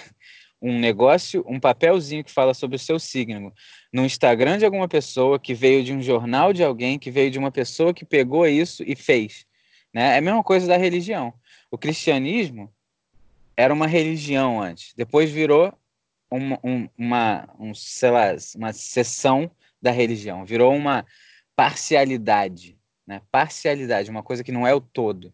um 0.65 0.79
negócio, 0.79 1.45
um 1.47 1.61
papelzinho 1.61 2.25
que 2.25 2.31
fala 2.31 2.55
sobre 2.55 2.77
o 2.77 2.79
seu 2.79 2.99
signo 2.99 3.53
no 3.93 4.03
Instagram 4.03 4.57
de 4.57 4.65
alguma 4.65 4.89
pessoa, 4.89 5.39
que 5.39 5.53
veio 5.53 5.85
de 5.85 5.93
um 5.93 6.01
jornal 6.01 6.55
de 6.55 6.65
alguém, 6.65 6.99
que 6.99 7.11
veio 7.11 7.31
de 7.31 7.39
uma 7.39 7.53
pessoa 7.53 7.93
que 7.93 8.03
pegou 8.03 8.47
isso 8.47 8.83
e 8.87 8.97
fez. 8.97 9.45
Né? 9.93 10.15
É 10.15 10.19
a 10.19 10.23
mesma 10.23 10.43
coisa 10.43 10.67
da 10.67 10.79
religião. 10.79 11.35
O 11.71 11.77
cristianismo 11.77 12.73
era 13.55 13.75
uma 13.75 13.87
religião 13.87 14.59
antes, 14.61 14.95
depois 14.97 15.31
virou 15.31 15.71
uma, 16.31 16.59
um, 16.65 16.89
uma, 16.97 17.49
um, 17.61 17.75
sei 17.75 18.11
lá, 18.11 18.35
uma 18.57 18.73
seção 18.73 19.51
da 19.83 19.91
religião, 19.91 20.47
virou 20.47 20.75
uma 20.75 21.05
parcialidade, 21.55 22.77
né? 23.07 23.21
Parcialidade, 23.31 24.11
uma 24.11 24.23
coisa 24.23 24.43
que 24.43 24.51
não 24.51 24.67
é 24.67 24.75
o 24.75 24.81
todo, 24.81 25.33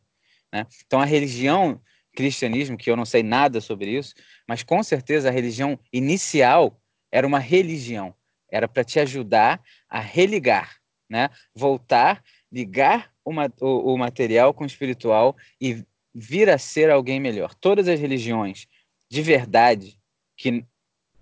né? 0.53 0.67
Então 0.85 1.01
a 1.01 1.05
religião, 1.05 1.81
cristianismo, 2.15 2.77
que 2.77 2.91
eu 2.91 2.97
não 2.97 3.05
sei 3.05 3.23
nada 3.23 3.61
sobre 3.61 3.97
isso, 3.97 4.15
mas 4.47 4.63
com 4.63 4.83
certeza 4.83 5.29
a 5.29 5.33
religião 5.33 5.79
inicial 5.93 6.81
era 7.11 7.27
uma 7.27 7.39
religião, 7.39 8.15
era 8.51 8.69
para 8.69 8.85
te 8.85 8.99
ajudar 9.01 9.63
a 9.89 10.01
religar, 10.01 10.77
né? 11.09 11.31
Voltar, 11.55 12.23
ligar 12.51 13.13
o, 13.25 13.33
o, 13.61 13.95
o 13.95 13.99
material 13.99 14.53
com 14.53 14.65
o 14.65 14.67
espiritual 14.67 15.37
e 15.61 15.85
vir 16.15 16.51
a 16.51 16.59
ser 16.59 16.91
alguém 16.91 17.21
melhor. 17.21 17.55
Todas 17.55 17.89
as 17.89 17.99
religiões 17.99 18.67
de 19.09 19.23
verdade 19.23 19.99
que 20.37 20.65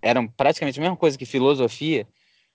eram 0.01 0.29
praticamente 0.29 0.79
a 0.79 0.83
mesma 0.83 0.97
coisa 0.97 1.19
que 1.19 1.27
filosofia, 1.27 2.07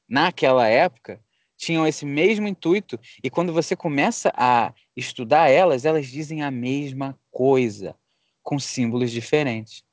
naquela 0.07 0.67
época, 0.67 1.19
tinham 1.57 1.87
esse 1.87 2.05
mesmo 2.05 2.47
intuito, 2.47 2.99
e 3.23 3.29
quando 3.29 3.53
você 3.53 3.75
começa 3.75 4.31
a 4.35 4.73
estudar 4.95 5.49
elas, 5.49 5.85
elas 5.85 6.07
dizem 6.07 6.41
a 6.41 6.51
mesma 6.51 7.17
coisa, 7.31 7.95
com 8.43 8.59
símbolos 8.59 9.11
diferentes. 9.11 9.83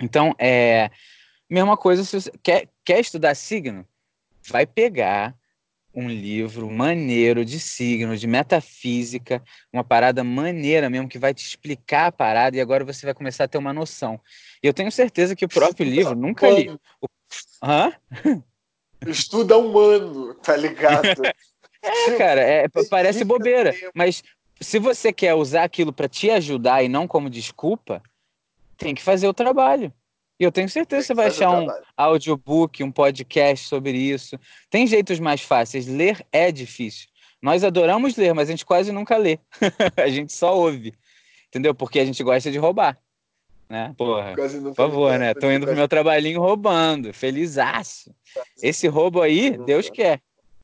Então, 0.00 0.34
é 0.38 0.90
mesma 1.50 1.76
coisa 1.76 2.04
se 2.04 2.20
você 2.20 2.30
quer, 2.42 2.68
quer 2.84 3.00
estudar 3.00 3.34
signo, 3.34 3.86
vai 4.46 4.66
pegar 4.66 5.34
um 5.94 6.08
livro 6.08 6.70
maneiro 6.70 7.44
de 7.44 7.58
signo, 7.58 8.16
de 8.16 8.26
metafísica, 8.26 9.42
uma 9.72 9.82
parada 9.82 10.22
maneira 10.22 10.88
mesmo 10.88 11.08
que 11.08 11.18
vai 11.18 11.32
te 11.34 11.44
explicar 11.44 12.06
a 12.06 12.12
parada 12.12 12.56
e 12.56 12.60
agora 12.60 12.84
você 12.84 13.06
vai 13.06 13.14
começar 13.14 13.44
a 13.44 13.48
ter 13.48 13.58
uma 13.58 13.72
noção. 13.72 14.20
E 14.62 14.66
eu 14.66 14.74
tenho 14.74 14.92
certeza 14.92 15.34
que 15.34 15.44
o 15.44 15.48
próprio 15.48 15.88
livro, 15.88 16.14
nunca 16.14 16.48
li. 16.50 16.70
O... 17.00 17.08
Hã? 17.62 17.92
Estuda 19.06 19.56
humano, 19.56 20.34
tá 20.34 20.56
ligado? 20.56 21.22
é, 21.82 22.16
cara, 22.16 22.42
é, 22.42 22.68
parece 22.88 23.24
bobeira, 23.24 23.74
mas 23.94 24.22
se 24.60 24.78
você 24.78 25.12
quer 25.12 25.34
usar 25.34 25.64
aquilo 25.64 25.92
para 25.92 26.08
te 26.08 26.30
ajudar 26.30 26.82
e 26.82 26.88
não 26.88 27.06
como 27.06 27.30
desculpa, 27.30 28.02
tem 28.76 28.94
que 28.94 29.02
fazer 29.02 29.28
o 29.28 29.34
trabalho. 29.34 29.92
E 30.40 30.44
eu 30.44 30.52
tenho 30.52 30.68
certeza 30.68 31.02
que 31.02 31.06
você 31.08 31.14
vai 31.14 31.26
achar 31.26 31.50
um 31.50 31.66
audiobook, 31.96 32.82
um 32.84 32.92
podcast 32.92 33.66
sobre 33.66 33.96
isso. 33.98 34.38
Tem 34.70 34.86
jeitos 34.86 35.18
mais 35.18 35.40
fáceis. 35.40 35.86
Ler 35.86 36.24
é 36.30 36.52
difícil. 36.52 37.08
Nós 37.42 37.64
adoramos 37.64 38.16
ler, 38.16 38.32
mas 38.34 38.48
a 38.48 38.52
gente 38.52 38.64
quase 38.64 38.92
nunca 38.92 39.16
lê. 39.16 39.38
a 39.96 40.08
gente 40.08 40.32
só 40.32 40.56
ouve. 40.56 40.94
Entendeu? 41.48 41.74
Porque 41.74 41.98
a 41.98 42.04
gente 42.04 42.22
gosta 42.22 42.52
de 42.52 42.58
roubar. 42.58 42.96
Né? 43.68 43.92
Porra, 43.98 44.34
por 44.34 44.74
favor, 44.74 45.18
né? 45.18 45.34
Tô 45.34 45.50
indo 45.50 45.66
pro 45.66 45.76
meu 45.76 45.88
trabalhinho 45.88 46.40
roubando. 46.40 47.12
Felizaço. 47.12 48.14
Esse 48.62 48.86
roubo 48.86 49.20
aí, 49.20 49.58
Deus 49.58 49.90
quer. 49.90 50.22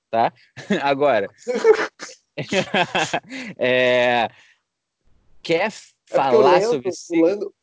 Tá? 0.08 0.32
Agora. 0.82 1.28
é... 3.58 4.28
Quer 5.42 5.68
é 5.68 5.70
falar 6.06 6.60
sobre 6.62 6.88
isso? 6.88 7.54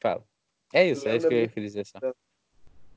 Fala. 0.00 0.22
É 0.72 0.86
isso, 0.86 1.08
é 1.08 1.16
isso 1.16 1.28
que 1.28 1.34
eu 1.34 1.38
ia 1.40 1.48
dizer 1.48 1.86
só. 1.86 1.98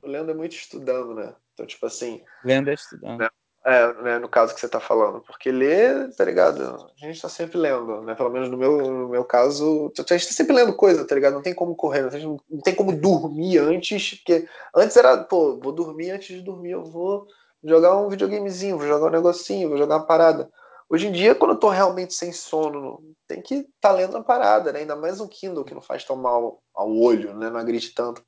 O 0.02 0.08
Leandro 0.08 0.32
é 0.32 0.34
muito 0.34 0.54
estudando, 0.54 1.14
né? 1.14 1.34
Então, 1.52 1.66
tipo 1.66 1.86
assim. 1.86 2.22
Leandro 2.44 2.70
é 2.70 2.74
estudando. 2.74 3.18
Né? 3.18 3.28
É, 3.62 3.92
né, 4.02 4.18
no 4.18 4.28
caso 4.28 4.54
que 4.54 4.60
você 4.60 4.68
tá 4.68 4.80
falando, 4.80 5.20
porque 5.20 5.52
ler, 5.52 6.14
tá 6.16 6.24
ligado? 6.24 6.90
A 7.02 7.06
gente 7.06 7.20
tá 7.20 7.28
sempre 7.28 7.58
lendo, 7.58 8.00
né? 8.00 8.14
Pelo 8.14 8.30
menos 8.30 8.48
no 8.48 8.56
meu, 8.56 8.78
no 8.78 9.08
meu 9.10 9.22
caso, 9.22 9.92
a 9.98 10.14
gente 10.14 10.28
tá 10.28 10.32
sempre 10.32 10.54
lendo 10.54 10.72
coisa, 10.72 11.06
tá 11.06 11.14
ligado? 11.14 11.34
Não 11.34 11.42
tem 11.42 11.54
como 11.54 11.74
correr, 11.76 12.10
não 12.10 12.40
não 12.48 12.60
tem 12.60 12.74
como 12.74 12.90
dormir 12.96 13.58
antes, 13.58 14.14
porque 14.14 14.48
antes 14.74 14.96
era, 14.96 15.18
pô, 15.24 15.60
vou 15.62 15.72
dormir 15.72 16.10
antes 16.10 16.34
de 16.34 16.40
dormir, 16.40 16.70
eu 16.70 16.84
vou 16.84 17.26
jogar 17.62 17.98
um 17.98 18.08
videogamezinho, 18.08 18.78
vou 18.78 18.86
jogar 18.86 19.08
um 19.08 19.10
negocinho, 19.10 19.68
vou 19.68 19.76
jogar 19.76 19.96
uma 19.96 20.06
parada. 20.06 20.50
Hoje 20.92 21.06
em 21.06 21.12
dia, 21.12 21.36
quando 21.36 21.52
eu 21.52 21.56
tô 21.56 21.68
realmente 21.68 22.12
sem 22.14 22.32
sono, 22.32 23.00
tem 23.28 23.40
que 23.40 23.54
estar 23.54 23.70
tá 23.80 23.92
lendo 23.92 24.16
a 24.16 24.24
parada, 24.24 24.72
né? 24.72 24.80
Ainda 24.80 24.96
mais 24.96 25.20
um 25.20 25.28
Kindle 25.28 25.64
que 25.64 25.72
não 25.72 25.80
faz 25.80 26.04
tão 26.04 26.16
mal 26.16 26.60
ao 26.74 26.90
olho, 26.96 27.32
né? 27.36 27.48
Não 27.48 27.60
agride 27.60 27.90
tanto. 27.90 28.24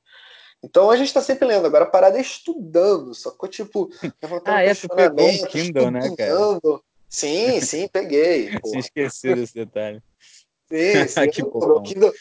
Então 0.63 0.89
a 0.89 0.97
gente 0.97 1.09
está 1.09 1.21
sempre 1.21 1.49
lendo. 1.49 1.67
Agora 1.67 1.83
a 1.85 1.91
parada 1.91 2.19
é 2.19 2.21
estudando, 2.21 3.17
sacou? 3.17 3.49
Tipo, 3.49 3.91
ah, 4.47 4.63
é, 4.63 4.73
tu 4.77 4.89
pegou 4.89 5.29
um 5.29 5.47
Kindle, 5.47 5.91
né, 5.91 6.15
cara? 6.17 6.81
Sim, 7.09 7.59
sim, 7.61 7.89
peguei. 7.89 8.53
Se 8.65 8.79
esqueceu 8.79 9.35
desse 9.35 9.55
detalhe. 9.55 10.01
Sim, 10.73 11.07
sim. 11.07 11.29
que 11.29 11.43
meu 11.43 11.83
Kindle, 11.83 12.13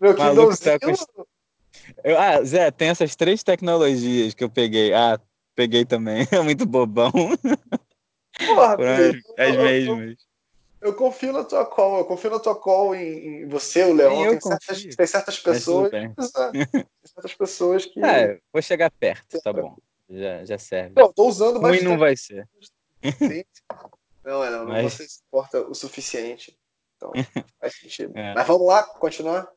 meu 0.00 0.16
Kindlezinho... 0.16 0.76
Tá 0.76 1.24
eu, 2.02 2.18
ah, 2.18 2.42
Zé, 2.42 2.68
tem 2.72 2.88
essas 2.88 3.14
três 3.14 3.44
tecnologias 3.44 4.34
que 4.34 4.42
eu 4.42 4.50
peguei. 4.50 4.92
Ah, 4.92 5.20
peguei 5.54 5.84
também. 5.84 6.26
É 6.32 6.40
muito 6.40 6.66
bobão. 6.66 7.12
Porra, 8.46 8.74
as, 8.74 9.50
as 9.50 9.56
mesmas. 9.56 10.30
Eu 10.80 10.94
confio 10.94 11.32
na 11.32 11.44
tua 11.44 11.66
call, 11.66 11.98
eu 11.98 12.04
confio 12.06 12.30
na 12.30 12.38
tua 12.38 12.54
call 12.54 12.94
em, 12.94 13.42
em 13.42 13.46
você, 13.46 13.84
o 13.84 13.92
Leão. 13.92 14.30
Tem 14.30 14.40
certas, 14.40 14.96
tem 14.96 15.06
certas, 15.06 15.38
pessoas. 15.38 15.92
É, 15.92 16.08
tem 16.72 16.86
certas 17.04 17.34
pessoas 17.34 17.84
que. 17.84 18.02
É, 18.02 18.38
vou 18.50 18.62
chegar 18.62 18.90
perto, 18.90 19.40
tá 19.42 19.52
bom. 19.52 19.76
Já, 20.08 20.44
já 20.44 20.58
serve. 20.58 20.94
Não, 20.96 21.12
tô 21.12 21.28
usando 21.28 21.60
bastante. 21.60 21.82
Ruim 21.82 21.90
não 21.90 21.98
vai 21.98 22.16
ser. 22.16 22.48
Sim. 23.18 23.44
Não, 24.22 24.44
é, 24.44 24.50
não, 24.50 24.66
Mas... 24.66 24.92
você 24.92 25.08
se 25.08 25.22
importa 25.26 25.62
o 25.62 25.74
suficiente. 25.74 26.54
Então, 26.96 27.10
faz 27.58 27.74
sentido. 27.74 28.12
É. 28.14 28.34
Mas 28.34 28.46
vamos 28.46 28.66
lá, 28.66 28.82
continuar? 28.82 29.50